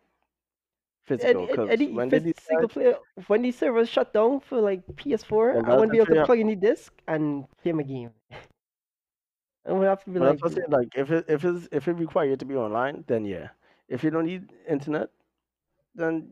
[1.06, 1.48] physical.
[1.48, 2.95] Because when phys- single decide, player
[3.28, 6.48] when these servers shut down for like PS4, I won't be able to plug in
[6.48, 8.12] the disc and play my game.
[9.66, 10.68] I would have to be like, saying.
[10.70, 13.49] Like, if it if it's if it requires you to be online, then yeah.
[13.88, 15.10] If you don't need internet,
[15.95, 16.30] then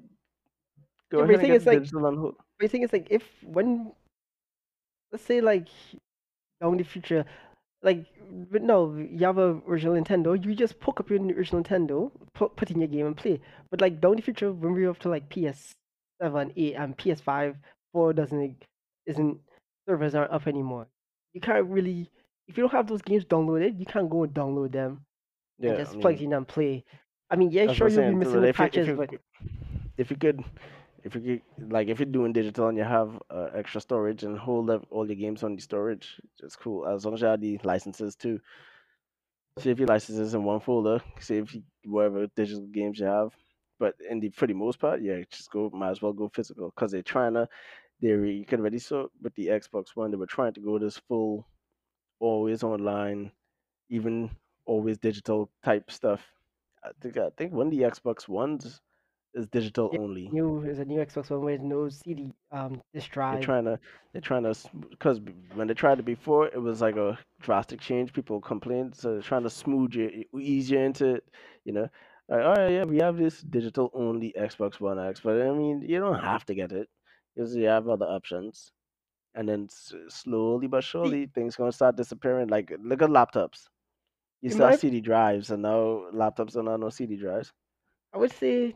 [1.11, 2.35] go yeah, ahead thing is like, digital and hold.
[2.59, 3.91] but the thing is like, if when
[5.11, 5.67] let's say like
[6.61, 7.25] down the future,
[7.83, 8.05] like
[8.51, 12.55] but no, you have a original Nintendo, you just hook up your original Nintendo, put
[12.55, 13.39] put in your game and play.
[13.69, 15.73] But like down the future, when we're up to like PS
[16.21, 17.57] seven, eight, and PS five,
[17.93, 18.63] four doesn't
[19.05, 19.39] isn't
[19.87, 20.87] servers aren't up anymore.
[21.33, 22.09] You can't really
[22.47, 25.01] if you don't have those games downloaded, you can't go and download them
[25.63, 26.83] and Yeah, I just plug mean, in and play.
[27.29, 29.11] I mean, yeah, sure you'll be missing that the if patches, you but
[29.97, 30.43] if you could
[31.05, 34.71] if you like if you're doing digital and you have uh, extra storage and hold
[34.71, 37.59] up all your games on the storage, it's cool as long as you have the
[37.63, 38.39] licenses too.
[39.59, 40.99] Save your licenses in one folder.
[41.19, 41.55] Save
[41.85, 43.31] whatever digital games you have.
[43.79, 45.69] But in the for the most part, yeah, just go.
[45.71, 47.47] Might as well go physical because they're trying to.
[48.01, 50.79] They re- you can already saw with the Xbox One, they were trying to go
[50.79, 51.47] this full,
[52.19, 53.31] always online,
[53.89, 54.31] even
[54.65, 56.25] always digital type stuff.
[56.83, 58.81] I think I think when the Xbox Ones
[59.35, 60.33] is digital yeah, only.
[60.33, 63.39] new is a new Xbox One with no CD um disk They're drive.
[63.39, 63.79] trying to
[64.11, 64.55] they're trying to
[64.89, 65.19] because
[65.55, 68.13] when they tried it before, it was like a drastic change.
[68.13, 71.23] People complained, so they're trying to smooth it e- you into it.
[71.65, 71.89] You know,
[72.29, 75.81] like all right, yeah, we have this digital only Xbox One X, but I mean,
[75.81, 76.89] you don't have to get it
[77.35, 78.71] because you have other options.
[79.35, 82.47] And then s- slowly but surely, things gonna start disappearing.
[82.49, 83.67] Like look at laptops.
[84.41, 87.53] You in still have my CD drives, and now laptops don't have no CD drives.
[88.13, 88.73] I would say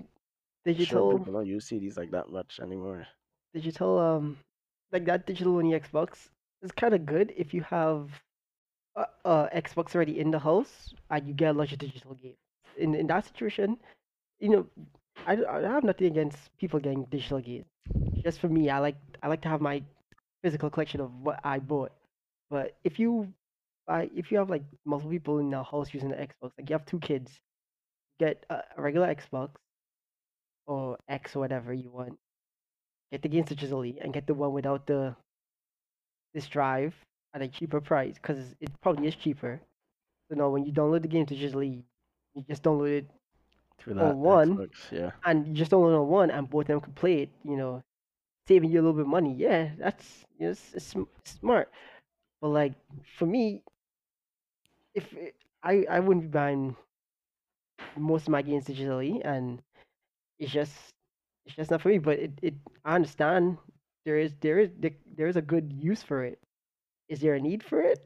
[0.75, 3.07] Sure, digital people don't use CDs like that much anymore.
[3.53, 4.37] digital um
[4.91, 6.29] like that digital only Xbox
[6.61, 8.09] is kind of good if you have
[8.95, 12.37] a, a Xbox already in the house and you get a lot of digital games.
[12.77, 13.77] In in that situation,
[14.39, 14.65] you know,
[15.25, 17.65] I, d- I have nothing against people getting digital games.
[18.23, 19.83] Just for me, I like I like to have my
[20.43, 21.91] physical collection of what I bought.
[22.49, 23.33] But if you
[23.87, 26.73] buy if you have like multiple people in the house using the Xbox, like you
[26.73, 27.39] have two kids,
[28.19, 29.49] get a, a regular Xbox
[30.69, 32.17] or X or whatever you want.
[33.11, 35.15] Get the games digitally and get the one without the
[36.33, 36.93] this drive
[37.33, 39.59] at a cheaper price because it probably is cheaper.
[40.29, 41.83] So now when you download the game digitally,
[42.35, 43.05] you just download it
[43.79, 45.11] Through on one Xbox, yeah.
[45.25, 47.83] and you just download on one and both of them can play it, you know,
[48.47, 49.33] saving you a little bit of money.
[49.35, 51.71] Yeah, that's you know, it's, it's smart.
[52.41, 52.73] But like
[53.17, 53.63] for me,
[54.93, 56.75] if it, I I wouldn't be buying
[57.97, 59.61] most of my games digitally, and
[60.39, 60.73] it's just
[61.45, 61.97] it's just not for me.
[61.99, 62.53] But it, it
[62.85, 63.57] I understand
[64.05, 64.71] there is there is
[65.15, 66.39] there is a good use for it.
[67.09, 67.99] Is there a need for it?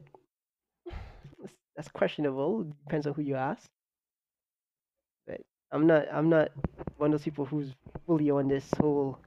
[1.76, 2.64] That's, questionable.
[2.86, 3.68] Depends on who you ask.
[5.26, 5.40] But
[5.72, 6.50] I'm not I'm not
[6.96, 7.72] one of those people who's
[8.06, 9.18] fully on this whole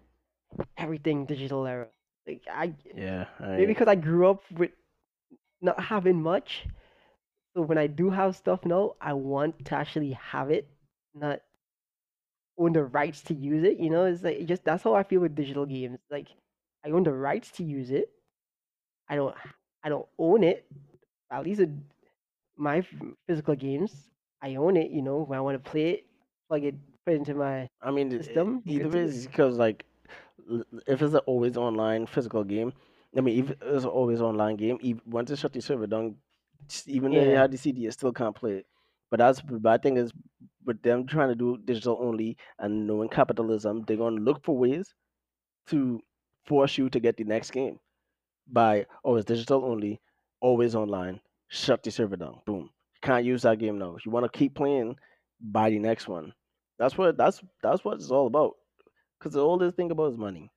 [0.77, 1.87] everything digital era.
[2.27, 3.25] Like I Yeah,
[3.55, 4.71] maybe because I grew up with
[5.61, 6.67] not having much,
[7.55, 10.69] so when I do have stuff now, I want to actually have it,
[11.13, 11.41] not
[12.57, 13.77] own the rights to use it.
[13.79, 15.99] You know, it's like it just that's how I feel with digital games.
[16.09, 16.29] Like
[16.85, 18.11] I own the rights to use it.
[19.09, 19.35] I don't
[19.83, 20.65] I don't own it.
[21.31, 21.69] At least it,
[22.57, 22.85] my
[23.27, 24.11] physical games,
[24.41, 24.91] I own it.
[24.91, 26.07] You know, when I want to play it,
[26.49, 26.75] plug it,
[27.05, 28.63] put it into my I mean, it- it- system.
[28.65, 29.85] either way, because like,
[30.87, 32.73] if it's an always online physical game,
[33.15, 36.17] I mean, if it's an always online game, ev once they shut the server down,
[36.85, 37.37] even though you yeah.
[37.37, 38.67] have the CD, you still can't play it.
[39.09, 40.11] But that's the bad thing is,
[40.67, 44.93] with them trying to do digital only and knowing capitalism, they're gonna look for ways
[45.67, 46.01] to
[46.45, 47.79] force you to get the next game
[48.51, 50.01] by oh it's digital only,
[50.41, 51.19] always online,
[51.49, 52.69] shut the server down, boom.
[52.95, 53.95] You Can't use that game now.
[53.95, 54.97] If you want to keep playing,
[55.41, 56.33] buy the next one.
[56.79, 58.55] That's what that's that's what it's all about.
[59.19, 60.51] Because all they think about is money.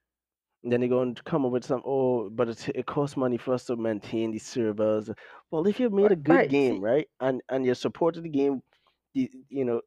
[0.62, 3.38] And then they're going to come up with some, oh, but it, it costs money
[3.38, 5.08] for us to maintain these servers.
[5.50, 6.50] Well, if you've made a good right.
[6.50, 8.62] game, right, and and you supported the game,
[9.14, 9.80] the, you know,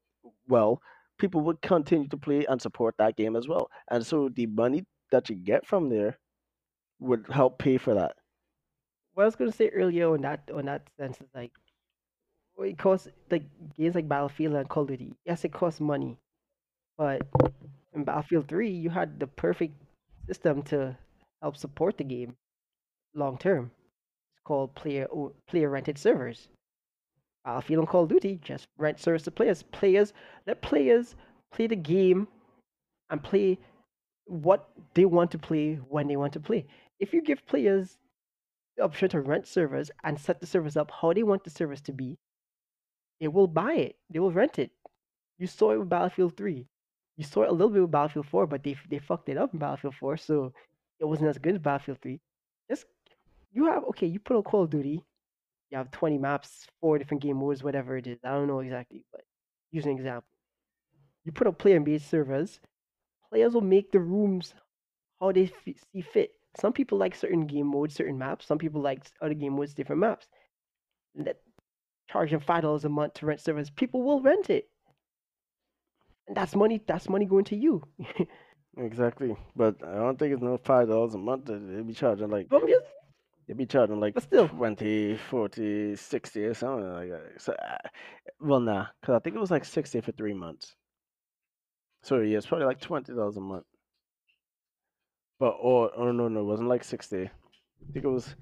[0.48, 0.82] well,
[1.18, 3.70] people would continue to play and support that game as well.
[3.90, 6.18] And so the money that you get from there
[7.00, 8.16] would help pay for that.
[9.14, 11.52] what I was gonna say earlier on that on that sense is like
[12.60, 13.44] it costs like
[13.78, 15.14] games like Battlefield and Call of Duty.
[15.26, 16.18] Yes, it costs money,
[16.98, 17.22] but
[17.94, 19.76] in Battlefield 3, you had the perfect
[20.28, 20.98] system to
[21.42, 22.36] help support the game
[23.16, 23.72] long term.
[24.34, 25.08] It's called player
[25.48, 26.50] player rented servers.
[27.46, 29.64] Uh, Battlefield and Call of Duty just rent servers to players.
[29.64, 30.14] Players
[30.48, 31.16] let players
[31.52, 32.28] play the game
[33.10, 33.60] and play
[34.26, 36.66] what they want to play when they want to play.
[37.00, 37.98] If you give players
[38.78, 41.82] the option to rent servers and set the servers up how they want the servers
[41.82, 42.18] to be,
[43.20, 43.96] they will buy it.
[44.10, 44.72] They will rent it.
[45.38, 46.66] You saw it with Battlefield 3.
[47.18, 49.54] You saw it a little bit with Battlefield 4, but they they fucked it up
[49.54, 50.54] in Battlefield 4, so
[51.00, 52.20] it wasn't as good as Battlefield 3.
[52.70, 52.86] Just
[53.52, 55.04] you have okay, you put on Call of Duty,
[55.74, 58.20] you have 20 maps, four different game modes, whatever it is.
[58.24, 59.22] I don't know exactly, but
[59.72, 60.30] use an example.
[61.26, 62.60] You put up player-based servers,
[63.30, 64.54] players will make the rooms
[65.20, 66.30] how they f- see fit.
[66.60, 68.46] Some people like certain game modes, certain maps.
[68.46, 70.28] Some people like other game modes, different maps.
[71.16, 71.38] Let
[72.08, 73.72] charge them five dollars a month to rent servers.
[73.72, 74.70] People will rent it,
[76.28, 76.84] and that's money.
[76.86, 77.82] That's money going to you.
[78.78, 79.36] Exactly.
[79.56, 81.46] But I don't think it's no five dollars a month.
[81.46, 82.86] that They be charging like but I'm just,
[83.48, 87.42] they be charging like but still, 20, 40, 60 or something like that.
[87.42, 87.78] So, uh,
[88.40, 90.76] well, nah, because I think it was like 60 for three months.
[92.04, 93.66] So yeah, it's probably like twenty dollars a month.
[95.40, 97.24] But or oh no no, it wasn't like sixty.
[97.26, 97.32] I
[97.94, 98.36] think it was.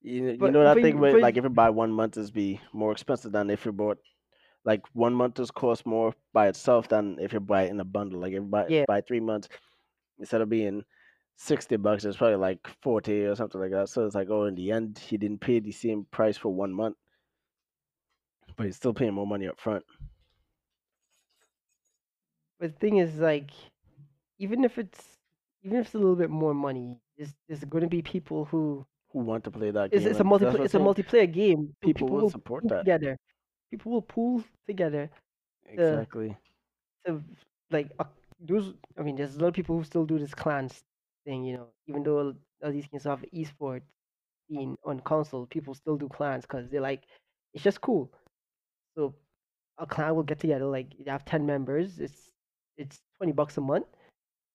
[0.00, 1.92] You know, you but know that but, thing you- where like if you buy one
[1.92, 3.98] month is be more expensive than if you bought
[4.64, 7.84] like one month does cost more by itself than if you buy it in a
[7.84, 8.20] bundle.
[8.20, 9.48] Like if you buy yeah, buy three months
[10.18, 10.84] instead of being
[11.38, 13.88] sixty bucks, it's probably like forty or something like that.
[13.88, 16.74] So it's like oh, in the end, he didn't pay the same price for one
[16.74, 16.96] month,
[18.56, 19.84] but he's still paying more money up front.
[22.58, 23.50] but the thing is like,
[24.38, 25.18] even if it's
[25.62, 28.86] even if it's a little bit more money, there's there's going to be people who
[29.10, 30.06] Who want to play that it's game?
[30.06, 31.74] it's a And that's multi what I'm it's a multiplayer game.
[31.80, 32.86] People People will will support that.
[32.86, 33.18] together.
[33.70, 35.10] People will pool together
[35.76, 36.36] to Exactly.
[37.06, 37.22] to
[37.70, 38.04] like uh,
[38.40, 38.74] those.
[38.98, 40.82] I mean, there's a lot of people who still do this clans
[41.28, 41.44] thing.
[41.44, 42.34] You know, even though
[42.64, 43.82] all these games have esports
[44.48, 47.02] being on console, people still do clans because they're like
[47.54, 48.10] it's just cool.
[48.96, 49.14] So
[49.78, 50.66] a clan will get together.
[50.66, 52.00] Like you have ten members.
[52.00, 52.30] It's
[52.76, 53.86] it's twenty bucks a month.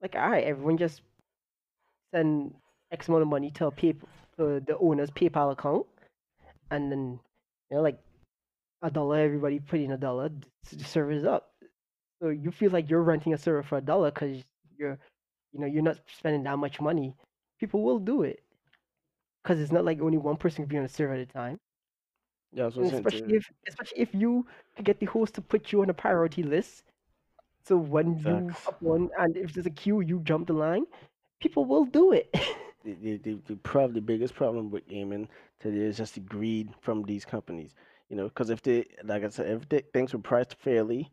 [0.02, 1.02] Like all right, everyone just
[2.14, 2.54] send
[2.92, 3.94] X amount of money to a pay
[4.38, 5.86] to the owner's PayPal account,
[6.72, 7.20] and then
[7.70, 8.00] you know like
[8.82, 9.20] a dollar.
[9.20, 10.30] Everybody put in a dollar.
[10.70, 11.52] The the server is up.
[12.22, 14.42] So you feel like you're renting a server for a dollar because
[14.78, 14.98] you're,
[15.54, 17.16] you know, you're not spending that much money.
[17.60, 18.44] People will do it
[19.44, 21.60] because it's not like only one person can be on a server at a time.
[22.54, 25.72] Yeah, that's what I'm especially if, especially if you could get the host to put
[25.72, 26.84] you on a priority list.
[27.64, 30.86] So when you up one and if there's a queue, you jump the line.
[31.40, 32.34] People will do it.
[32.84, 35.28] the, the, the, the probably biggest problem with gaming
[35.60, 37.76] today is just the greed from these companies.
[38.10, 41.12] You know, because if they, like I said, if they, things were priced fairly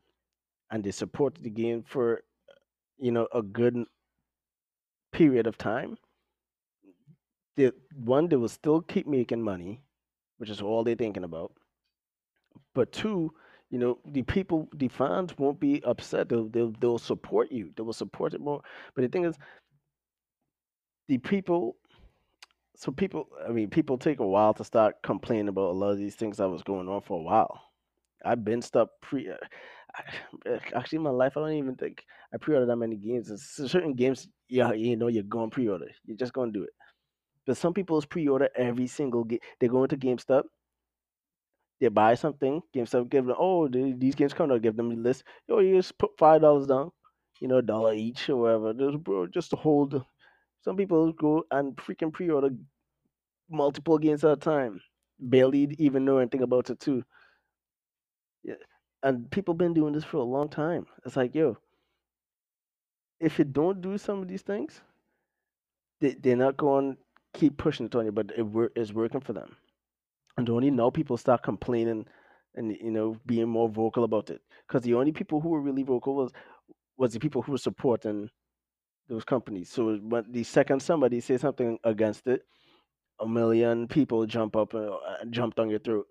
[0.71, 2.23] and they supported the game for,
[2.99, 3.85] you know, a good
[5.13, 5.99] period of time,
[7.57, 9.83] they, one, they will still keep making money,
[10.39, 11.53] which is all they're thinking about.
[12.75, 13.33] But two,
[13.71, 16.29] You know, the people, the fans won't be upset.
[16.29, 17.73] They'll, they'll, they'll support you.
[17.77, 18.63] They will support it more.
[18.95, 19.39] But the thing is,
[21.09, 21.77] the people,
[22.77, 25.99] so people, I mean, people take a while to start complaining about a lot of
[25.99, 27.61] these things that was going on for a while.
[28.25, 29.33] I've been stuck pre.
[30.75, 33.31] Actually, in my life, I don't even think I pre-order that many games.
[33.43, 35.87] Certain games, yeah, you know, you're going to pre-order.
[36.05, 36.71] You're just gonna do it.
[37.47, 39.41] But some people's pre-order every single game.
[39.61, 40.45] They go into GameStop,
[41.81, 42.61] they buy something.
[42.75, 44.63] GameStop give them, oh, these games come out.
[44.63, 45.25] Give them a list.
[45.49, 46.91] Yo, you just put five dollars down,
[47.41, 48.75] you know, a dollar each or whatever.
[48.75, 50.05] Just bro, just to hold.
[50.63, 52.51] Some people go and freaking pre-order
[53.51, 54.81] multiple games at a time.
[55.21, 57.05] Barely even know anything about it too.
[58.43, 58.55] Yeah.
[59.03, 60.87] And people been doing this for a long time.
[61.07, 61.57] It's like, yo,
[63.19, 64.81] if you don't do some of these things,
[66.01, 69.21] they, they're not going to keep pushing it on you, but it wor- it's working
[69.21, 69.57] for them.
[70.37, 72.07] And only now people start complaining
[72.55, 74.41] and, you know, being more vocal about it.
[74.67, 76.33] Because the only people who were really vocal was,
[76.97, 78.31] was the people who were supporting
[79.09, 79.71] those companies.
[79.71, 82.43] So when the second somebody says something against it,
[83.21, 86.07] a million people jump up and uh, jump down your throat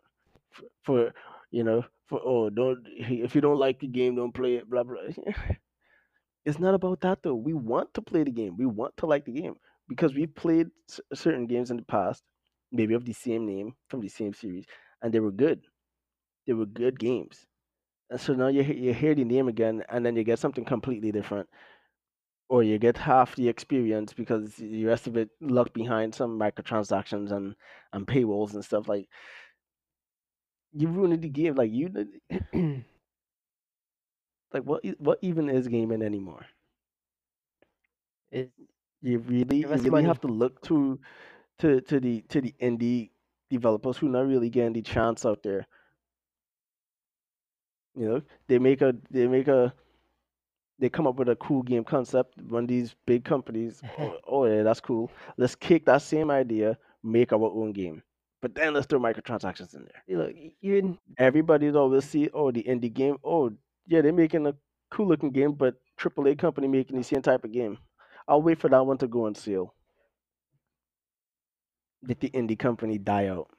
[0.52, 1.14] for, for
[1.52, 4.84] you know for oh don't if you don't like the game don't play it blah
[4.84, 4.98] blah.
[6.46, 7.36] It's not about that though.
[7.36, 8.56] We want to play the game.
[8.58, 9.56] We want to like the game
[9.88, 10.68] because we've played
[11.14, 12.24] certain games in the past
[12.72, 14.66] maybe of the same name from the same series
[15.02, 15.62] and they were good.
[16.48, 17.46] They were good games.
[18.10, 21.12] And so now you, you hear the name again and then you get something completely
[21.12, 21.48] different.
[22.50, 27.32] Or you get half the experience because the rest of it locked behind some microtransactions
[27.32, 27.56] and
[27.94, 29.08] and paywalls and stuff like
[30.74, 31.90] you ruined the game like you
[34.54, 36.46] like what what even is gaming anymore?
[38.32, 38.50] Is
[39.02, 40.06] you really you really money.
[40.06, 41.00] have to look to
[41.60, 43.12] to to the to the indie
[43.50, 45.68] developers who not really getting the chance out there.
[47.96, 49.74] You know they make a they make a
[50.80, 54.46] they come up with a cool game concept one of these big companies oh, oh
[54.46, 55.12] yeah that's cool.
[55.38, 58.02] Let's kick that same idea make our own game
[58.42, 60.18] but then let's throw microtransactions in there.
[60.18, 63.52] Look, even everybody's always see oh the indie game oh
[63.88, 64.56] yeah they're making a
[64.92, 67.78] cool looking game but AAA company making the same type of game.
[68.28, 69.74] I'll wait for that one to go on sale.
[72.08, 73.50] Let the indie company die out.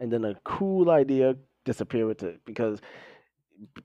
[0.00, 1.34] And then a cool idea
[1.64, 2.80] disappear with it because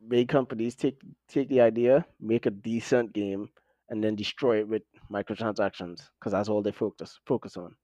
[0.07, 3.49] big companies take take the idea make a decent game
[3.90, 7.76] and then destroy it with microtransactions because that's all they focus focus on.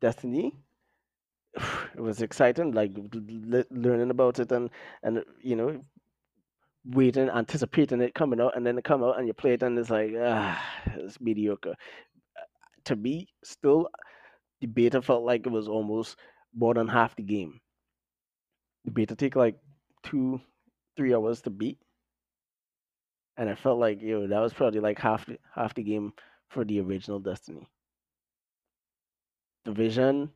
[0.00, 0.54] Destiny
[1.94, 2.92] it was exciting like
[3.70, 4.70] learning about it and
[5.02, 5.80] and you know
[6.86, 9.78] waiting anticipating it coming out and then it come out and you play it and
[9.78, 10.62] it's like ah
[10.96, 11.74] it's mediocre.
[12.86, 13.88] To me still
[14.60, 16.16] the beta felt like it was almost
[16.54, 17.60] more than half the game.
[18.84, 19.56] The beta take like
[20.02, 20.40] two
[20.96, 21.78] three hours to beat.
[23.36, 26.12] And I felt like yo that was probably like half the, half the game
[26.50, 27.66] for the original Destiny.
[29.64, 30.30] Division,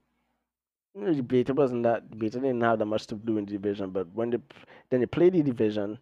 [0.94, 3.52] know, the beta wasn't that the beta didn't have that much to do in the
[3.52, 4.38] division, but when they
[4.90, 5.98] then they played the division,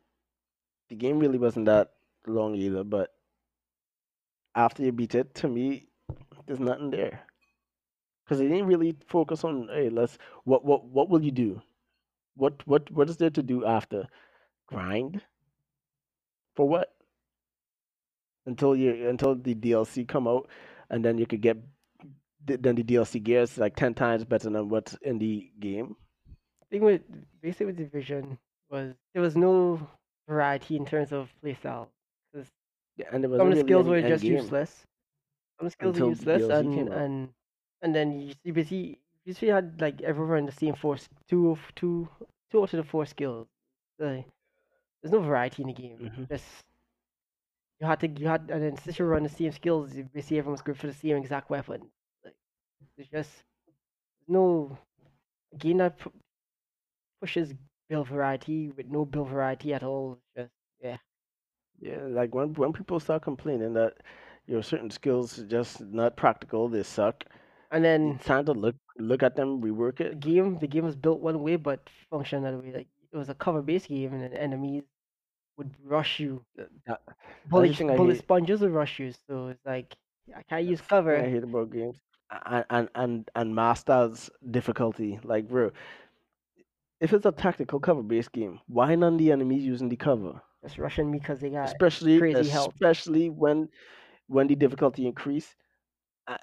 [0.89, 1.93] the game really wasn't that
[2.27, 2.85] long either.
[2.85, 3.13] But
[4.55, 5.89] after you beat it, to me,
[6.47, 7.21] there's nothing there.
[8.25, 11.63] Because they didn't really focus on hey let's what what what will you do,
[12.35, 14.07] what what what is there to do after?
[14.67, 15.23] Grind?
[16.57, 16.93] For what?
[18.47, 20.49] Until you until the DLC come out,
[20.91, 21.59] and then you could get
[22.47, 25.97] th- then the DLC gears like ten times better than what's in the game.
[26.71, 27.03] thing with
[27.43, 28.39] basically with division
[28.71, 29.81] was there was no
[30.29, 31.89] variety in terms of playstyle.
[32.97, 34.87] Yeah, and there some of the really skills were just game useless.
[35.61, 37.29] Some skills were until the useless, DLC and and
[37.83, 40.97] and then you see basically you see had like everyone the same four
[41.29, 42.09] two of two
[42.51, 43.47] two out of the four skills.
[43.99, 44.25] Like,
[45.03, 45.99] there's no variety in the game.
[45.99, 46.29] Mhm.
[46.29, 46.45] Just
[47.81, 50.39] you had to you had and then since you run the same skills, you basically
[50.39, 51.91] everyone's good for the same exact weapon.
[52.97, 53.45] There's just
[54.29, 54.79] no
[55.59, 56.13] game that pu-
[57.21, 57.55] pushes
[57.89, 60.19] build variety with no build variety at all.
[60.37, 60.99] Just yeah.
[61.81, 64.03] Yeah, like when when people start complaining that
[64.47, 67.25] your certain skills are just not practical, they suck.
[67.71, 70.17] And then It's time to look look at them, rework the it.
[70.17, 72.73] game the game was built one way but functioned another way.
[72.73, 74.85] Like it was a cover based game and then enemies
[75.57, 76.45] would rush you.
[76.57, 77.03] That, that-
[77.45, 78.19] Bullet thing I bullet hate.
[78.19, 79.13] sponges would rush you.
[79.13, 79.97] So it's like
[80.37, 81.25] I can't use that's the thing cover.
[81.25, 82.03] I hate about games.
[82.31, 85.19] And and and, masters difficulty.
[85.23, 85.71] Like bro,
[87.01, 90.41] if it's a tactical cover based game, why none the enemies using the cover?
[90.63, 92.75] It's rushing me because they got especially crazy health.
[92.75, 93.69] especially when
[94.27, 95.55] when the difficulty increase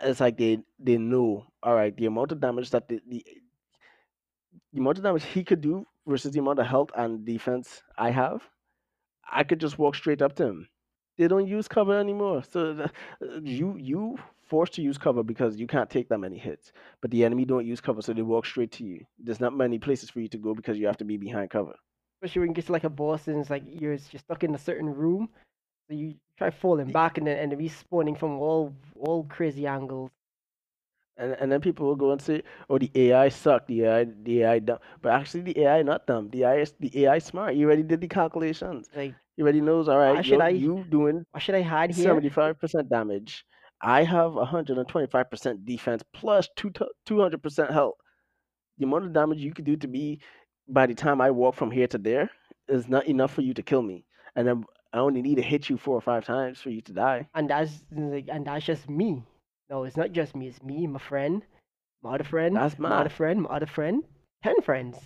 [0.01, 3.25] it's like they they know all right the amount of damage that the, the
[4.73, 8.11] the amount of damage he could do versus the amount of health and defense I
[8.11, 8.41] have,
[9.31, 10.69] I could just walk straight up to him.
[11.17, 12.43] They don't use cover anymore.
[12.43, 12.91] So the,
[13.43, 16.71] you you forced to use cover because you can't take that many hits.
[17.01, 19.05] But the enemy don't use cover, so they walk straight to you.
[19.19, 21.73] There's not many places for you to go because you have to be behind cover.
[22.21, 24.55] Especially when you get to like a boss and it's like you're you're stuck in
[24.55, 25.29] a certain room,
[25.89, 30.11] so you try falling back and then and respawning from all all crazy angles.
[31.17, 33.67] And and then people will go and say, "Oh, the AI sucked.
[33.67, 36.29] The AI, the AI dumb." But actually, the AI not dumb.
[36.29, 37.53] The AI, is- the AI smart.
[37.53, 38.89] He already did the calculations.
[38.95, 39.87] Like He already knows.
[39.87, 42.03] All right, why should yo, I you doing why should I hide here?
[42.03, 43.45] seventy-five percent damage.
[43.83, 46.71] I have hundred and twenty-five percent defense plus two
[47.05, 47.95] two hundred percent health.
[48.77, 50.19] The amount of damage you could do to me
[50.69, 52.29] by the time I walk from here to there
[52.69, 54.05] is not enough for you to kill me.
[54.35, 56.93] And then I only need to hit you four or five times for you to
[56.93, 57.27] die.
[57.35, 59.21] And that's like and that's just me.
[59.69, 61.43] No, it's not just me, it's me, my friend,
[62.01, 64.03] my other friend, That's my other friend, my other friend,
[64.43, 64.97] ten friends.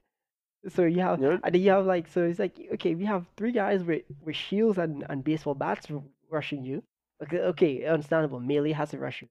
[0.68, 3.26] so you have know, and then you have like so it's like okay, we have
[3.36, 5.86] three guys with with shields and, and baseball bats
[6.30, 6.82] rushing you.
[7.22, 8.40] Okay, okay, understandable.
[8.40, 9.28] Melee has to rush you.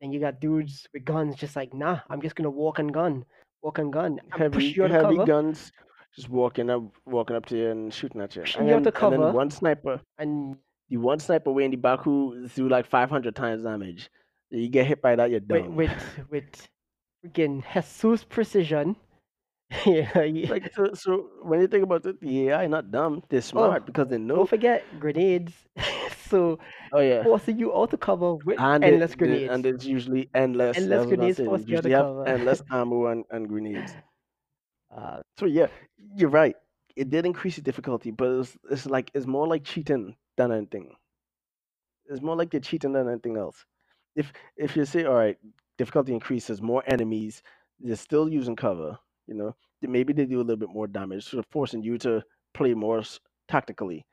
[0.00, 3.24] Then you got dudes with guns just like nah, I'm just gonna walk and gun,
[3.62, 5.72] walk and gun, and push heavy you out heavy cover, guns
[6.14, 8.42] just walking up walking up to you and shooting at you.
[8.42, 10.56] pushing And you out then of and then one sniper and
[10.88, 14.10] the one sniper way in the back who threw like five hundred times damage.
[14.50, 16.68] You get hit by that, you're with with with
[17.24, 18.96] freaking Jesus precision.
[19.86, 23.38] yeah, you- Like so, so when you think about it, the AI not dumb, they're
[23.38, 24.36] oh, smart Oh, because they know.
[24.36, 25.52] Don't forget grenades.
[26.30, 26.58] so
[26.92, 29.52] Oh yeah, forcing you out to cover with and endless the- grenades.
[29.52, 30.76] and it's usually endless.
[30.78, 32.28] Endless that's what I'm grenades force you usually cover.
[32.28, 33.94] endless ammo and, and grenades.
[34.96, 35.68] uh, So yeah,
[36.16, 36.56] you're right.
[36.96, 40.94] It did increase the difficulty, but it's, it's like it's more like cheating than anything.
[42.06, 43.64] It's more like they're cheating than anything else.
[44.16, 45.38] If if you say, all right,
[45.78, 47.42] difficulty increases, more enemies,
[47.78, 48.98] they're still using cover.
[49.28, 52.22] You know, maybe they do a little bit more damage, sort of forcing you to
[52.52, 53.02] play more
[53.48, 54.04] tactically.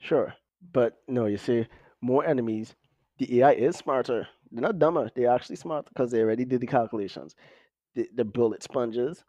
[0.00, 0.32] Sure,
[0.72, 1.66] but no, you see,
[2.00, 2.74] more enemies.
[3.18, 4.28] The AI is smarter.
[4.50, 5.10] They're not dumber.
[5.14, 7.34] They're actually smart because they already did the calculations.
[7.94, 9.24] The, the bullet sponges.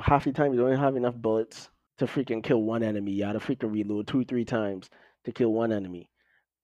[0.00, 1.68] Half the time you don't have enough bullets
[1.98, 3.12] to freaking kill one enemy.
[3.12, 4.90] You gotta freaking reload two, three times
[5.24, 6.10] to kill one enemy.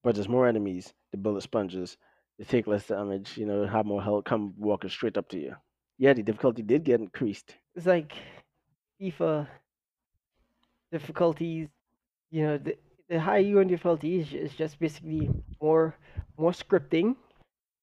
[0.03, 0.93] But there's more enemies.
[1.13, 1.97] The bullet sponges.
[2.39, 3.37] They take less damage.
[3.37, 4.25] You know, have more health.
[4.25, 5.55] Come walking straight up to you.
[5.99, 7.55] Yeah, the difficulty did get increased.
[7.77, 8.15] it's like
[9.01, 9.47] FIFA
[10.91, 11.69] difficulties.
[12.31, 12.59] You know,
[13.11, 15.31] the you go in difficulty is, is just basically
[15.63, 15.97] more
[16.39, 17.17] more scripting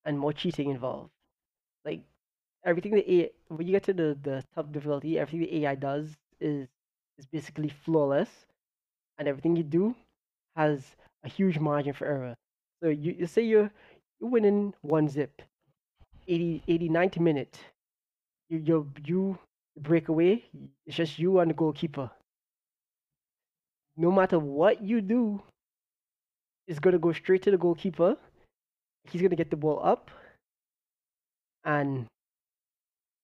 [0.06, 1.12] and more cheating involved.
[1.86, 2.02] Like
[2.66, 6.18] everything the AI, when you get to the the tough difficulty, everything the AI does
[6.42, 6.68] is
[7.20, 8.30] is basically flawless,
[9.20, 9.96] and everything you do
[10.56, 12.36] has a huge margin for error.
[12.84, 13.72] So you, you say you're
[14.20, 15.42] you're winning one zip,
[16.28, 17.60] 80, 80 90 minute.
[18.50, 19.40] You you you
[19.78, 20.46] break away.
[20.86, 22.12] It's just you and the goalkeeper.
[23.98, 25.42] No matter what you do,
[26.68, 28.18] it's gonna go straight to the goalkeeper.
[29.06, 30.12] He's gonna get the ball up,
[31.64, 32.08] and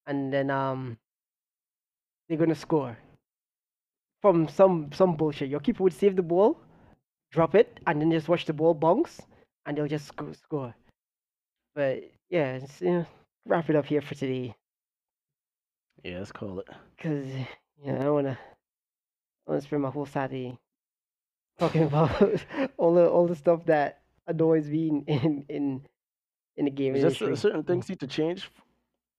[0.08, 0.98] and then um
[2.28, 2.98] they're gonna score
[4.22, 5.50] from some some bullshit.
[5.50, 6.60] Your keeper would save the ball,
[7.32, 9.22] drop it, and then just watch the ball bounce,
[9.66, 10.76] and they'll just sco- score.
[11.76, 13.06] But yeah, it's, you know,
[13.46, 14.56] wrap it up here for today,
[16.04, 16.68] Yeah, let's call it.
[17.00, 17.28] cause
[17.86, 18.40] know I don't wanna
[19.48, 20.58] I wanna spend my whole Saturday
[21.60, 22.12] talking about
[22.78, 25.82] all the all the stuff that annoys me in in in,
[26.58, 27.90] in the game just industry certain things mm.
[27.90, 28.50] need to change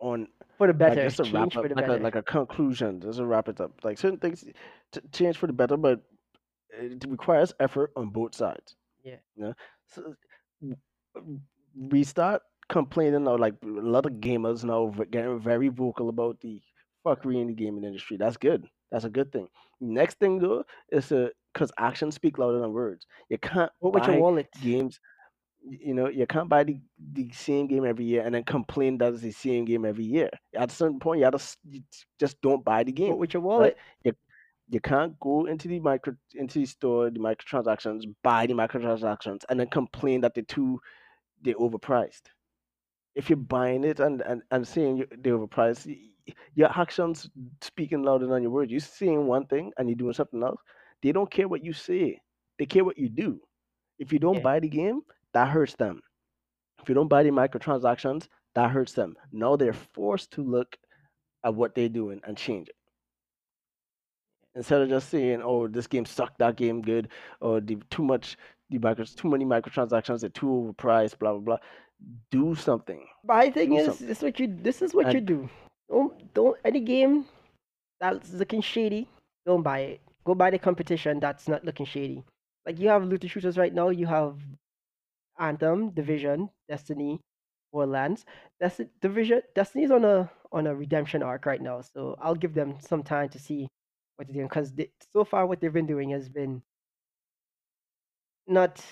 [0.00, 0.28] on
[0.58, 1.04] for the like better.
[1.08, 1.96] just a wrap up, like better.
[1.96, 3.00] a like a conclusion.
[3.00, 3.72] Just to wrap it up.
[3.82, 4.44] Like certain things
[4.92, 6.00] to change for the better, but
[6.70, 8.76] it requires effort on both sides.
[9.02, 9.16] Yeah.
[9.36, 9.54] You know?
[9.86, 10.14] So
[11.76, 16.60] we start complaining now, like a lot of gamers now getting very vocal about the
[17.04, 18.16] fuckery in the gaming industry.
[18.16, 18.68] That's good.
[18.90, 19.48] That's a good thing.
[19.80, 21.10] Next thing though is
[21.54, 23.06] because actions speak louder than words.
[23.30, 24.50] You can't What with your buy wallet?
[24.60, 25.00] games
[25.66, 26.78] you know, you can't buy the,
[27.14, 30.30] the same game every year and then complain that it's the same game every year.
[30.54, 31.80] At a certain point, you, gotta, s- you
[32.20, 33.18] just don't buy the What game.
[33.18, 33.74] with your Right?
[33.74, 33.78] wallet?
[34.04, 34.12] You,
[34.68, 39.58] you can't go into the micro into the store, the microtransactions, buy the microtransactions, and
[39.58, 40.80] then complain that the two
[41.42, 42.22] they're overpriced.
[43.14, 47.28] If you're buying it and and, and saying you- they're overpriced, y- y- your actions
[47.62, 48.70] speaking louder than your words.
[48.70, 50.60] You're saying one thing and you're doing something else.
[51.04, 52.20] They don't care what you say.
[52.58, 53.40] They care what you do.
[53.98, 54.40] If you don't Yeah.
[54.40, 55.02] buy the game,
[55.34, 56.00] that hurts them.
[56.80, 59.16] If you don't buy the microtransactions, that hurts them.
[59.30, 60.78] Now they're forced to look
[61.44, 62.76] at what they're doing and change it.
[64.54, 67.08] Instead of just saying, "Oh, this game sucked, that game good,"
[67.40, 68.36] or the too much,
[68.70, 71.58] the micro, too many microtransactions, they're too overpriced, blah blah blah.
[72.30, 73.06] Do something.
[73.24, 74.06] My thing Do is, something.
[74.06, 75.50] this what you this is what you do.
[75.88, 77.26] Don't don't any game
[78.00, 79.08] that's looking shady,
[79.44, 80.00] don't buy it.
[80.24, 82.24] Go by the competition that's not looking shady.
[82.66, 83.90] Like you have looter shooters right now.
[83.90, 84.38] You have
[85.38, 87.20] Anthem, Division, Destiny,
[87.72, 88.24] Borderlands.
[88.60, 89.42] That's Division.
[89.54, 93.28] Destiny's on a on a redemption arc right now, so I'll give them some time
[93.30, 93.68] to see
[94.16, 94.72] what they're doing because
[95.12, 96.62] so far what they've been doing has been
[98.46, 98.84] not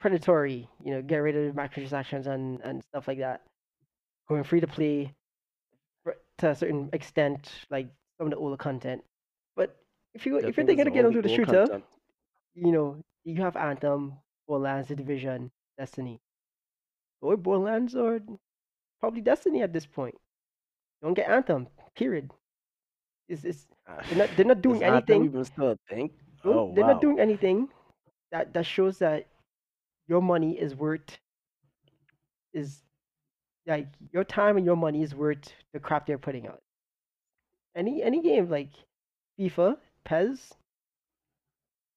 [0.00, 0.68] predatory.
[0.84, 3.42] You know, get rid of microtransactions and and stuff like that.
[4.28, 5.14] Going free to play
[6.38, 9.02] to a certain extent, like some of the older content.
[10.18, 11.84] If you if you're thinking to get into the shooter, content.
[12.56, 14.14] you know, you have Anthem,
[14.48, 16.18] Borderlands, The Division, Destiny.
[17.20, 18.18] Or Borderlands or
[18.98, 20.16] probably Destiny at this point.
[21.02, 21.68] Don't get Anthem.
[21.94, 22.32] Period.
[23.28, 23.68] It's, it's
[24.08, 25.24] they're not they're not doing Is anything.
[25.24, 26.10] even still a thing?
[26.44, 26.94] Oh, they're wow.
[26.94, 27.68] not doing anything
[28.32, 29.28] that that shows that
[30.08, 31.16] your money is worth
[32.52, 32.82] is
[33.68, 36.60] like your time and your money is worth the crap they're putting out.
[37.76, 38.70] Any any game like
[39.38, 39.76] FIFA,
[40.08, 40.54] PES,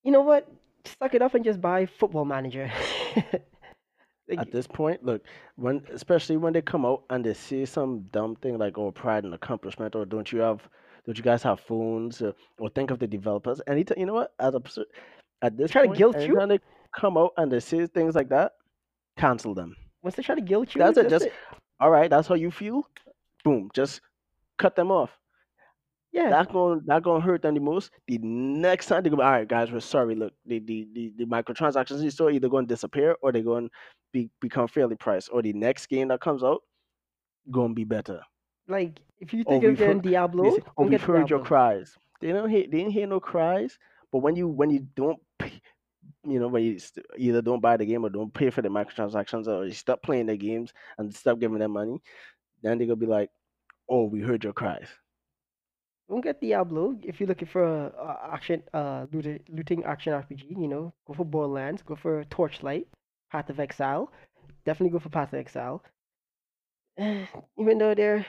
[0.03, 0.47] you know what?
[0.85, 2.69] Suck it up and just buy Football Manager.
[4.27, 5.23] like, At this point, look,
[5.55, 9.23] when especially when they come out and they see some dumb thing like "Oh, pride
[9.23, 10.67] and accomplishment," or "Don't you have,
[11.05, 13.61] don't you guys have phones?" or, or think of the developers.
[13.67, 14.33] Anytime, you know what?
[14.39, 14.61] As a,
[15.41, 16.47] at this try point, to guilt you.
[16.47, 16.59] They
[16.93, 18.53] come out and they say things like that,
[19.17, 19.75] cancel them.
[20.03, 21.09] Once they try to guilt you, that's it.
[21.09, 21.33] Just it.
[21.79, 22.09] all right.
[22.09, 22.87] That's how you feel.
[23.43, 23.69] Boom.
[23.73, 24.01] Just
[24.57, 25.11] cut them off.
[26.11, 26.29] Yeah.
[26.29, 27.91] That's going that gonna hurt them the most.
[28.07, 30.15] The next time they go, all right, guys, we're sorry.
[30.15, 33.41] Look, the the the, the microtransactions in the store either going to disappear or they're
[33.41, 33.73] going to
[34.11, 35.29] be become fairly priced.
[35.31, 36.61] Or the next game that comes out
[37.49, 38.21] gonna be better.
[38.67, 41.37] Like if you oh, think of getting Diablo, or oh, we've heard Diablo.
[41.37, 41.95] your cries.
[42.19, 43.77] They don't hear they didn't hear no cries.
[44.11, 45.19] But when you when you don't
[46.23, 46.77] you know, when you
[47.17, 50.27] either don't buy the game or don't pay for the microtransactions or you stop playing
[50.27, 51.97] the games and stop giving them money,
[52.61, 53.29] then they're gonna be like,
[53.89, 54.87] "Oh, we heard your cries."
[56.11, 60.49] Don't get Diablo if you're looking for a, a action, uh, looting, looting action RPG.
[60.49, 62.85] You know, go for Borderlands, go for Torchlight,
[63.31, 64.11] Path of Exile.
[64.65, 65.81] Definitely go for Path of Exile.
[66.99, 68.25] Even though their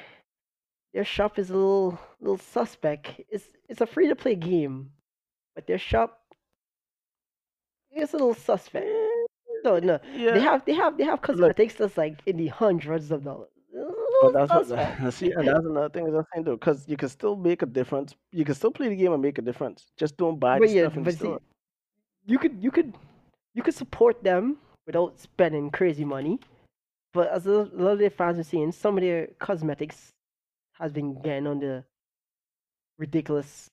[0.95, 4.93] their shop is a little little suspect, it's it's a free to play game,
[5.57, 6.21] but their shop
[7.91, 8.87] is a little suspect.
[9.65, 9.99] No, no.
[10.15, 10.35] Yeah.
[10.35, 13.51] They have they have they have cosmetics that's like in the hundreds of dollars.
[14.23, 17.09] But that's what that, see, and that's another thing I'm saying though, because you can
[17.09, 18.15] still make a difference.
[18.31, 19.87] You can still play the game and make a difference.
[19.99, 21.13] Just don't buy the yeah, stuff in the.
[21.13, 21.37] See,
[22.27, 22.95] you could you could
[23.55, 26.39] you could support them without spending crazy money.
[27.13, 30.13] But as a lot of their fans are seeing, some of their cosmetics
[30.75, 31.85] has been getting on the
[32.99, 33.69] ridiculous.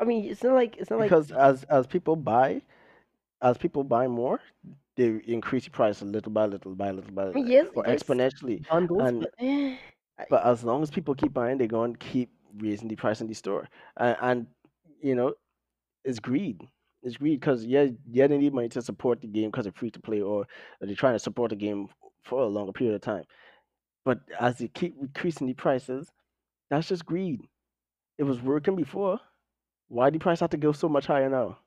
[0.00, 2.62] I mean, it's not like it's not like because as as people buy,
[3.42, 4.40] as people buy more,
[4.98, 8.66] they increase the price a little by little by little by little, yes, or exponentially.
[8.68, 9.76] Bundles, and, but, eh,
[10.28, 13.28] but as long as people keep buying, they're going to keep raising the price in
[13.28, 14.46] the store, and, and
[15.00, 15.34] you know,
[16.04, 16.62] it's greed.
[17.02, 19.90] It's greed because yeah, yeah, they need money to support the game because it's free
[19.92, 20.46] to play, or
[20.80, 21.88] they're trying to support the game
[22.24, 23.24] for a longer period of time.
[24.04, 26.12] But as they keep increasing the prices,
[26.70, 27.42] that's just greed.
[28.18, 29.20] It was working before.
[29.88, 31.58] Why the price have to go so much higher now?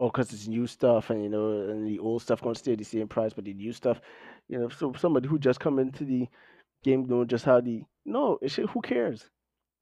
[0.00, 2.74] Oh, or because it's new stuff and you know and the old stuff to stay
[2.74, 4.00] the same price but the new stuff
[4.48, 6.28] you know so somebody who just come into the
[6.82, 8.38] game knowing just how the no
[8.70, 9.30] who cares?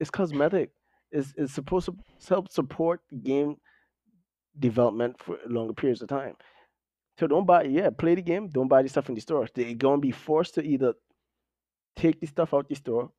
[0.01, 0.71] It's cosmetic.
[1.11, 1.97] It's, it's supposed to
[2.29, 3.57] help support game
[4.59, 6.35] development for longer periods of time.
[7.19, 9.47] So don't buy yeah play the game don't buy the stuff in the store.
[9.55, 10.95] They're to be forced to either
[11.97, 13.11] take the stuff out the store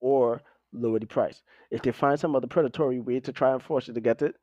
[0.00, 0.42] or
[0.72, 1.42] lower the price.
[1.70, 4.34] If they find some other predatory way to try and force you to get it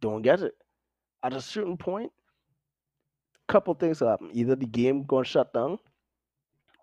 [0.00, 0.54] don't get it
[1.22, 2.12] at a certain point,
[3.48, 4.30] couple things happen.
[4.32, 5.78] Either the game going to shut down,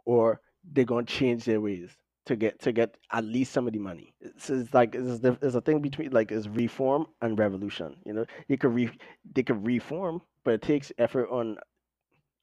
[0.06, 0.42] or
[0.72, 1.90] they're going to change their ways
[2.26, 4.14] to get to get at least some of the money.
[4.22, 7.96] It's, it's like it's, it's a thing between like is reform and revolution.
[8.06, 8.90] You know, you could re
[9.34, 11.58] they could reform, but it takes effort on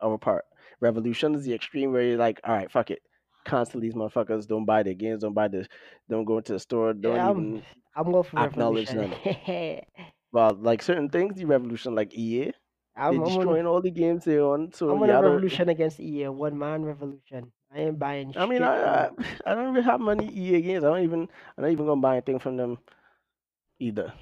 [0.03, 0.45] our part.
[0.81, 3.01] Revolution is the extreme where you're like, all right, fuck it.
[3.45, 4.49] Cancel these motherfuckers.
[4.49, 5.23] Don't buy their games.
[5.23, 5.67] Don't buy the.
[6.11, 6.93] Don't go into the store.
[6.93, 7.63] Don't yeah, even.
[7.95, 9.15] I'm, I'm acknowledge them.
[10.37, 12.53] Well, like certain things, the revolution, like EA,
[12.95, 14.71] I'm, they're destroying all the games they own.
[14.71, 17.53] So I'm on yeah, a revolution against EA, one man revolution.
[17.75, 18.35] I ain't buying.
[18.37, 19.11] I mean, I, I,
[19.47, 20.85] I don't really have many EA games.
[20.85, 21.23] I don't even
[21.57, 22.77] I'm not even gonna buy anything from them
[23.79, 24.13] either.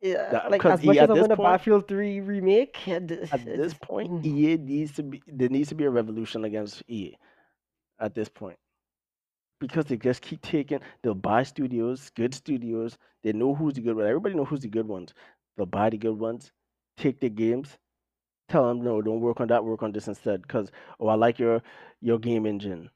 [0.00, 2.78] Yeah, that, like as much EA, as I want a Battlefield Three remake.
[2.86, 4.24] At this point, mm.
[4.24, 7.16] EA needs to be there needs to be a revolution against EA.
[7.98, 8.58] At this point,
[9.60, 10.80] because they just keep taking.
[11.02, 12.98] They'll buy studios, good studios.
[13.22, 14.06] They know who's the good one.
[14.06, 15.14] Everybody know who's the good ones.
[15.56, 16.52] They'll buy the good ones,
[16.96, 17.78] take the games,
[18.48, 19.64] tell them no, don't work on that.
[19.64, 20.42] Work on this instead.
[20.42, 20.70] Because
[21.00, 21.62] oh, I like your
[22.00, 22.90] your game engine.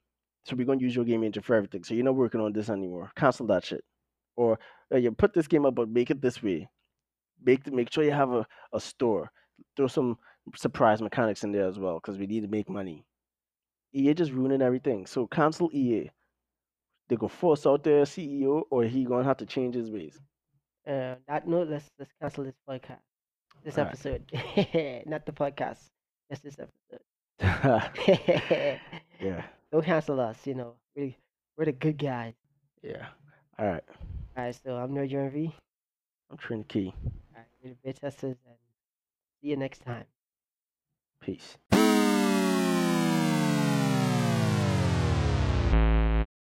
[0.45, 1.83] So we're gonna use your game engine for everything.
[1.83, 3.11] So you're not working on this anymore.
[3.15, 3.83] Cancel that shit.
[4.35, 4.57] Or
[4.93, 6.69] uh, you put this game up, but make it this way.
[7.43, 9.31] Make make sure you have a, a store.
[9.77, 10.17] Throw some
[10.55, 13.05] surprise mechanics in there as well, because we need to make money.
[13.93, 15.05] EA just ruining everything.
[15.05, 16.09] So cancel EA.
[17.09, 20.19] They go force out their CEO, or he gonna have to change his ways.
[20.87, 22.99] Uh, that note, let's let's cancel this podcast,
[23.63, 23.93] this All right.
[23.93, 24.23] episode,
[25.05, 25.79] not the podcast,
[26.29, 27.01] just this episode.
[29.19, 30.37] yeah, Don't cancel us.
[30.45, 31.17] You know, we
[31.57, 32.33] we're the good guys.
[32.81, 33.07] yeah.
[33.59, 33.83] All right.
[34.35, 35.53] All right, so I'm Nerd V.
[36.31, 36.93] I'm Trin Key.
[37.05, 38.55] All right, we're the bit testers, and
[39.41, 40.05] see you next time.
[41.21, 41.57] Peace.